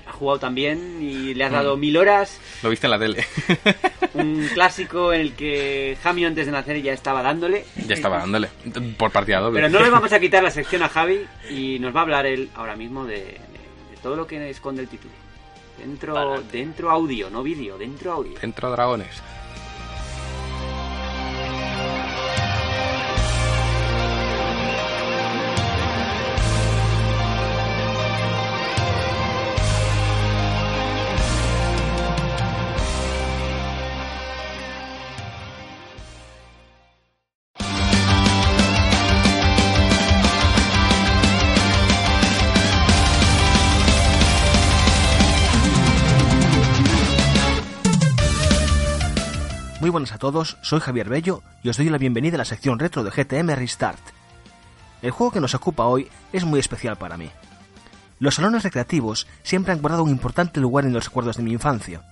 [0.06, 1.54] Ha jugado también y le has Mm.
[1.54, 2.40] dado mil horas.
[2.62, 3.24] Lo viste en la tele.
[4.14, 7.64] Un clásico en el que Jami antes de nacer ya estaba dándole.
[7.86, 8.48] ya estaba dándole.
[8.96, 9.60] Por partida doble.
[9.60, 12.26] Pero no le vamos a quitar la sección a Javi y nos va a hablar
[12.26, 13.32] él ahora mismo de, de-
[13.90, 15.12] de todo lo que esconde el título.
[15.78, 18.38] Dentro, dentro audio, no vídeo, dentro audio.
[18.40, 19.22] Dentro dragones.
[50.09, 53.05] Buenas a todos, soy Javier Bello y os doy la bienvenida a la sección retro
[53.05, 54.01] de GTM Restart.
[55.02, 57.30] El juego que nos ocupa hoy es muy especial para mí.
[58.18, 62.02] Los salones recreativos siempre han guardado un importante lugar en los recuerdos de mi infancia.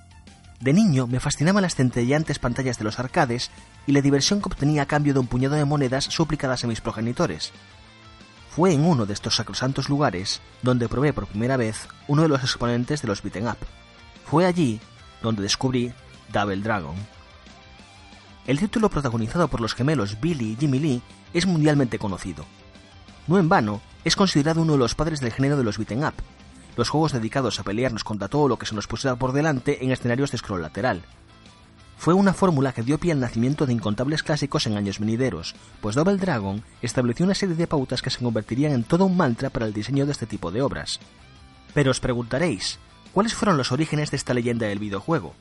[0.61, 3.51] De niño me fascinaban las centelleantes pantallas de los arcades
[3.87, 6.83] y la diversión que obtenía a cambio de un puñado de monedas suplicadas a mis
[6.83, 7.53] progenitores.
[8.51, 12.43] Fue en uno de estos sacrosantos lugares donde probé por primera vez uno de los
[12.43, 13.59] exponentes de los beaten up.
[14.27, 14.81] Fue allí
[15.23, 15.95] donde descubrí
[16.31, 17.16] Double Dragon.
[18.47, 21.03] El título protagonizado por los gemelos Billy y Jimmy Lee
[21.35, 22.45] es mundialmente conocido.
[23.27, 26.15] No en vano, es considerado uno de los padres del género de los beaten up,
[26.77, 29.91] los juegos dedicados a pelearnos contra todo lo que se nos pusiera por delante en
[29.91, 31.03] escenarios de scroll lateral.
[31.99, 35.97] fue una fórmula que dio pie al nacimiento de incontables clásicos en años venideros, pues
[35.97, 39.67] Double Dragon estableció una serie de pautas que se convertirían en todo un mantra para
[39.67, 41.01] el diseño de este tipo de obras.
[41.75, 42.79] Pero os preguntaréis,
[43.13, 45.35] ¿cuáles fueron los orígenes de esta leyenda del videojuego?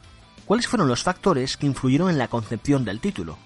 [0.45, 3.38] ¿Cuáles fueron los factores que influyeron en la concepción del título?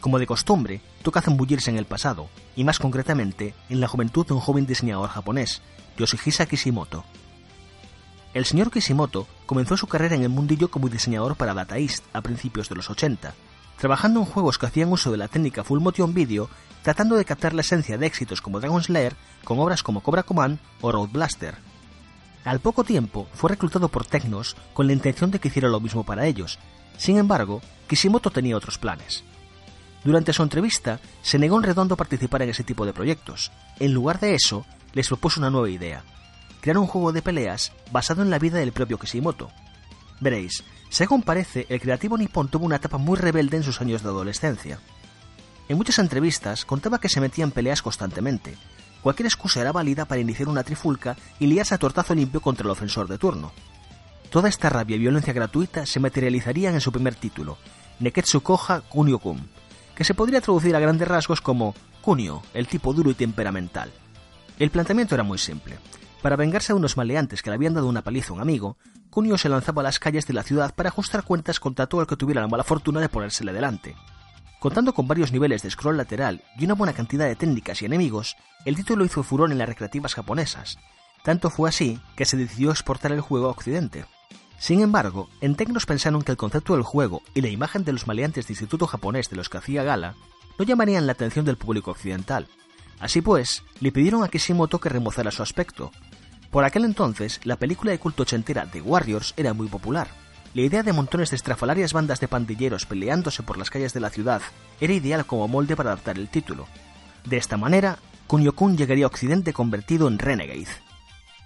[0.00, 4.34] Como de costumbre, toca zambullirse en el pasado, y más concretamente en la juventud de
[4.34, 5.60] un joven diseñador japonés,
[5.96, 7.04] Yoshihisa Kishimoto.
[8.32, 12.20] El señor Kishimoto comenzó su carrera en el mundillo como diseñador para Data East a
[12.20, 13.34] principios de los 80,
[13.76, 16.48] trabajando en juegos que hacían uso de la técnica Full Motion Video,
[16.82, 20.60] tratando de captar la esencia de éxitos como Dragon Slayer con obras como Cobra Command
[20.80, 21.69] o Road Blaster.
[22.44, 26.04] Al poco tiempo fue reclutado por Tecnos con la intención de que hiciera lo mismo
[26.04, 26.58] para ellos.
[26.96, 29.24] Sin embargo, Kishimoto tenía otros planes.
[30.04, 33.52] Durante su entrevista, se negó en redondo a participar en ese tipo de proyectos.
[33.78, 34.64] En lugar de eso,
[34.94, 36.04] les propuso una nueva idea,
[36.60, 39.50] crear un juego de peleas basado en la vida del propio Kishimoto.
[40.20, 44.08] Veréis, según parece, el creativo nipón tuvo una etapa muy rebelde en sus años de
[44.08, 44.80] adolescencia.
[45.68, 48.56] En muchas entrevistas contaba que se metía en peleas constantemente.
[49.02, 52.70] Cualquier excusa era válida para iniciar una trifulca y liarse a tortazo limpio contra el
[52.70, 53.52] ofensor de turno.
[54.30, 57.58] Toda esta rabia y violencia gratuita se materializarían en su primer título,
[57.98, 59.48] Neketsu Koha Kunio-kun,
[59.94, 63.90] que se podría traducir a grandes rasgos como Kunio, el tipo duro y temperamental.
[64.58, 65.78] El planteamiento era muy simple.
[66.22, 68.76] Para vengarse de unos maleantes que le habían dado una paliza a un amigo,
[69.10, 72.06] Kunio se lanzaba a las calles de la ciudad para ajustar cuentas contra todo el
[72.06, 73.96] que tuviera la mala fortuna de ponérsele delante.
[74.60, 78.36] Contando con varios niveles de scroll lateral y una buena cantidad de técnicas y enemigos,
[78.66, 80.78] el título hizo furor en las recreativas japonesas.
[81.24, 84.04] Tanto fue así que se decidió exportar el juego a Occidente.
[84.58, 88.06] Sin embargo, en Tecnos pensaron que el concepto del juego y la imagen de los
[88.06, 90.14] maleantes de instituto japonés de los que hacía gala
[90.58, 92.46] no llamarían la atención del público occidental.
[92.98, 95.90] Así pues, le pidieron a Kishimoto que remozara su aspecto.
[96.50, 100.08] Por aquel entonces, la película de culto ochentera The Warriors era muy popular.
[100.52, 104.10] La idea de montones de estrafalarias bandas de pandilleros peleándose por las calles de la
[104.10, 104.42] ciudad
[104.80, 106.66] era ideal como molde para adaptar el título.
[107.24, 110.66] De esta manera, Kunio-kun llegaría a Occidente convertido en Renegade.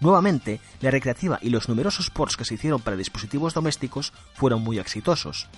[0.01, 4.79] Nuevamente, la recreativa y los numerosos ports que se hicieron para dispositivos domésticos fueron muy
[4.79, 5.49] exitosos.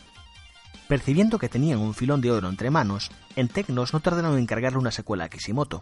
[0.88, 4.78] Percibiendo que tenían un filón de oro entre manos, en Tecnos no tardaron en encargarle
[4.78, 5.80] una secuela a Kishimoto.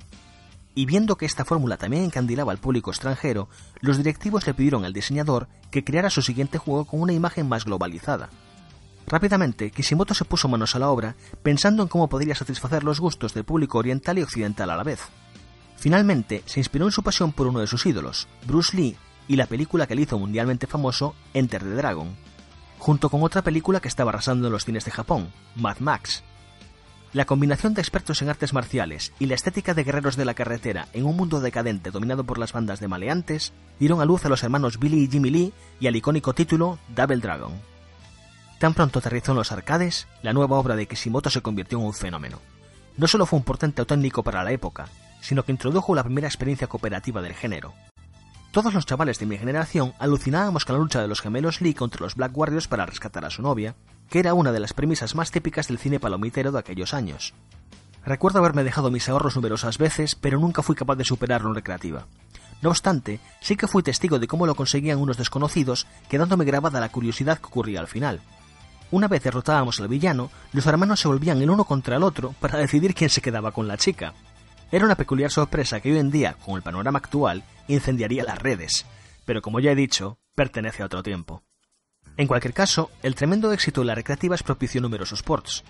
[0.74, 3.48] Y viendo que esta fórmula también encandilaba al público extranjero,
[3.80, 7.64] los directivos le pidieron al diseñador que creara su siguiente juego con una imagen más
[7.64, 8.28] globalizada.
[9.06, 13.34] Rápidamente, Kishimoto se puso manos a la obra, pensando en cómo podría satisfacer los gustos
[13.34, 15.01] del público oriental y occidental a la vez.
[15.76, 18.96] Finalmente, se inspiró en su pasión por uno de sus ídolos, Bruce Lee,
[19.28, 22.16] y la película que le hizo mundialmente famoso, Enter the Dragon,
[22.78, 26.22] junto con otra película que estaba arrasando en los cines de Japón, Mad Max.
[27.14, 30.88] La combinación de expertos en artes marciales y la estética de guerreros de la carretera
[30.92, 34.42] en un mundo decadente dominado por las bandas de maleantes dieron a luz a los
[34.42, 37.52] hermanos Billy y Jimmy Lee y al icónico título Double Dragon.
[38.58, 41.94] Tan pronto aterrizó en los arcades, la nueva obra de Kishimoto se convirtió en un
[41.94, 42.40] fenómeno.
[42.96, 44.88] No solo fue un portento técnico para la época,
[45.20, 47.74] sino que introdujo la primera experiencia cooperativa del género.
[48.50, 52.02] Todos los chavales de mi generación alucinábamos con la lucha de los gemelos Lee contra
[52.02, 53.76] los Black Warriors para rescatar a su novia,
[54.14, 57.34] que era una de las premisas más típicas del cine palomitero de aquellos años.
[58.04, 62.06] Recuerdo haberme dejado mis ahorros numerosas veces, pero nunca fui capaz de superarlo en recreativa.
[62.62, 66.90] No obstante, sí que fui testigo de cómo lo conseguían unos desconocidos, quedándome grabada la
[66.90, 68.20] curiosidad que ocurría al final.
[68.92, 72.60] Una vez derrotábamos al villano, los hermanos se volvían el uno contra el otro para
[72.60, 74.14] decidir quién se quedaba con la chica.
[74.70, 78.86] Era una peculiar sorpresa que hoy en día, con el panorama actual, incendiaría las redes,
[79.24, 81.42] pero como ya he dicho, pertenece a otro tiempo.
[82.16, 85.64] En cualquier caso, el tremendo éxito de las recreativas propició numerosos ports.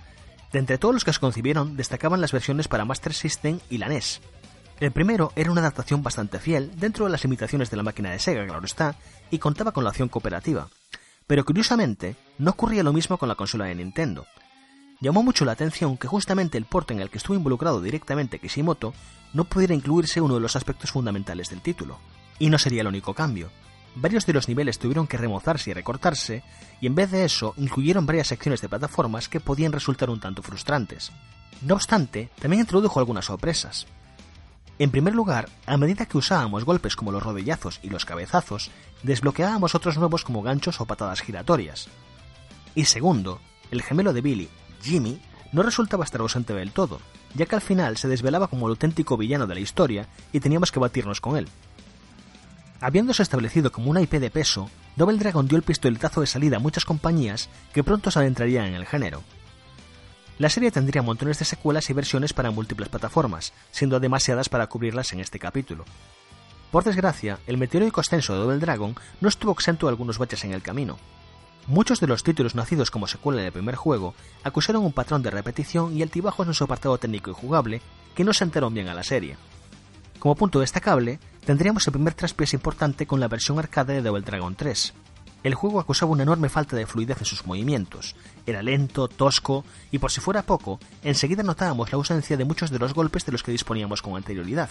[0.53, 3.89] De entre todos los que se concibieron, destacaban las versiones para Master System y la
[3.89, 4.21] NES.
[4.81, 8.19] El primero era una adaptación bastante fiel, dentro de las limitaciones de la máquina de
[8.19, 8.97] Sega, claro está,
[9.31, 10.69] y contaba con la opción cooperativa.
[11.27, 14.27] Pero curiosamente, no ocurría lo mismo con la consola de Nintendo.
[15.01, 18.95] Llamó mucho la atención que justamente el port en el que estuvo involucrado directamente Kishimoto
[19.33, 21.99] no pudiera incluirse uno de los aspectos fundamentales del título.
[22.39, 23.51] Y no sería el único cambio.
[23.97, 26.43] Varios de los niveles tuvieron que remozarse y recortarse,
[26.81, 30.43] y en vez de eso incluyeron varias secciones de plataformas que podían resultar un tanto
[30.43, 31.13] frustrantes.
[31.63, 33.87] No obstante, también introdujo algunas sorpresas.
[34.81, 38.73] En primer lugar, a medida que usábamos golpes como los rodillazos y los cabezazos,
[39.05, 41.89] desbloqueábamos otros nuevos como ganchos o patadas giratorias.
[42.75, 43.41] Y segundo,
[43.71, 44.49] el gemelo de Billy,
[44.83, 45.21] Jimmy,
[45.53, 47.01] no resultaba estar ausente del todo,
[47.35, 50.73] ya que al final se desvelaba como el auténtico villano de la historia y teníamos
[50.73, 51.49] que batirnos con él.
[52.85, 56.61] Habiéndose establecido como una IP de peso, Double Dragon dio el pistoletazo de salida a
[56.61, 59.23] muchas compañías que pronto se adentrarían en el género.
[60.37, 65.15] La serie tendría montones de secuelas y versiones para múltiples plataformas, siendo demasiadas para cubrirlas
[65.15, 65.87] en este capítulo.
[66.71, 70.53] Por desgracia, el meteórico ascenso de Double Dragon no estuvo exento de algunos baches en
[70.53, 70.99] el camino.
[71.67, 75.97] Muchos de los títulos nacidos como secuela del primer juego acusaron un patrón de repetición
[75.97, 77.81] y altibajos en su apartado técnico y jugable
[78.15, 79.39] que no se enteraron bien a la serie.
[80.19, 84.55] Como punto destacable, tendríamos el primer traspiés importante con la versión arcade de Double Dragon
[84.55, 84.95] 3.
[85.43, 88.17] El juego acusaba una enorme falta de fluidez en sus movimientos,
[88.47, 92.79] era lento, tosco, y por si fuera poco, enseguida notábamos la ausencia de muchos de
[92.79, 94.71] los golpes de los que disponíamos con anterioridad.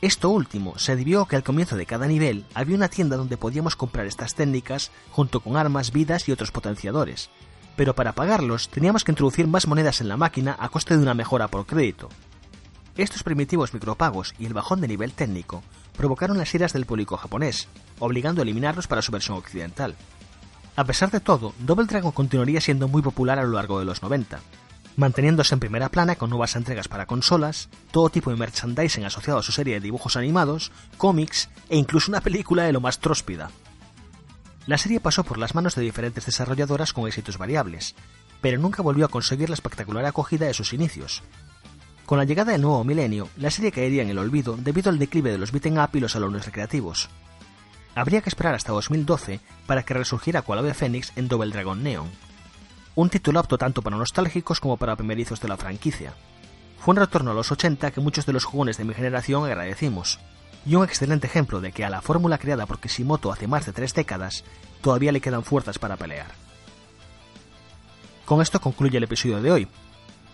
[0.00, 3.36] Esto último se debió a que al comienzo de cada nivel había una tienda donde
[3.36, 7.30] podíamos comprar estas técnicas junto con armas, vidas y otros potenciadores,
[7.76, 11.14] pero para pagarlos teníamos que introducir más monedas en la máquina a coste de una
[11.14, 12.08] mejora por crédito.
[13.00, 15.62] Estos primitivos micropagos y el bajón de nivel técnico
[15.96, 17.66] provocaron las iras del público japonés,
[17.98, 19.96] obligando a eliminarlos para su versión occidental.
[20.76, 24.02] A pesar de todo, Double Dragon continuaría siendo muy popular a lo largo de los
[24.02, 24.40] 90,
[24.96, 29.42] manteniéndose en primera plana con nuevas entregas para consolas, todo tipo de merchandising asociado a
[29.42, 33.50] su serie de dibujos animados, cómics e incluso una película de lo más tróspida.
[34.66, 37.94] La serie pasó por las manos de diferentes desarrolladoras con éxitos variables,
[38.42, 41.22] pero nunca volvió a conseguir la espectacular acogida de sus inicios.
[42.10, 45.30] Con la llegada del nuevo milenio, la serie caería en el olvido debido al declive
[45.30, 47.08] de los beat'em up y los salones recreativos.
[47.94, 49.38] Habría que esperar hasta 2012
[49.68, 52.10] para que resurgiera cual ave fénix en Double Dragon Neon,
[52.96, 56.12] un título apto tanto para nostálgicos como para primerizos de la franquicia.
[56.80, 60.18] Fue un retorno a los 80 que muchos de los jugones de mi generación agradecimos,
[60.66, 63.72] y un excelente ejemplo de que a la fórmula creada por Kishimoto hace más de
[63.72, 64.42] tres décadas
[64.80, 66.32] todavía le quedan fuerzas para pelear.
[68.24, 69.68] Con esto concluye el episodio de hoy.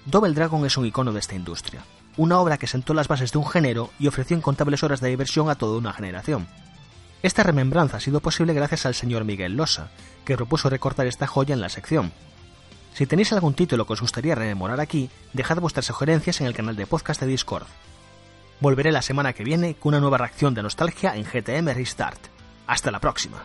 [0.07, 1.85] Double Dragon es un icono de esta industria,
[2.17, 5.51] una obra que sentó las bases de un género y ofreció incontables horas de diversión
[5.51, 6.49] a toda una generación.
[7.23, 9.91] Esta remembranza ha sido posible gracias al señor Miguel Losa,
[10.25, 12.13] que propuso recortar esta joya en la sección,
[12.97, 16.77] si tenéis algún título que os gustaría rememorar aquí, dejad vuestras sugerencias en el canal
[16.77, 17.67] de podcast de Discord.
[18.59, 22.19] Volveré la semana que viene con una nueva reacción de nostalgia en GTM Restart.
[22.67, 23.45] Hasta la próxima.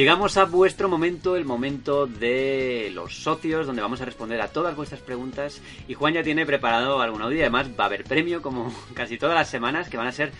[0.00, 4.74] Llegamos a vuestro momento, el momento de los socios, donde vamos a responder a todas
[4.74, 5.60] vuestras preguntas.
[5.88, 7.40] Y Juan ya tiene preparado algún audio.
[7.40, 10.32] Además, va a haber premio, como casi todas las semanas, que van a ser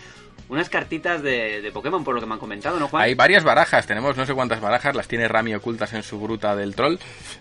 [0.49, 3.03] unas cartitas de, de Pokémon, por lo que me han comentado, ¿no, Juan?
[3.03, 6.57] Hay varias barajas, tenemos no sé cuántas barajas, las tiene Rami ocultas en su gruta
[6.57, 6.97] del troll,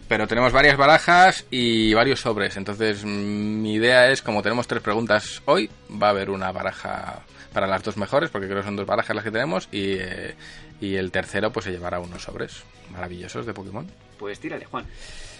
[0.09, 2.57] pero tenemos varias barajas y varios sobres.
[2.57, 7.21] Entonces, mm, mi idea es, como tenemos tres preguntas hoy, va a haber una baraja
[7.53, 10.35] para las dos mejores, porque creo que son dos barajas las que tenemos, y, eh,
[10.81, 13.85] y el tercero pues se llevará unos sobres maravillosos de Pokémon.
[14.17, 14.85] Pues tírale, Juan.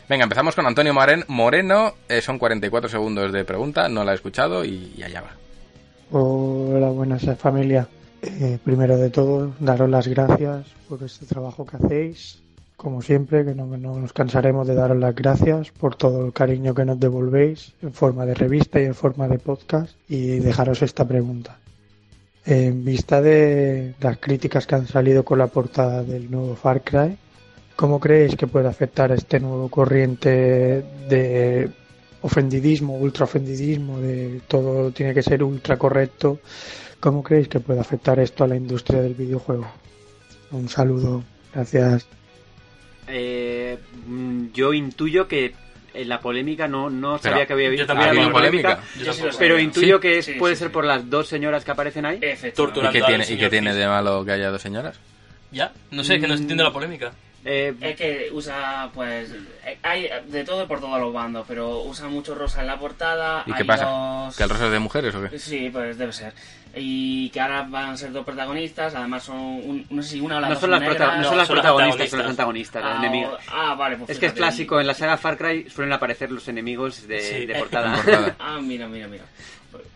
[0.08, 4.16] Venga, empezamos con Antonio Moren- Moreno, eh, son 44 segundos de pregunta, no la he
[4.16, 5.32] escuchado y, y allá va.
[6.12, 7.88] Hola, buenas eh, familia.
[8.22, 12.42] Eh, primero de todo, daros las gracias por este trabajo que hacéis.
[12.76, 16.74] Como siempre, que no, no nos cansaremos de daros las gracias por todo el cariño
[16.74, 19.94] que nos devolvéis en forma de revista y en forma de podcast.
[20.08, 21.58] Y dejaros esta pregunta.
[22.46, 27.18] En vista de las críticas que han salido con la portada del nuevo Far Cry,
[27.76, 31.70] ¿cómo creéis que puede afectar este nuevo corriente de
[32.22, 36.40] ofendidismo, ultra ofendidismo, de todo tiene que ser ultra correcto?
[37.00, 39.68] ¿Cómo creéis que puede afectar esto a la industria del videojuego?
[40.52, 42.08] Un saludo, gracias.
[43.08, 45.54] Eh, mm, yo intuyo que
[45.94, 49.04] en la polémica no, no Pero, sabía que había, habido ¿Ha habido polémica, polémica?
[49.04, 49.30] Yo sí sé.
[49.40, 50.02] pero intuyo Sí.
[50.02, 50.74] que es- Sí, puede sí, ser sí.
[50.74, 52.18] por las dos señoras que aparecen ahí.
[52.18, 52.20] ¿Y
[52.92, 55.00] qué tiene, y qué tiene de malo que haya dos señoras?
[55.52, 55.72] ¿Ya?
[55.92, 57.12] No sé, que no se entiende la polémica.
[57.46, 59.32] Eh, Es que usa, pues,
[59.66, 62.78] eh, hay de todo y por todos los bandos, pero usa mucho rosa en la
[62.78, 63.44] portada.
[63.46, 63.86] ¿Y hay qué pasa?
[63.86, 65.40] dos- ¿Que el rosa es de mujeres o qué?
[65.40, 66.34] Sí, pues debe ser.
[66.76, 70.38] Y que ahora van a ser dos protagonistas, además son, un- no sé si una
[70.38, 72.84] o las no dos son las, no son las son protagonistas, son los antagonistas.
[72.84, 73.40] los Ah, enemigos.
[73.48, 76.48] Ah, vale, pues Es que es clásico, en la saga Far Cry suelen aparecer los
[76.48, 77.46] enemigos de, Sí.
[77.46, 77.94] de portada.
[77.96, 78.36] En portada.
[78.40, 79.24] Ah, mira, mira, mira.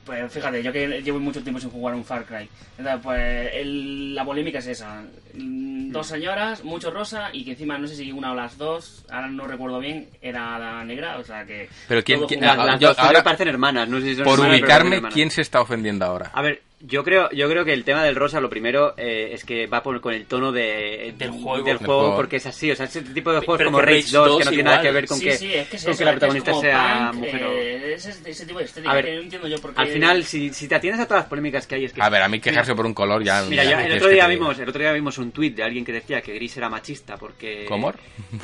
[0.06, 2.48] Pues fíjate, yo que llevo mucho tiempo sin jugar un Far Cry.
[2.78, 5.02] Entonces, pues el- la polémica es esa.
[5.34, 9.06] Mm, Dos señoras, mucho rosa y que encima no sé si una o las dos,
[9.12, 11.70] ahora no recuerdo bien, era la negra, o sea que...
[11.88, 12.56] Pero quién- quién- junto.
[12.56, 15.02] Las, las Yo dos ahora- parecen hermanas, no sé si son Por hermanas, ubicarme.
[15.10, 16.32] ¿quién se está ofendiendo ahora?
[16.34, 19.46] A ver, Yo creo, yo creo que el tema del rosa, lo primero, eh, es
[19.46, 21.64] que va por- con el tono de, Del juego.
[21.64, 22.16] del juego, juego.
[22.18, 22.70] porque es así.
[22.72, 24.50] O sea, ese tipo de Pero juegos que como Rage Rage 2, que 2 no
[24.52, 26.12] tiene nada que ver con sí, que, sí, es que es con eso, que la
[26.12, 27.52] es protagonista como sea punk, mujer o...
[27.54, 29.82] eh, ese, ese tipo de estética A ver, que no entiendo yo por qué...
[29.82, 32.02] Al final, si, si te atiendes a todas las polémicas que hay, es que...
[32.02, 33.44] A ver, a mí quejarse por un color ya...
[33.44, 35.94] Mira, ya el otro día vimos, el otro día vimos un tuit de alguien que
[35.94, 37.94] decía que Gris era machista porque ¿Cómo?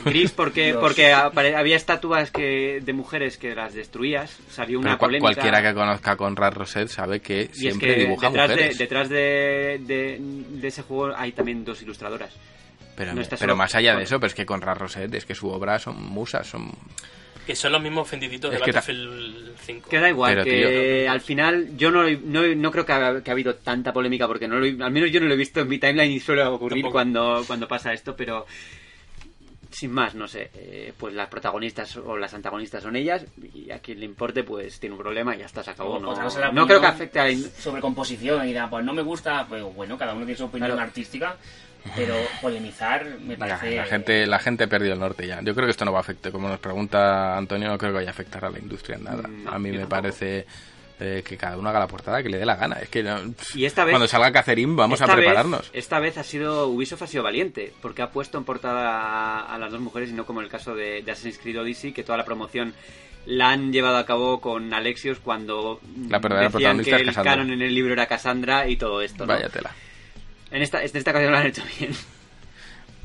[0.06, 5.34] Gris porque porque había estatuas que de mujeres que las destruías, salió una Pero polémica.
[5.34, 9.10] cualquiera que conozca a Conrad Roset sabe que es siempre que dibuja detrás, de, detrás
[9.10, 12.34] de, de, de ese juego hay también dos ilustradoras.
[12.95, 15.47] Pero, no pero más allá de eso, pero es que Conrad Roset es que su
[15.49, 16.69] obra son musas, son...
[17.47, 19.89] Que son los mismos ofendiditos de Battlefield 5.
[19.89, 21.11] Que da igual, Pero, que tío.
[21.11, 24.47] al final yo no, no, no creo que ha, que ha habido tanta polémica porque
[24.47, 26.43] no lo he- al menos yo no lo he visto en mi timeline y suele
[26.43, 26.91] ocurrir Tampoco.
[26.91, 28.45] cuando, cuando pasa esto, pero
[29.71, 33.23] sin más, no sé, eh, pues las protagonistas o las antagonistas son ellas
[33.53, 35.99] y a quien le importe pues tiene un problema y ya está, se acabó.
[35.99, 39.63] No, creo que afecte a la sobre composición y dirá, pues no me gusta, pues
[39.75, 40.81] bueno, cada uno tiene su opinión Claro.
[40.81, 41.37] artística,
[41.95, 43.75] pero polemizar me parece...
[43.75, 45.39] la gente la gente perdió el norte ya.
[45.41, 47.97] Yo creo que esto no va a afectar, como nos pregunta Antonio, no creo que
[47.97, 49.27] vaya a afectar a la industria en nada.
[49.27, 50.01] Mm, no, a mí me tampoco.
[50.01, 50.45] parece
[50.99, 52.76] eh, que cada uno haga la portada que le dé la gana.
[52.81, 53.17] Es que no-
[53.55, 55.69] Y esta vez- cuando salga Cacerín vamos a vez- prepararnos.
[55.73, 59.57] esta vez ha sido Ubisoft ha sido valiente, porque ha puesto en portada a, a
[59.57, 62.17] las dos mujeres y no como el caso de, de Assassin's Creed Odyssey, que toda
[62.17, 62.73] la promoción
[63.26, 67.61] la han llevado a cabo con Alexios cuando La decían protagonista que el canon en
[67.61, 69.26] el libro era Cassandra y todo esto.
[69.26, 69.34] ¿no?
[69.34, 69.71] Vaya tela.
[70.51, 71.91] En esta, en esta ocasión lo han hecho bien.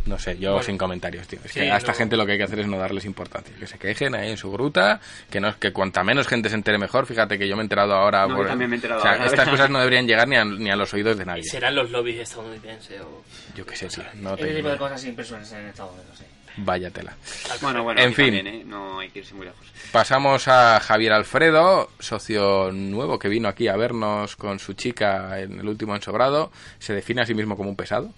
[0.06, 0.66] No sé, yo Bueno.
[0.66, 1.38] sin comentarios, tío.
[1.44, 1.98] Es que a esta no.
[1.98, 3.54] gente lo que hay que hacer es no darles importancia.
[3.58, 5.00] Que se quejen ahí en su gruta,
[5.30, 7.06] que no que cuanta menos gente se entere mejor.
[7.06, 8.26] Fíjate que yo me he enterado ahora.
[8.26, 10.28] No, por- yo también me he enterado o sea, ahora, estas cosas no deberían llegar
[10.28, 11.44] ni a, ni a los oídos de nadie.
[11.44, 13.24] Serán los lobbies estadounidenses o...
[13.56, 14.04] Yo qué sé, tío.
[14.16, 14.72] No tipo idea.
[14.72, 16.24] de cosas siempre suelen ser en Estados Unidos, sí.
[16.56, 17.16] Vaya tela.
[17.62, 18.26] Bueno, bueno, En fin.
[18.26, 18.62] también, ¿eh?
[18.64, 19.66] no hay que irse muy lejos.
[19.90, 25.58] Pasamos a Javier Alfredo, socio nuevo que vino aquí a vernos con su chica en
[25.58, 26.52] el último ensobrado.
[26.78, 28.12] Se define a sí mismo como un pesado.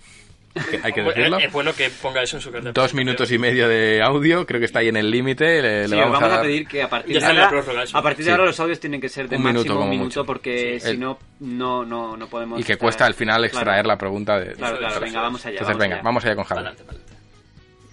[0.82, 1.38] Hay que- Bueno, decirlo.
[1.38, 2.72] Es bueno que ponga eso en su carta.
[2.72, 5.62] Dos minutos y medio de audio, creo que está ahí en el límite.
[5.62, 7.62] Le, le Sí, vamos, vamos, a, dar- pedir que a partir Ya de ahora,
[7.92, 8.30] a partir de Sí.
[8.30, 10.24] ahora los audios tienen que ser de Un minuto máximo como un minuto mucho.
[10.24, 10.90] porque Sí.
[10.92, 12.58] si no, no, no, no podemos...
[12.60, 13.88] Y que estar- cuesta al final extraer Claro.
[13.88, 14.52] la pregunta de.
[14.54, 15.52] Claro, claro, venga, vamos allá.
[15.52, 16.02] Entonces, vamos venga, allá.
[16.04, 16.64] vamos allá con Javier.
[16.64, 17.06] Pa'lante, pa'lante.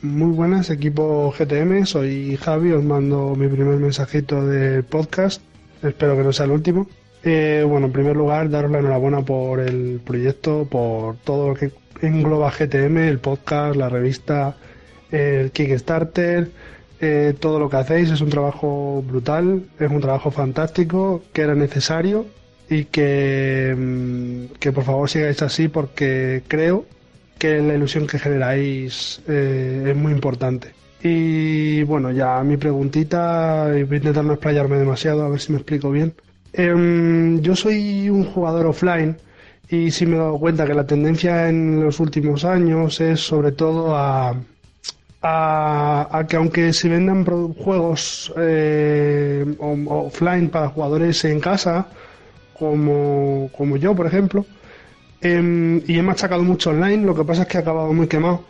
[0.02, 1.86] Muy buenas, equipo GTM.
[1.86, 5.42] Soy Javi, os mando mi primer mensajito del podcast.
[5.82, 6.88] Espero que no sea el último.
[7.24, 11.72] Eh, bueno, en primer lugar, daros la enhorabuena por el proyecto, por todo lo que
[12.08, 14.56] engloba GTM, el podcast, la revista,
[15.12, 16.50] el Kickstarter,
[17.00, 18.12] eh, todo lo que hacéis.
[18.12, 22.26] Es un trabajo brutal, es un trabajo fantástico, que era necesario
[22.70, 26.86] y que, mm, que por favor sigáis así porque creo
[27.38, 30.70] que la ilusión que generáis eh, es muy importante.
[31.04, 35.58] Y bueno, ya mi preguntita, voy a intentar no explayarme demasiado, a ver si me
[35.58, 36.14] explico bien.
[36.54, 39.18] Em, yo soy un jugador offline
[39.76, 43.52] y sí me he dado cuenta que la tendencia en los últimos años es sobre
[43.52, 44.36] todo a,
[45.22, 51.88] a, que aunque se vendan juegos eh, offline para jugadores en casa,
[52.58, 54.46] como, como yo, por ejemplo,
[55.24, 58.44] Em, y he machacado mucho online, lo que pasa es que he acabado muy quemado.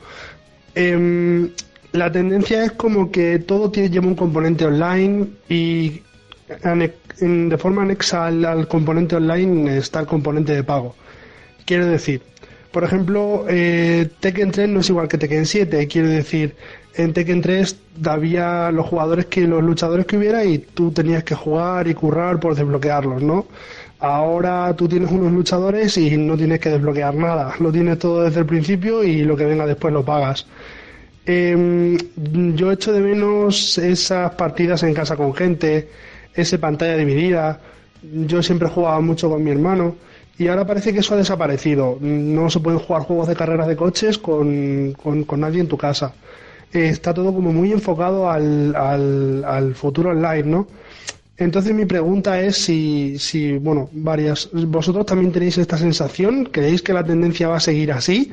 [0.74, 1.52] Em,
[1.92, 6.02] la tendencia es como que todo tiene, lleva un componente online y
[7.20, 10.96] de forma anexa al componente online está el componente de pago.
[11.66, 12.22] Quiero decir,
[12.74, 15.88] por ejemplo, eh, Tekken 3 no es igual que Tekken 7.
[15.88, 16.56] Quiero decir,
[16.96, 21.36] en Tekken 3 había los jugadores que los luchadores que hubiera y tú tenías que
[21.36, 23.46] jugar y currar por desbloquearlos, ¿no?
[24.00, 27.54] Ahora tú tienes unos luchadores y no tienes que desbloquear nada.
[27.60, 30.48] Lo tienes todo desde el principio y lo que venga después lo pagas.
[31.26, 31.96] Em,
[32.56, 35.90] yo echo de menos esas partidas en casa con gente,
[36.34, 37.62] esa pantalla dividida.
[38.02, 39.96] Yo siempre jugaba mucho con mi hermano
[40.38, 41.98] y ahora parece que eso ha desaparecido.
[42.02, 45.78] No se pueden jugar juegos de carreras de coches con, con- con nadie en tu
[45.78, 46.14] casa.
[46.74, 50.68] Eh, está todo como muy enfocado al, al, al futuro online, ¿no?
[51.38, 56.46] Entonces mi pregunta es si, si, bueno, varias, ¿vosotros también tenéis esta sensación?
[56.46, 58.32] ¿Creéis que la tendencia va a seguir así?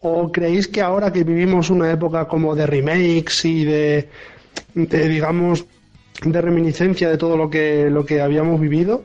[0.00, 4.08] ¿O creéis que ahora que vivimos una época como de remakes y de,
[4.74, 5.64] de, digamos,
[6.24, 9.02] de reminiscencia de todo lo que, lo que habíamos vivido,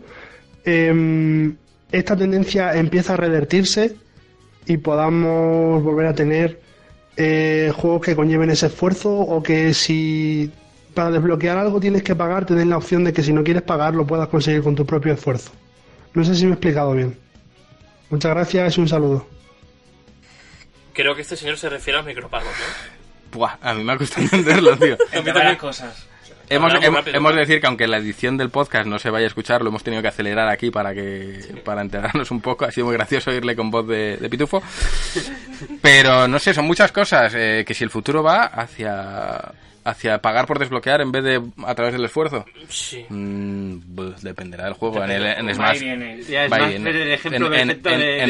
[0.63, 1.55] em,
[1.91, 3.95] esta tendencia empieza a revertirse
[4.65, 6.59] y podamos volver a tener
[7.17, 10.51] eh, juegos que conlleven ese esfuerzo o que si
[10.93, 13.63] para desbloquear algo tienes que pagar, te den la opción de que si no quieres
[13.63, 15.51] pagar lo puedas conseguir con tu propio esfuerzo.
[16.13, 17.17] No sé si me he explicado bien.
[18.09, 19.27] Muchas gracias y un saludo.
[20.93, 23.37] Creo que este señor se refiere a los micropagos, ¿no?
[23.37, 24.93] Buah, a mí me ha costado entenderlo, tío.
[24.93, 25.35] Entre también.
[25.35, 26.07] varias cosas.
[26.49, 29.27] Hemos, rápido, hemos de decir que aunque la edición del podcast no se vaya a
[29.27, 32.65] escuchar, lo hemos tenido que acelerar aquí para que para enterarnos un poco.
[32.65, 34.61] Ha sido muy gracioso oírle con voz de, de pitufo.
[35.81, 37.33] Pero no sé, son muchas cosas.
[37.35, 39.53] eh, que si el futuro va hacia
[39.87, 42.43] hacia pagar por desbloquear en vez de a través del esfuerzo.
[42.69, 43.05] Sí.
[43.07, 45.03] Mm, pues dependerá del juego.
[45.03, 46.23] En, el, en Smash, en,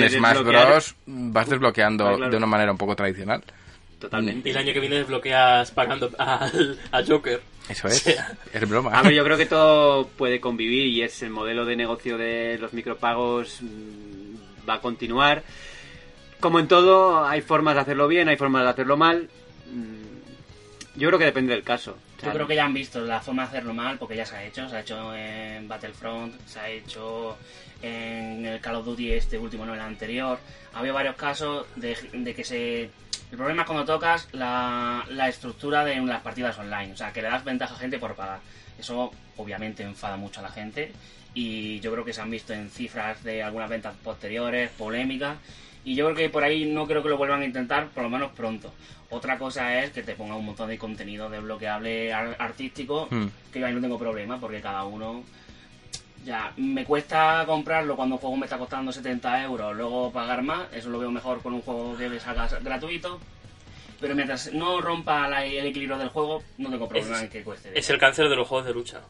[0.10, 0.42] Smash.
[0.44, 0.96] Bros.
[1.06, 2.32] vas desbloqueando Ah, claro.
[2.32, 3.42] de una manera un poco tradicional.
[4.00, 4.50] Totalmente.
[4.50, 7.42] Y el año que viene desbloqueas pagando al- a Joker.
[7.70, 8.02] Eso es.
[8.08, 8.92] O sea, Es broma.
[8.98, 12.58] A ver, yo creo que todo puede convivir y es el modelo de negocio de
[12.60, 15.44] los micropagos mm, va a continuar.
[16.40, 19.30] Como en todo, hay formas de hacerlo bien, hay formas de hacerlo mal.
[19.72, 21.98] Mm, Yo creo que depende del caso.
[22.24, 24.44] Yo creo que ya han visto la forma de hacerlo mal porque ya se ha
[24.46, 24.68] hecho.
[24.70, 27.38] Se ha hecho en Battlefront, se ha hecho
[27.82, 30.38] en el Call of Duty este último, no el anterior.
[30.74, 32.90] Ha habido varios casos de, de que se...
[33.36, 36.94] El problema es cuando tocas la, la estructura de las partidas online.
[36.94, 38.40] O sea, que le das ventaja a gente por pagar.
[38.80, 40.94] Eso obviamente enfada mucho a la gente.
[41.34, 45.36] Y yo creo que se han visto en cifras de algunas ventas posteriores, polémicas.
[45.84, 48.10] Y yo creo que por ahí no creo que lo vuelvan a intentar, por lo
[48.10, 48.74] menos pronto.
[49.10, 53.26] Otra cosa es que te ponga un montón de contenido desbloqueable ar- artístico, Mm.
[53.52, 55.26] que yo ahí no tengo problema, porque cada uno...
[56.26, 60.68] Ya, me cuesta comprarlo cuando un juego me está costando 70 euros, luego pagar más,
[60.74, 63.20] eso lo veo mejor con un juego que me sacas gratuito.
[64.02, 67.44] Pero mientras no rompa la- el equilibrio del juego, no tengo problema Es- en que
[67.44, 67.78] cueste.
[67.78, 69.02] es el cáncer de los juegos de lucha.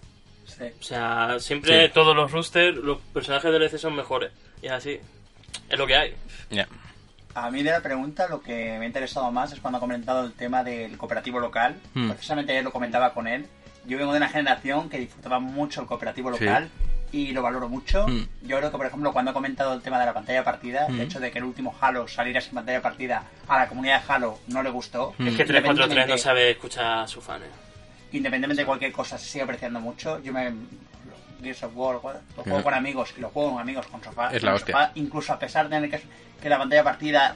[0.45, 0.65] Sí.
[0.79, 1.91] O sea, siempre Sí.
[1.93, 4.31] todos los roosters, los personajes de DLC son mejores.
[4.61, 4.99] Y es así.
[5.69, 6.13] Es lo que hay.
[7.33, 10.23] A mí de la pregunta lo que me ha interesado más es cuando ha comentado
[10.25, 11.75] el tema del cooperativo local.
[11.93, 12.09] Hmm.
[12.11, 13.47] Precisamente ayer lo comentaba con él.
[13.85, 16.39] Yo vengo de una generación que disfrutaba mucho el cooperativo Sí.
[17.11, 18.07] Y lo valoro mucho.
[18.07, 18.25] Hmm.
[18.41, 20.95] Yo creo que, por ejemplo, cuando ha comentado el tema de la pantalla partida, el
[20.95, 21.01] Hmm.
[21.01, 24.39] hecho de que el último Halo saliera sin pantalla partida a la comunidad de Halo
[24.47, 25.13] no le gustó.
[25.17, 25.27] Hmm.
[25.27, 27.43] Es que 343 no sabe escuchar a sus fans.
[28.11, 30.21] independientemente de cualquier cosa, se sigue apreciando mucho.
[30.23, 30.53] Yo me.
[31.43, 34.29] Gears of War, lo juego con amigos y lo juego con amigos con sofá.
[34.33, 34.73] Es la el hostia.
[34.73, 36.01] sofá, incluso a pesar de que,
[36.41, 37.35] que la pantalla partida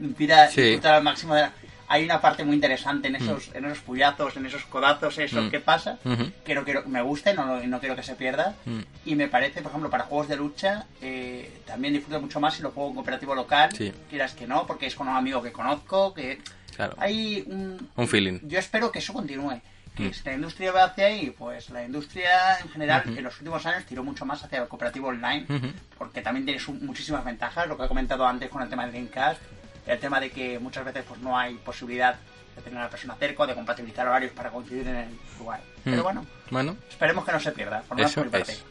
[0.00, 0.60] impida Sí.
[0.62, 1.52] disfrutar al máximo de la-
[1.88, 3.16] Hay una parte muy interesante en Mm.
[3.16, 5.98] esos, en esos puñazos, en esos codazos, eso que pasa,
[6.44, 8.54] que no quiero que me guste, no, no quiero que se pierda.
[8.64, 8.80] Mm.
[9.04, 12.62] Y me parece, por ejemplo, para juegos de lucha, eh, también disfruto mucho más si
[12.62, 13.92] lo juego en cooperativo local, Sí.
[14.10, 16.40] quieras que no, porque es con un amigo que conozco, que
[16.74, 16.94] Claro.
[16.98, 18.40] hay un, Un feeling.
[18.42, 19.60] yo espero que eso continúe.
[19.96, 20.12] Que Mm.
[20.12, 23.86] si la industria va hacia ahí, pues la industria en general en los últimos años
[23.86, 25.68] tiró mucho más hacia el cooperativo online, Ujú.
[25.96, 29.40] porque también tiene muchísimas ventajas, lo que he comentado antes con el tema del Gamecast,
[29.86, 32.16] el tema de que muchas veces pues no hay posibilidad
[32.56, 35.08] de tener a la persona cerca o de compatibilizar horarios para coincidir en el
[35.38, 35.60] lugar.
[35.84, 36.02] Pero Mm.
[36.02, 38.52] bueno, Bueno, esperemos que no se pierda, por lo menos Eso por mi parte.
[38.52, 38.64] es.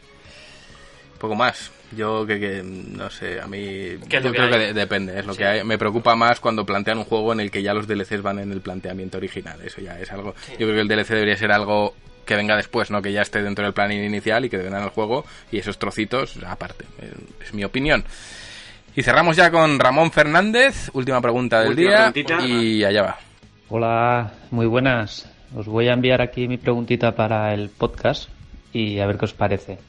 [1.19, 1.71] poco más.
[1.95, 3.59] Yo que, que, no sé, a mí
[4.09, 5.37] ¿Qué es yo que creo que de- depende, es lo Sí.
[5.39, 5.63] que hay.
[5.63, 8.51] Me preocupa más cuando plantean un juego en el que ya los DLCs van en
[8.51, 9.59] el planteamiento original.
[9.63, 10.35] Eso ya es algo.
[10.51, 13.41] Yo creo que el DLC debería ser algo que venga después, no que ya esté
[13.43, 16.85] dentro del plan inicial y que venga en el juego y esos trocitos aparte.
[16.99, 17.13] Eh,
[17.45, 18.03] Es mi opinión.
[18.95, 22.47] Y cerramos ya con Ramón Fernández, última pregunta del Última día preguntita.
[22.47, 23.17] y allá va.
[23.69, 25.29] Hola, muy buenas.
[25.55, 28.29] Os voy a enviar aquí mi preguntita para el podcast
[28.71, 29.79] y a ver qué os parece.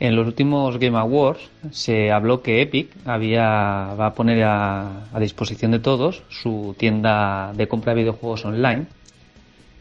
[0.00, 5.20] En los últimos Game Awards se habló que Epic había, va a poner a, a
[5.20, 8.86] disposición de todos su tienda de compra de videojuegos online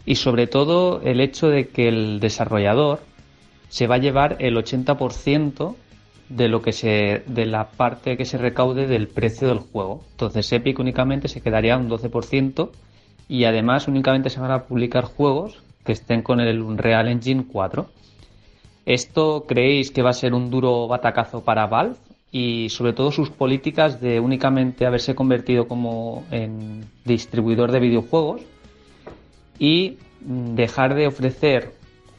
[0.05, 3.01] y sobre todo el hecho de que el desarrollador
[3.69, 5.75] se va a llevar el 80%
[6.35, 10.01] de lo que se de la parte que se recaude del precio del juego.
[10.11, 12.69] Entonces Epic únicamente se quedaría un 12%
[13.27, 17.87] y además únicamente se van a publicar juegos que estén con el Unreal Engine 4.
[18.85, 21.95] ¿Esto creéis que va a ser un duro batacazo para Valve?
[22.31, 28.41] Y sobre todo sus políticas de únicamente haberse convertido como en distribuidor de videojuegos
[29.59, 31.73] y dejar de ofrecer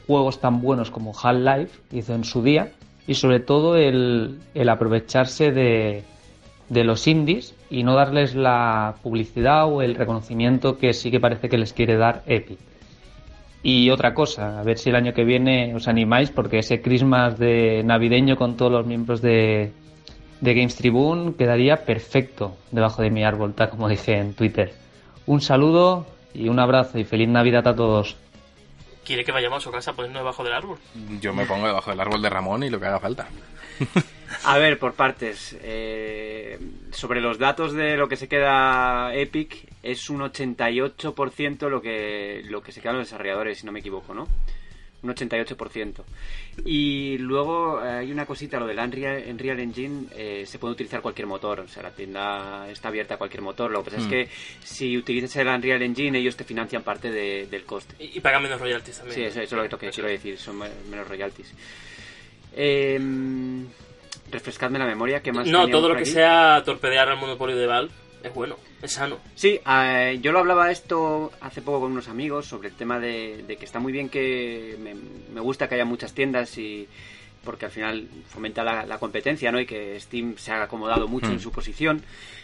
[0.07, 2.73] juegos tan buenos como Half-Life hizo en su día
[3.07, 4.39] y sobre todo el,
[4.69, 6.05] aprovecharse de,
[6.69, 11.49] de los indies y no darles la publicidad o el reconocimiento que sí que parece
[11.49, 12.59] que les quiere dar Epic.
[13.65, 17.39] Y otra cosa, a ver si el año que viene os animáis porque ese Christmas
[17.39, 19.73] de navideño con todos los miembros de,
[20.41, 24.73] de Games Tribune quedaría perfecto debajo de mi árbol, tal como dije en Twitter.
[25.27, 28.17] Un saludo y un abrazo y feliz Navidad a todos.
[29.05, 30.79] ¿Quiere que vayamos a su casa poniendo debajo del árbol?
[31.21, 33.29] Yo me pongo debajo del árbol de Ramón y lo que haga falta.
[34.45, 35.57] A ver, por partes.
[35.63, 36.59] Eh,
[36.91, 42.63] sobre los datos de lo que se queda Epic, es un 88% lo que, lo
[42.63, 44.27] que se quedan los desarrolladores, si no me equivoco, ¿no?
[45.03, 46.03] Un 88%.
[46.65, 51.01] Y luego eh, hay una cosita, lo del Unreal, Unreal Engine, eh, se puede utilizar
[51.03, 53.71] cualquier motor, o sea, la tienda está abierta a cualquier motor.
[53.71, 54.11] Lo que pasa es Mm.
[54.11, 54.29] que
[54.63, 57.95] si utilizas el Unreal Engine, ellos te financian parte de- del coste.
[57.99, 59.15] Y, y pagan menos royalties también.
[59.17, 61.53] Sí, eso, eso es lo que quiero decir, son me- menos royalties.
[62.55, 63.01] Eh,
[64.31, 67.93] refrescadme la memoria, ¿qué más No, todo lo que sea torpedear al monopolio de Valve
[68.23, 69.19] es bueno, es sano.
[69.35, 73.45] Sí, eh, yo lo hablaba esto hace poco con unos amigos sobre el tema de,
[73.47, 74.95] de que está muy bien que me,
[75.35, 76.89] me gusta que haya muchas tiendas y
[77.45, 79.59] porque al final fomenta la, la competencia, ¿no?
[79.59, 81.33] Y que Steam se ha acomodado mucho Mm.
[81.33, 82.03] en su posición.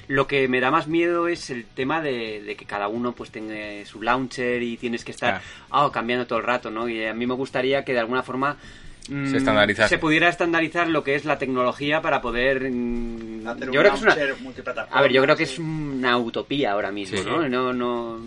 [0.09, 3.30] Lo que me da más miedo es el tema de, de que cada uno pues
[3.30, 5.40] tenga su launcher y tienes que estar
[5.70, 6.88] ah, cambiando todo el rato, ¿no?
[6.88, 8.56] Y a mí me gustaría que de alguuna forma
[9.09, 9.89] Se estandarizase.
[9.89, 13.90] se pudiera estandarizar lo que es la tecnología para poder mm, Hacer yo un creo
[13.93, 15.52] que es una launcher multiplataforma, a ver yo creo que sí.
[15.55, 17.24] es una utopía ahora mismo Sí.
[17.26, 17.48] ¿no?
[17.48, 18.20] no no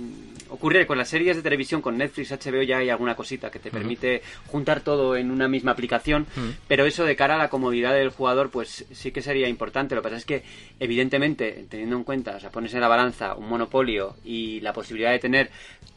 [0.51, 3.71] ocurre con las series de televisión con Netflix HBO ya hay alguna cosita que te
[3.71, 6.27] permite juntar todo en una misma aplicación
[6.67, 9.95] pero eso de cara a la comodidad del jugador pues sí que sería importante.
[9.95, 10.43] Lo que pasa es que
[10.79, 15.11] evidentemente teniendo en cuenta o sea pones en la balanza un monopolio y la posibilidad
[15.11, 15.51] de tener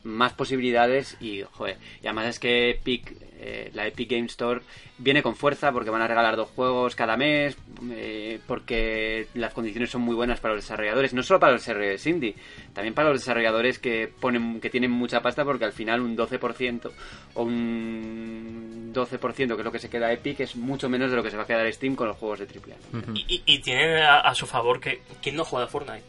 [0.04, 4.60] más posibilidades y joder y además es que Epic eh, la Epic Game Store
[4.98, 7.56] viene con fuerza porque van a regalar dos juegos cada mes
[7.90, 12.06] eh, porque las condiciones son muy buenas para los desarrolladores no solo para los desarrolladores
[12.06, 12.36] indie
[12.72, 16.90] también para los desarrolladores que ponen que tienen mucha pasta porque al final un 12%
[17.34, 21.22] o un 12% que es lo que se queda Epic es mucho menos de lo
[21.22, 23.12] que se va a quedar Steam con los juegos de AAA Ujú.
[23.14, 26.04] Y, y, y tienen a, a su favor que ¿quién no juega a Fortnite?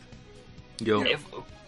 [0.80, 1.04] Yo.
[1.04, 1.18] Eh,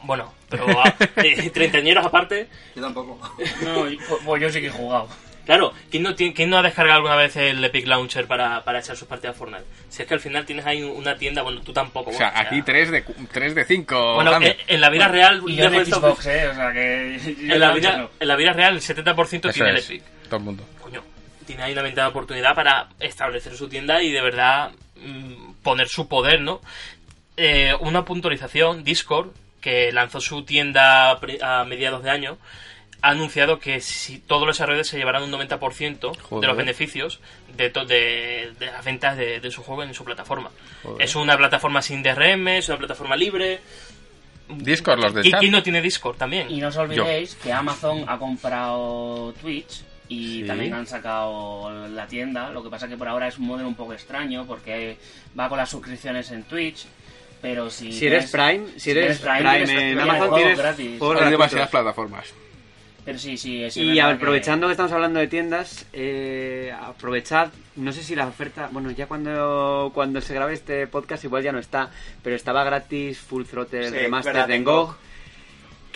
[0.04, 3.20] bueno, pero a, eh, treintañeros aparte, Yo tampoco.
[3.64, 5.08] No, pues, pues yo sí que he jugado.
[5.48, 8.80] Claro, ¿quién no, tiene- quién no ha descargado alguna vez el Epic Launcher para, para
[8.80, 9.64] echar sus partidas a Fortnite?
[9.90, 12.12] Si es que al final tienes ahí una tienda, bueno, tú tampoco.
[12.12, 14.14] O sea, bueno, aquí 3 de, cu- tres de 5.
[14.16, 17.16] Bueno, en, en la vida real, Y yo esto- eh, o sea que...
[17.26, 20.04] en, la vida, en la vida real el 70% tiene el Epic.
[20.30, 20.64] Todo el mundo.
[20.80, 21.02] coño,
[21.48, 25.88] tiene ahí una ventana de oportunidad para establecer su tienda y de verdad mm, poner
[25.88, 26.62] su poder, ¿no?
[27.38, 29.30] Eh, una puntualización, Discord,
[29.62, 31.12] que lanzó su tienda
[31.42, 32.38] a mediados de año,
[33.08, 36.48] ha anunciado que si todos los desarrolladores se llevarán un 90% de Joder.
[36.50, 37.20] los beneficios
[37.56, 40.52] de, to- de, de las ventas de, de su juego en su plataforma.
[40.84, 41.02] Joder.
[41.02, 43.60] Es una plataforma sin DRM, es una plataforma libre.
[44.50, 45.40] Discord, los de ¿Qui- chat.
[45.40, 46.50] ¿Quién no tiene Discord también?
[46.50, 50.48] Y no os olvidéis que Amazon ha comprado Twitch y Sí.
[50.48, 52.50] también han sacado la tienda.
[52.52, 54.98] Lo que pasa que por ahora es un modelo un poco extraño porque
[55.38, 56.86] va con las suscripciones en Twitch.
[57.42, 61.02] Pero si, si eres tienes- Prime si eres Prime, en Amazon tienes gratis.
[61.02, 62.34] Hay demasiadas plataformas.
[63.08, 64.72] Pero sí, sí, es Y aprovechando que...
[64.72, 70.20] estamos hablando de tiendas, eh, aprovechad, no sé si la oferta, bueno, ya cuando cuando
[70.20, 71.90] se grabe este podcast igual ya no está,
[72.22, 74.98] pero estaba gratis Full Throttle Sí, Remastered verdad, en en GOG, GOG.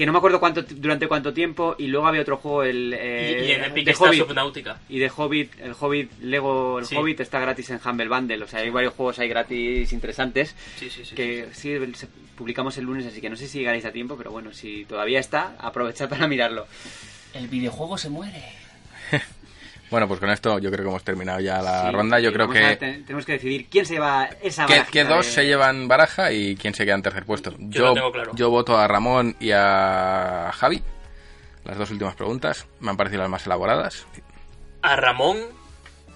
[0.01, 3.45] Que no me acuerdo cuánto durante cuánto tiempo, y luego había otro juego, el eh,
[3.47, 4.79] y en Epic de está Hobbit, Subnautica.
[4.89, 6.95] y de Hobbit, el Hobbit, Lego, el Sí.
[6.95, 10.89] Hobbit está gratis en Humble Bundle, o sea, hay varios juegos ahí gratis interesantes Sí,
[10.89, 11.13] sí, sí.
[11.13, 11.85] que sí, sí.
[11.85, 14.51] sí, se- publicamos el lunes, así que no sé si llegaréis a tiempo, pero bueno,
[14.53, 16.65] si todavía está, aprovechad para mirarlo.
[17.35, 18.43] El videojuego se muere.
[19.91, 22.19] Bueno, pues con esto yo creo que hemos terminado ya la Sí, ronda.
[22.19, 25.03] Yo creo a que, te- tenemos que decidir quién se lleva esa que, barajita que
[25.03, 27.53] dos de- se llevan baraja y quién se queda en tercer puesto.
[27.59, 28.31] Yo lo tengo claro.
[28.33, 30.81] yo voto a Ramón y a Javi.
[31.65, 34.07] Las dos últimas preguntas me han parecido las más elaboradas.
[34.81, 35.37] A Ramón.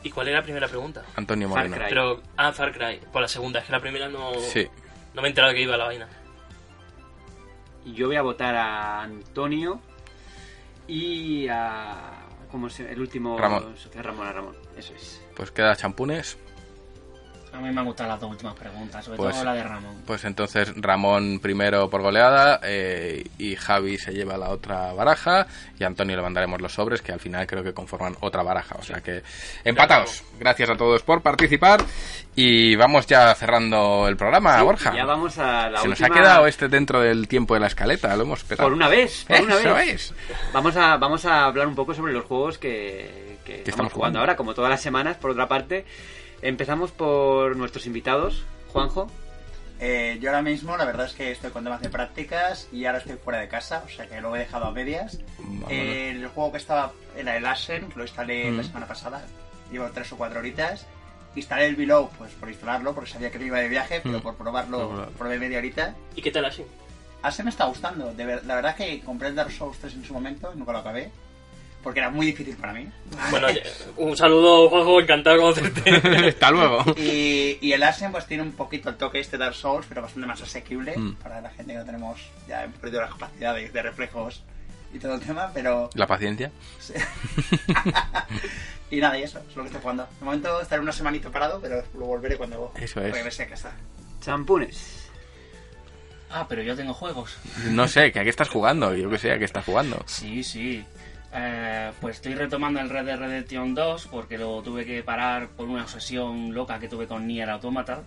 [0.03, 1.03] ¿Y cuál era la primera pregunta?
[1.15, 1.75] Antonio Far Moreno.
[1.77, 1.85] Cry.
[1.89, 2.99] Pero, ah, Far Cry.
[3.11, 4.33] Por la segunda, es que la primera no.
[4.39, 4.67] Sí.
[5.13, 6.07] No me he enterado de que iba la vaina.
[7.85, 9.79] Y Yo voy a votar a Antonio
[10.87, 12.14] y a...
[12.55, 13.37] ¿Cómo se El último...
[13.37, 13.75] Ramón.
[13.95, 15.21] Ramón, a Ramón, eso es.
[15.35, 16.37] Pues queda champunes.
[17.55, 20.01] A mí me han gustado las dos últimas preguntas, sobre Pues- todo la de Ramón.
[20.05, 25.47] Pues entonces Ramón primero por goleada eh, y Javi se lleva la otra baraja
[25.79, 28.75] y a Antonio le mandaremos los sobres que al final creo que conforman otra baraja.
[28.79, 29.23] O sea que
[29.63, 30.23] empatados.
[30.39, 31.81] Gracias a todos por participar
[32.35, 34.93] y vamos ya cerrando el programa, Sí, Borja.
[34.95, 38.15] Ya vamos a la Se nos ha quedado este dentro del tiempo de la escaleta,
[38.15, 38.67] lo hemos petado.
[38.67, 39.87] Por una vez, por una Eso vez.
[39.87, 40.13] es.
[40.53, 43.95] Vamos a, vamos a hablar un poco sobre los juegos que, que estamos, estamos jugando
[43.95, 44.19] jugando.
[44.19, 45.85] ahora, como todas las semanas, por otra parte.
[46.49, 48.43] Empezamos por nuestros invitados.
[48.71, 49.07] Juanjo.
[49.79, 52.99] Eh, yo ahora mismo, la verdad es que estoy con temas de prácticas y ahora
[52.99, 55.17] estoy fuera de casa, o sea que lo he dejado a medias.
[55.69, 58.65] Eh, el juego que estaba era el Ashen, lo instalé la Mm.
[58.65, 59.25] semana pasada.
[59.71, 60.85] Llevo tres o cuatro horitas.
[61.35, 64.21] Instalé el Below, pues por instalarlo, porque sabía que no iba de viaje, pero Mm.
[64.21, 65.09] por probarlo, Por probar.
[65.13, 65.95] probé media horita.
[66.15, 66.63] ¿Y qué tal así?
[67.23, 68.13] Ashen me está gustando.
[68.13, 70.73] De ver- la verdad que compré el Dark Souls 3 en su momento y nunca
[70.73, 71.09] lo acabé.
[71.85, 72.89] Porque era muy difícil para mí.
[73.29, 73.47] Bueno,
[73.97, 76.27] un saludo, Juanjo, encantado de conocerte.
[76.29, 76.83] Hasta luego.
[76.97, 80.27] Y, y el Ashen pues tiene un poquito el toque este Dark Souls, pero bastante
[80.27, 81.13] más asequible Mm.
[81.17, 84.41] para la gente que no tenemos ya hemos perdido las capacidades de reflejos
[84.93, 85.89] y todo el tema, pero...
[85.93, 86.51] La paciencia.
[88.91, 90.07] y nada, y eso, es lo que estoy jugando.
[90.19, 93.13] De momento estaré una semanita parado, pero lo volveré cuando Eso es.
[93.13, 93.71] regrese a casa.
[94.21, 95.09] Champunes.
[96.29, 97.37] Ah, pero yo tengo juegos.
[97.69, 98.93] No sé, ¿que ¿a qué estás jugando?
[98.95, 100.03] Yo que sé, ¿a qué estás jugando?
[100.07, 100.83] Sí, sí.
[101.37, 105.67] Eh, pues estoy retomando el Red Dead Redemption 2 porque lo tuve que parar por
[105.67, 108.03] una obsesión loca que tuve con Nier Automata.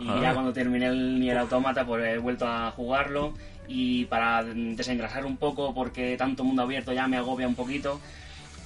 [0.00, 0.18] Y Ah.
[0.22, 3.34] ya cuando terminé el Nier Automata pues he vuelto a jugarlo
[3.68, 8.00] y para desengrasar un poco porque tanto mundo abierto ya me agobia un poquito,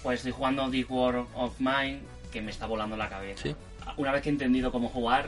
[0.05, 1.99] pues estoy jugando This War of Mine
[2.33, 3.43] que me está volando la cabeza.
[3.43, 3.57] Sí.
[3.99, 5.27] Una vez que he entendido cómo jugar,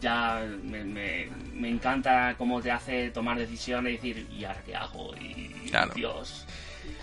[0.00, 4.76] ya me, me- me encanta cómo te hace tomar decisiones y decir, ¿y ahora qué
[4.76, 5.14] hago?
[5.16, 5.92] Y Claro.
[5.94, 6.46] Dios.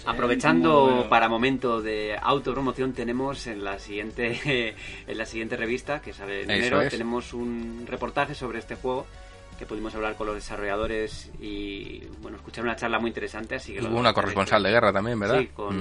[0.05, 4.75] Aprovechando para momento de autopromoción tenemos en la siguiente
[5.07, 6.89] en la siguiente revista que sale en enero es.
[6.89, 9.05] tenemos un reportaje sobre este juego
[9.59, 13.81] que pudimos hablar con los desarrolladores y bueno escuchar una charla muy interesante así que
[13.81, 15.39] Hubo una corresponsal de guerra también, ¿verdad?
[15.39, 15.77] sí con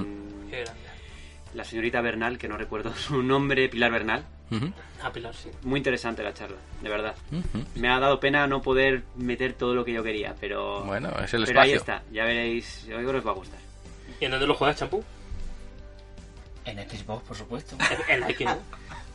[0.51, 1.55] Mm.
[1.55, 4.71] La señorita Bernal que no recuerdo su nombre Pilar Bernal Ujú,
[5.01, 5.49] Ah, Pilar, sí.
[5.63, 7.63] muy interesante la charla de verdad ujú.
[7.75, 11.33] me ha dado pena no poder meter todo lo que yo quería pero Bueno, es
[11.33, 11.95] el pero ahí espacio.
[11.95, 13.59] está ya veréis yo creo que os va a gustar
[14.21, 15.03] ¿Y en dónde lo juegas, champú?
[16.63, 17.75] En Xbox, por supuesto.
[18.07, 18.57] En la X, ¿no?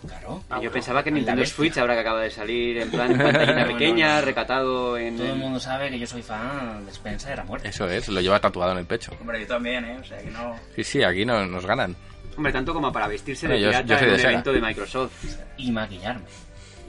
[0.07, 0.43] Claro.
[0.61, 1.57] Y yo pensaba que En la Nintendo bestia.
[1.57, 4.27] Switch, ahora que acaba de salir, en plan pantallita No, no, pequeña, no.
[4.27, 5.17] recatado en...
[5.17, 7.69] Todo el mundo sabe que yo soy fan de Spencer a muerte.
[7.69, 9.13] Eso es, lo lleva tatuado en el pecho.
[9.21, 9.97] Hombre, yo también, ¿eh?
[10.01, 10.59] O sea, que no...
[10.75, 11.97] Sí, sí, aquí no, nos ganan.
[12.37, 14.31] Hombre, tanto como para vestirse de Bueno, yo- pirata yo soy en de un Sega.
[14.33, 15.25] evento de Microsoft.
[15.57, 16.25] Y maquillarme.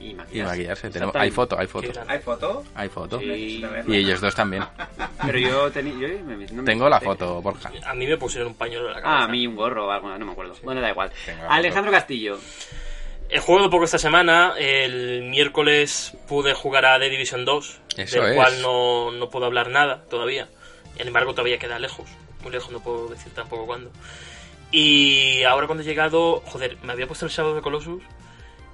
[0.00, 0.90] Y Y maquillarse.
[0.90, 1.88] Tenemos, hay foto, hay foto.
[2.06, 2.64] ¿Hay foto?
[2.74, 3.18] Hay foto.
[3.18, 3.64] Sí.
[3.88, 4.64] Y ellos dos también.
[5.26, 7.70] Pero yo, teni- yo me- no me- Tengo la foto, Borja.
[7.84, 9.20] A mí me pusieron un pañuelo en la cabeza.
[9.20, 10.54] Ah, a mí un gorro o algo, no me acuerdo.
[10.62, 11.10] Bueno, da igual.
[11.26, 12.38] Tengo Alejandro Castillo.
[13.30, 14.54] He jugado poco esta semana.
[14.58, 18.36] El miércoles pude jugar a The Division 2, Eso del es.
[18.36, 20.48] cual no, no puedo hablar nada todavía.
[20.96, 22.08] Sin embargo, todavía queda lejos.
[22.42, 23.90] Muy lejos, no puedo decir tampoco cuándo.
[24.70, 28.02] Y ahora cuando he llegado, joder, me había puesto el Shadow de Colossus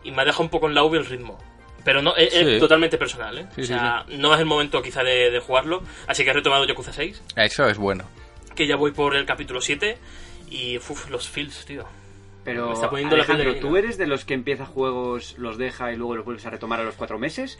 [0.05, 1.39] y me ha dejado un poco en la V el ritmo.
[1.85, 3.47] Pero no, es, totalmente personal, ¿eh?
[3.55, 5.83] Sí, o sí, sea, no es el momento quizá de, de jugarlo.
[6.07, 8.05] Así que he retomado Yakuza 6, Eso es bueno.
[8.55, 9.99] que ya voy por el capítulo 7.
[10.51, 11.85] Y, uff, los feels, tío.
[12.45, 13.69] Pero, Me está poniendo la Alejandro, gallina.
[13.69, 16.81] ¿tú eres de los que empieza juegos, los deja y luego los vuelves a retomar
[16.81, 17.59] a los cuatro meses?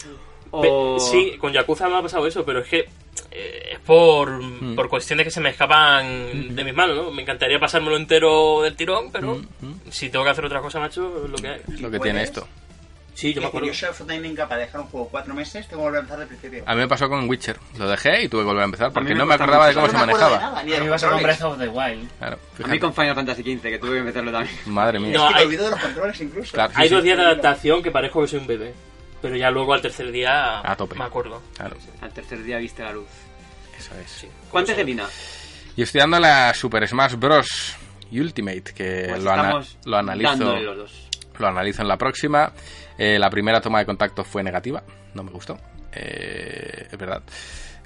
[0.55, 0.99] O...
[1.01, 2.89] Sí, con Yakuza me ha pasado eso, pero es que
[3.31, 4.75] eh, es por, Mm.
[4.77, 7.11] por cuestiones que se me escapan de mis manos, ¿no?
[7.11, 9.41] Me encantaría pasármelo entero del tirón, pero
[9.91, 11.61] si tengo que hacer otra cosa, macho, es lo que hay.
[11.81, 12.47] Lo que tiene esto.
[13.17, 13.69] Sí, yo me acuerdo.
[13.69, 16.19] yo soy absolutamente incapaz de dejar un juego cuatro meses, tengo que volver a empezar
[16.19, 16.65] del principio.
[16.67, 17.57] A mí me pasó con Witcher.
[17.79, 19.87] Lo dejé y tuve que volver a empezar porque me no me acordaba de cómo
[19.87, 20.37] se no manejaba.
[20.39, 21.23] nada, ni de A mí me pasa con.
[21.23, 22.09] Breath of the Wild.
[22.19, 24.57] Claro, A mí con Final Fantasy XV, que tuve que meterlo también.
[24.67, 25.13] Madre mía.
[25.17, 26.53] No, Es que me hay- olvido de los controles incluso.
[26.55, 26.95] Claro, sí, Hay sí.
[26.95, 28.75] dos días de adaptación que parezco que soy un bebé,
[29.25, 30.97] pero ya luego al tercer día A tope.
[30.97, 31.41] me acuerdo.
[31.57, 33.07] Claro, Al tercer día viste la luz.
[33.79, 34.11] eso es.
[34.11, 34.29] Sí.
[34.51, 35.07] ¿Cuántas de Lina?
[35.77, 37.75] Y estoy dando la Super Smash Bros.
[38.13, 40.31] Ultimate, que Pues lo, ana- lo analizo.
[40.31, 41.09] dándole los dos.
[41.39, 42.53] Lo analizo en la próxima.
[42.99, 44.83] Eh, la primera toma de contacto fue negativa,
[45.15, 45.59] no me gustó.
[45.91, 47.23] Eh, es verdad.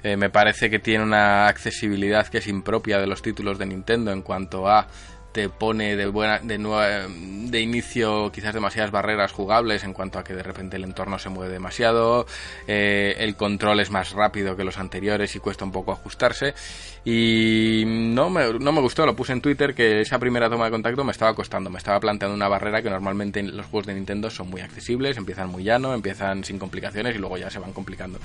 [0.03, 4.11] Eh, me parece que tiene una accesibilidad que es impropia de los títulos de Nintendo
[4.11, 4.87] en cuanto a
[5.31, 7.07] te pone de buena de, nue-
[7.49, 11.29] de inicio quizás demasiadas barreras jugables en cuanto a que de repente el entorno se
[11.29, 12.25] mueve demasiado
[12.67, 16.53] eh, el control es más rápido que los anteriores y cuesta un poco ajustarse
[17.05, 20.71] y no me, no me gustó lo puse en Twitter que esa primera toma de
[20.71, 23.93] contacto me estaba costando me estaba planteando una barrera que normalmente en los juegos de
[23.93, 27.73] Nintendo son muy accesibles empiezan muy llano empiezan sin complicaciones y luego ya se van
[27.73, 28.19] complicando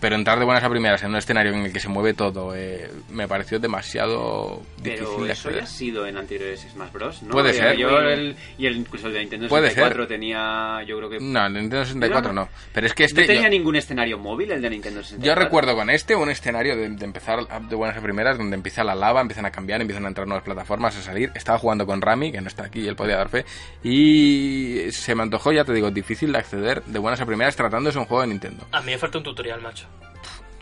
[0.00, 2.54] pero entrar de buenas a primeras en un escenario en el que se mueve todo
[2.54, 7.22] eh, me pareció demasiado difícil Pero de eso ya ha sido en anteriores Smash Bros.
[7.22, 7.30] ¿no?
[7.30, 7.76] Puede Yo- ser.
[7.76, 10.08] Yo el, y el, incluso el de Nintendo Puede 64 ser.
[10.08, 11.18] tenía, yo creo que...
[11.20, 12.48] No, el Nintendo 64 No, no.
[12.72, 13.22] Pero es que este.
[13.22, 15.26] no tenía yo, ningún escenario móvil el de Nintendo 64.
[15.26, 18.82] yo recuerdo con este un escenario de, de empezar de buenas a primeras, donde empieza
[18.84, 21.30] la lava, empiezan a cambiar, empiezan a entrar nuevas plataformas, a salir.
[21.34, 23.44] Estaba jugando con Rami, que no está aquí, él podía dar fe.
[23.82, 27.94] Y se me antojó, ya te digo, difícil de acceder de buenas a primeras tratándose
[27.94, 28.66] de un juego de Nintendo.
[28.72, 29.86] A mí me falta un tutorial, macho.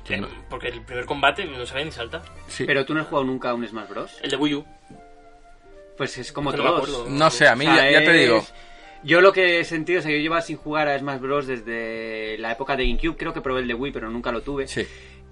[0.05, 2.23] Yo no- Eh, Porque el primer combate no sabe ni salta.
[2.49, 2.65] Sí.
[2.65, 4.13] Pero tú no has jugado nunca a un Smash Bros.
[4.23, 4.65] El de Wii U.
[5.97, 6.75] Pues es como No todos.
[6.89, 7.07] acuerdo.
[7.09, 8.47] No sé, a mí O sea, ya, ya te es- digo.
[9.03, 11.47] Yo lo que he sentido, o sea, yo llevaba sin jugar a Smash Bros.
[11.47, 14.67] desde la época de GameCube, creo que probé el de Wii, pero nunca lo tuve.
[14.67, 14.87] Sí.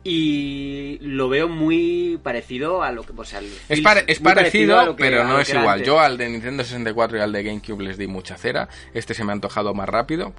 [0.05, 3.13] Y lo veo muy parecido a lo que...
[3.17, 5.69] O sea, Es, pare- es parecido, que- pero no es igual.
[5.69, 5.87] antes.
[5.87, 8.69] Yo al de Nintendo 64 y al de GameCube les di mucha cera.
[8.93, 10.35] Este se me ha antojado más rápido.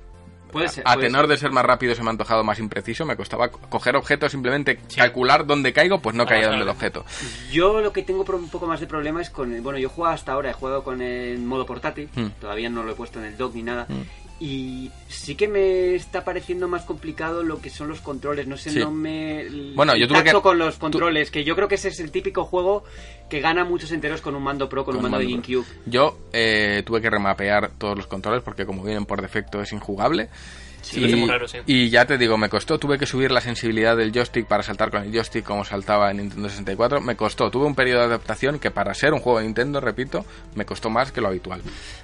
[0.52, 1.30] Puede ser, a puede tenor ser.
[1.32, 3.06] de ser más rápido se me ha antojado más impreciso.
[3.06, 6.70] Me costaba co- coger objetos, simplemente calcular dónde caigo, pues no Ah, caía donde el
[6.70, 7.04] objeto.
[7.52, 9.62] Yo lo que tengo un poco más de problema es con el...
[9.62, 12.28] Bueno, yo he jugado hasta ahora, he jugado con el modo portátil, Hmm.
[12.40, 13.88] todavía no lo he puesto en el dock ni nada.
[14.40, 18.48] Y sí que me está pareciendo más complicado lo que son los controles.
[18.48, 18.80] No sé, Sí.
[18.80, 19.46] no me.
[19.76, 22.44] Bueno, yo tuve que- con los controles, que yo creo que ese es el típico
[22.44, 22.84] juego
[23.30, 25.26] que gana muchos enteros con un mando pro, con, un mando, de.
[25.28, 25.66] GameCube.
[25.86, 30.30] Yo eh, tuve que remapear todos los controles porque como vienen por defecto es injugable.
[30.86, 31.58] Sí, lo hace muy raro, sí.
[31.66, 34.92] y ya te digo, me costó, tuve que subir la sensibilidad del joystick para saltar
[34.92, 37.02] con el joystick como saltaba en Nintendo 64.
[37.02, 40.24] Me costó, tuve un periodo de adaptación que para ser un juego de Nintendo, repito,
[40.54, 41.62] me costó más que lo habitual.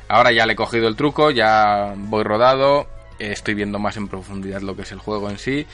[0.07, 2.87] Ahora ya le he cogido el truco, ya voy rodado,
[3.19, 5.67] estoy viendo más en profundidad lo que es el juego en sí.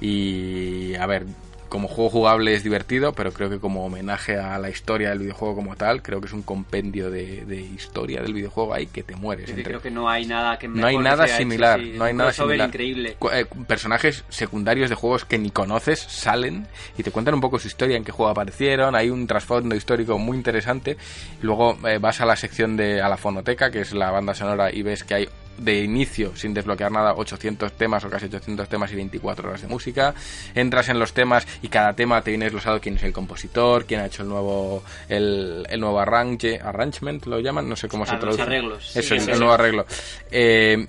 [0.00, 1.26] Y a ver,
[1.74, 5.56] como juego jugable es divertido, pero creo que como homenaje a la historia del videojuego
[5.56, 9.16] como tal, creo que es un compendio de, de historia del videojuego ahí que te
[9.16, 9.48] mueres.
[9.48, 12.14] Entre- creo que no hay nada que no hay nada hecho, similar, sí, no hay
[12.14, 12.68] nada similar.
[12.68, 13.16] increíble.
[13.32, 17.66] Eh, personajes secundarios de juegos que ni conoces salen y te cuentan un poco su
[17.66, 20.96] historia, en qué juego aparecieron, hay un trasfondo histórico muy interesante.
[21.42, 24.72] Luego eh, vas a la sección de a la fonoteca, que es la banda sonora
[24.72, 25.28] y ves que hay
[25.58, 29.68] de inicio, sin desbloquear nada, 800 temas o casi 800 temas y 24 horas de
[29.68, 30.14] música.
[30.54, 34.00] Entras en los temas y cada tema te viene desglosado quién es el compositor, quién
[34.00, 38.06] ha hecho el nuevo el, el nuevo arrange, arrangement lo llaman, no sé cómo Ah,
[38.06, 38.42] se los traduce.
[38.42, 38.96] arreglos.
[38.96, 39.86] Eso, Sí, el, nuevo arreglo.
[40.30, 40.86] Eh,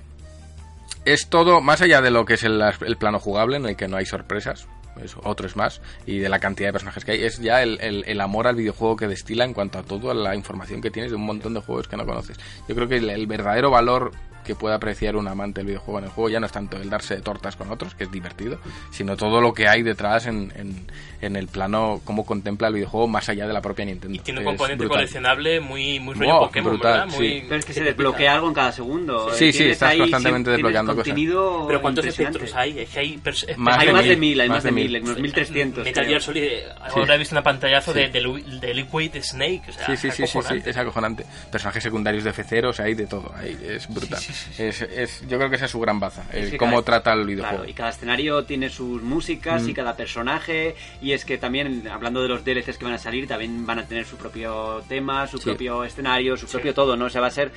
[1.04, 3.86] es todo, más allá de lo que es el, el plano jugable, en el que
[3.86, 4.66] no hay sorpresas,
[5.02, 7.78] eso, otro es más, y de la cantidad de personajes que hay, es ya el,
[7.80, 11.12] el- el amor al videojuego que destila en cuanto a toda la información que tienes
[11.12, 12.36] de un montón de juegos que no conoces.
[12.68, 14.10] Yo creo que el, el verdadero valor
[14.46, 16.88] que puede apreciar un amante del videojuego en el juego ya no es tanto el
[16.88, 18.58] darse de tortas con otros, que es divertido,
[18.90, 20.86] sino todo lo que hay detrás en, en-
[21.22, 24.14] en el plano, cómo contempla el videojuego más allá de la propia Nintendo.
[24.14, 24.98] Y tiene un Es componente brutal.
[24.98, 27.16] coleccionable muy, muy rollo Wow, Pokémon, brutal, ¿verdad?
[27.16, 27.42] Muy, sí.
[27.48, 29.34] Pero es que se desbloquea algo en cada segundo.
[29.34, 31.06] Sí, eh, sí, estás ahí constantemente desbloqueando cosas.
[31.08, 32.78] contenido Pero ¿cuántos espectros hay?
[32.80, 33.16] Es que hay...
[33.18, 34.92] pers- es- Más hay de más de mil, mil, hay más más de de mil,
[34.92, 35.02] mil.
[35.02, 35.84] unos 1300.
[35.84, 36.06] Metal.
[36.06, 36.48] Gear Solid,
[36.94, 37.98] ahora he visto una pantallazo Sí.
[38.00, 40.70] de, de, de Liquid Snake, o sea, Sí, sí, sí, sí, sí, acojonante.
[40.70, 41.26] es acojonante.
[41.50, 44.20] Personajes secundarios de F0, o sea, hay de todo, hay- es brutal.
[44.58, 47.12] Es, es- yo creo que esa es su gran baza, el que cómo cada- trata
[47.12, 47.58] el videojuego.
[47.58, 49.68] Claro, y cada escenario tiene sus músicas Mm.
[49.70, 50.74] y cada personaje.
[51.02, 53.86] Y es que también, hablando de los DLCs que van a salir, también van a
[53.86, 55.44] tener su propio tema, su Sí.
[55.44, 57.06] propio escenario, su propio todo, ¿no?
[57.06, 57.52] O sea, va a ser.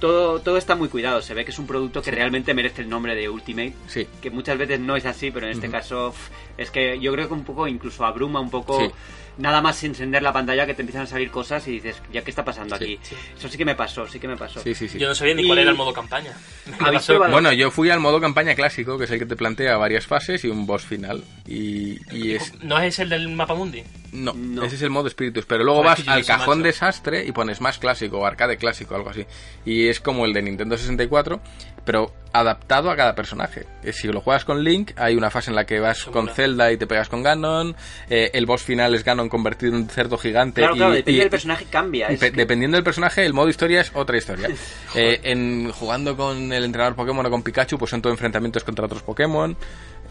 [0.00, 1.22] Todo, todo está muy cuidado.
[1.22, 3.72] Se ve que es un producto que realmente merece el nombre de Ultimate.
[3.86, 4.06] Sí.
[4.20, 6.14] Que muchas veces no es así, pero en este caso
[6.58, 8.78] es que yo creo que un poco incluso abruma un poco.
[8.78, 8.90] Sí.
[9.38, 12.30] Nada más encender la pantalla que te empiezan a salir cosas y dices, ¿ya qué
[12.30, 12.98] está pasando Sí, aquí?
[13.02, 13.14] sí.
[13.36, 14.60] Eso sí que me pasó, sí que me pasó.
[14.62, 14.98] Sí, sí, sí.
[14.98, 16.32] Yo no sabía ni Y- cuál era el modo campaña.
[17.30, 20.44] Bueno, yo fui al modo campaña clásico, que es el que te plantea varias fases
[20.44, 21.22] y un boss final.
[21.46, 22.52] Y, y es...
[22.62, 23.82] ¿No es el del mapa mundi?
[24.12, 24.64] No, No.
[24.64, 25.44] ese es el modo espíritus.
[25.46, 26.66] Pero luego vas al cajón macho.
[26.68, 29.26] desastre y pones más clásico, o arcade clásico, algo así.
[29.64, 31.40] Y es como el de Nintendo 64,
[31.86, 33.64] pero adaptado a cada personaje.
[33.82, 36.28] Eh, Si lo juegas con Link, hay una fase en la que vas con.
[36.28, 37.74] Zelda y te pegas con Ganon.
[38.10, 40.60] eh, el boss final es Ganon convertido en un cerdo gigante.
[40.60, 42.10] Claro, y- claro, depende y- del personaje cambia.
[42.10, 44.48] y es pe- que- Dependiendo del personaje, el modo historia es otra historia.
[44.94, 48.84] Eh, en jugando con el entrenador Pokémon o con Pikachu, pues son todo enfrentamientos contra
[48.84, 49.56] otros Pokémon.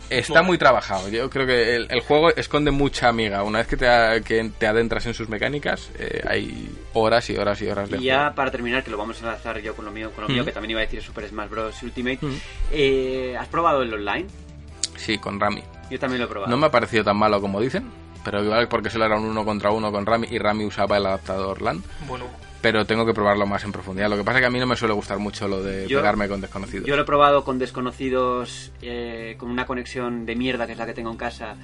[0.09, 1.09] Está muy trabajado.
[1.09, 3.43] Yo creo que el, el juego esconde mucha amiga.
[3.43, 3.85] Una vez que te,
[4.23, 8.03] que te adentras en sus mecánicas, eh, hay horas y horas y horas de Y
[8.05, 8.35] ya juego.
[8.35, 10.51] para terminar, que lo vamos a enlazar yo con lo mío, con lo mío que
[10.51, 11.81] también iba a decir Super Smash Bros.
[11.83, 12.19] Ultimate.
[12.21, 12.33] Mm.
[12.71, 14.25] Eh, ¿Has probado el online?
[14.95, 15.63] Sí, con Rami.
[15.89, 16.49] Yo también lo he probado.
[16.51, 17.89] No me ha parecido tan malo como dicen,
[18.23, 21.05] pero igual porque solo era un uno contra uno con Rami y Rami usaba el
[21.05, 21.83] adaptador LAN.
[22.07, 22.25] Bueno,
[22.65, 24.09] Pero tengo que probarlo más en profundidad.
[24.09, 25.99] Lo que pasa es que a mí no me suele gustar mucho lo de Yo-
[25.99, 26.87] pegarme con desconocidos.
[26.87, 30.87] Yo lo he probado con desconocidos, eh, con una conexión de mierda que es la
[30.87, 31.57] que tengo en casa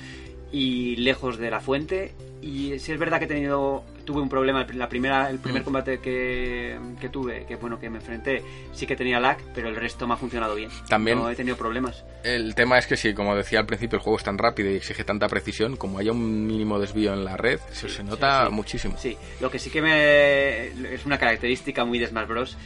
[0.51, 2.13] y lejos de la fuente.
[2.41, 4.65] Y sí es verdad que he tenido, tuve un problema.
[4.73, 5.65] La primera, el primer Mm.
[5.65, 8.41] combate que, que tuve, que bueno que me enfrenté,
[8.73, 10.71] sí que tenía lag, pero el resto me ha funcionado bien.
[10.89, 12.03] También- No he tenido problemas.
[12.23, 14.75] El tema es que sí, como decía al principio, el juego es tan rápido y
[14.75, 18.55] exige tanta precisión, como haya un mínimo desvío en la red, se nota Sí, sí.
[18.55, 18.95] muchísimo.
[18.97, 22.57] Sí, lo que sí que me es una característica muy de Smash Bros.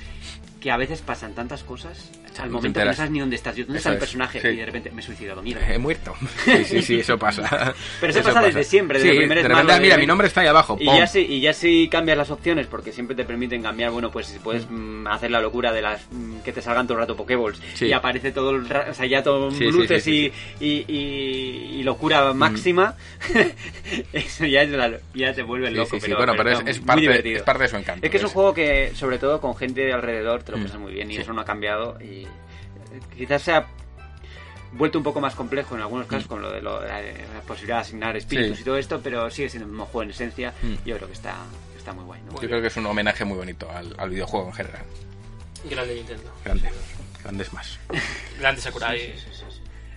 [0.65, 2.09] Que a veces pasan tantas cosas
[2.41, 4.47] al momento que no sabes ni dónde estás, dónde Eso está el es, personaje sí.
[4.47, 5.61] y de repente me he suicidado, mierda.
[5.71, 6.15] He muerto.
[6.43, 7.75] Sí, sí, sí, eso pasa.
[8.01, 10.27] Pero eso pasa desde siempre, desde sí, el primer de repente, mira, de- mi nombre
[10.27, 10.75] está ahí abajo.
[10.79, 10.97] Y ¡pum!
[10.97, 14.25] ya, si, y ya si cambias las opciones, porque siempre te permiten cambiar, bueno, pues
[14.25, 17.15] si puedes mm, hacer la locura de las mm, que te salgan todo el rato
[17.15, 17.85] Pokéballs Sí.
[17.85, 22.95] y aparece todo el ra- o sea, ya todo luces y, y, locura máxima,
[24.13, 25.97] eso ya, es la- ya te vuelve loco.
[26.01, 28.29] pero, bueno, pero es- es parte- es parte de su encanto, Es que es un
[28.31, 30.81] juego que, sobre todo con gente de alrededor, te lo Mm.
[30.81, 31.21] muy bien y Sí.
[31.21, 31.97] eso no ha cambiado.
[32.01, 32.27] Y eh,
[33.17, 33.67] quizás sea
[34.73, 37.77] vuelto un poco más complejo en algunos casos con lo de lo- la, la posibilidad
[37.77, 38.55] de asignar espíritus Mm.
[38.55, 38.61] Sí.
[38.61, 40.53] y todo esto, pero sigue siendo el mismo juego en esencia.
[40.61, 40.73] Mm.
[40.85, 41.35] Yo creo que está,
[41.77, 42.21] está muy guay.
[42.23, 42.33] ¿no?
[42.41, 44.83] Yo creo que es un homenaje muy bonito al, al videojuego en general.
[45.69, 46.31] grande Nintendo.
[46.43, 46.69] Grande.
[47.23, 47.79] Grandes más.
[48.39, 49.15] Grande Sakurai.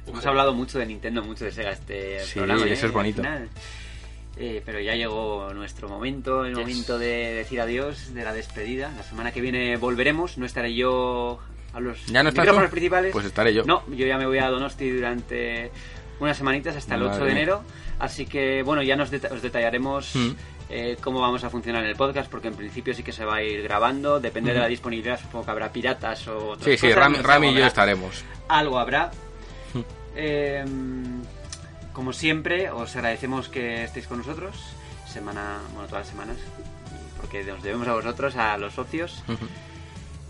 [0.07, 2.65] Hemos hablado mucho de Nintendo, mucho de Sega este Sí, programa.
[2.67, 2.73] ¿eh?
[2.73, 3.21] eso es bonito.
[3.21, 3.49] Al final.
[4.41, 6.61] Eh, pero ya llegó nuestro momento, el Yes.
[6.61, 8.93] momento de decir adiós, de la despedida.
[8.97, 11.41] La semana que viene volveremos, no estaré yo
[11.73, 13.13] a los ¿Ya no micrófonos principales.
[13.13, 13.65] Pues estaré yo.
[13.65, 15.71] No, yo ya me voy a Donosti durante
[16.21, 17.63] unas semanitas hasta el 8 Madre de enero.
[17.99, 20.31] Así que, bueno, ya nos deta- os detallaremos Mm.
[20.71, 23.37] eh, cómo vamos a funcionar en el podcast, porque en principio sí que se va
[23.37, 24.21] a ir grabando.
[24.21, 27.19] Depende de la disponibilidad, supongo que habrá piratas o otras Sí, sí, cosas, Ram, no
[27.19, 28.25] sé, Ram y yo estaremos.
[28.49, 29.11] Algo habrá.
[29.75, 29.81] Mm.
[30.15, 30.65] Eh,
[31.99, 34.55] como siempre, os agradecemos que estéis con nosotros,
[35.13, 36.37] semana, bueno, todas las semanas,
[37.21, 39.25] porque nos debemos a vosotros, a los socios.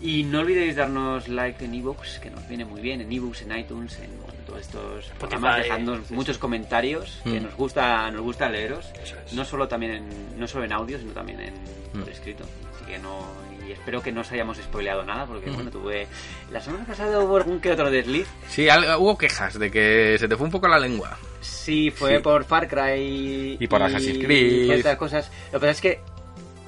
[0.01, 3.55] Y no olvidéis darnos like en ebooks, que nos viene muy bien, en ebooks, en
[3.55, 7.43] iTunes, en bueno, todos estos programas, dejadnos sí, muchos comentarios, que Mm.
[7.43, 9.33] nos gusta, nos gusta leeros, es.
[9.33, 11.53] no solo también en, no solo en audio, sino también en
[11.93, 11.99] Mm.
[11.99, 12.45] por escrito.
[12.75, 13.25] Así que no,
[13.69, 16.07] y espero que no os hayamos spoileado nada, porque bueno, tuve,
[16.51, 20.27] la semana pasada hubo algún que otro desliz, Sí, al- hubo quejas de que se
[20.27, 21.17] te fue un poco la lengua.
[21.41, 22.23] Sí, fue Sí.
[22.23, 24.63] por Far Cry Y por Assassin's Creed.
[24.75, 25.31] y otras cosas.
[25.53, 25.99] Lo que pasa es que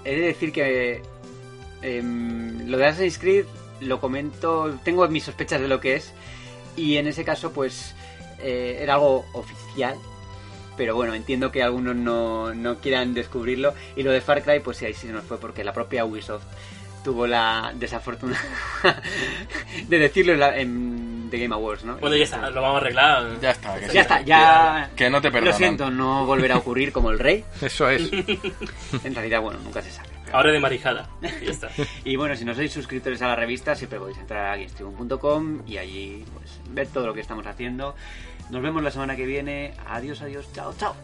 [0.05, 1.01] he de decir que
[1.81, 3.45] em, lo de Assassin's Creed
[3.81, 6.13] lo comento, tengo mis sospechas de lo que es
[6.77, 7.95] y en ese caso pues
[8.39, 9.95] eh, era algo oficial.
[10.77, 13.73] Pero bueno, entiendo que algunos no, no quieran descubrirlo.
[13.95, 16.05] Y lo de Far Cry, pues sí, ahí sí se nos fue porque la propia
[16.05, 16.43] Ubisoft
[17.03, 18.39] tuvo la desafortuna
[19.87, 21.97] de decirlo en, la- en The Game Awards, ¿no?
[21.97, 23.39] Bueno, ya está, lo vamos a arreglar.
[23.41, 23.93] Ya está, que sí.
[23.93, 24.89] ya está, ya.
[24.95, 25.57] Que no te Lo perdonan.
[25.57, 27.43] siento, no volverá a ocurrir como el rey.
[27.61, 28.09] Eso es.
[29.03, 30.09] En realidad, bueno, nunca se sabe.
[30.25, 31.09] pero- Ahora de marijada.
[31.41, 31.69] Y ya está.
[32.03, 35.77] Y bueno, si no sois suscriptores a la revista, siempre podéis entrar a gamestream.com y
[35.77, 37.95] allí pues, ver todo lo que estamos haciendo.
[38.49, 39.73] Nos vemos la semana que viene.
[39.87, 40.95] Adiós, adiós, chao, chao.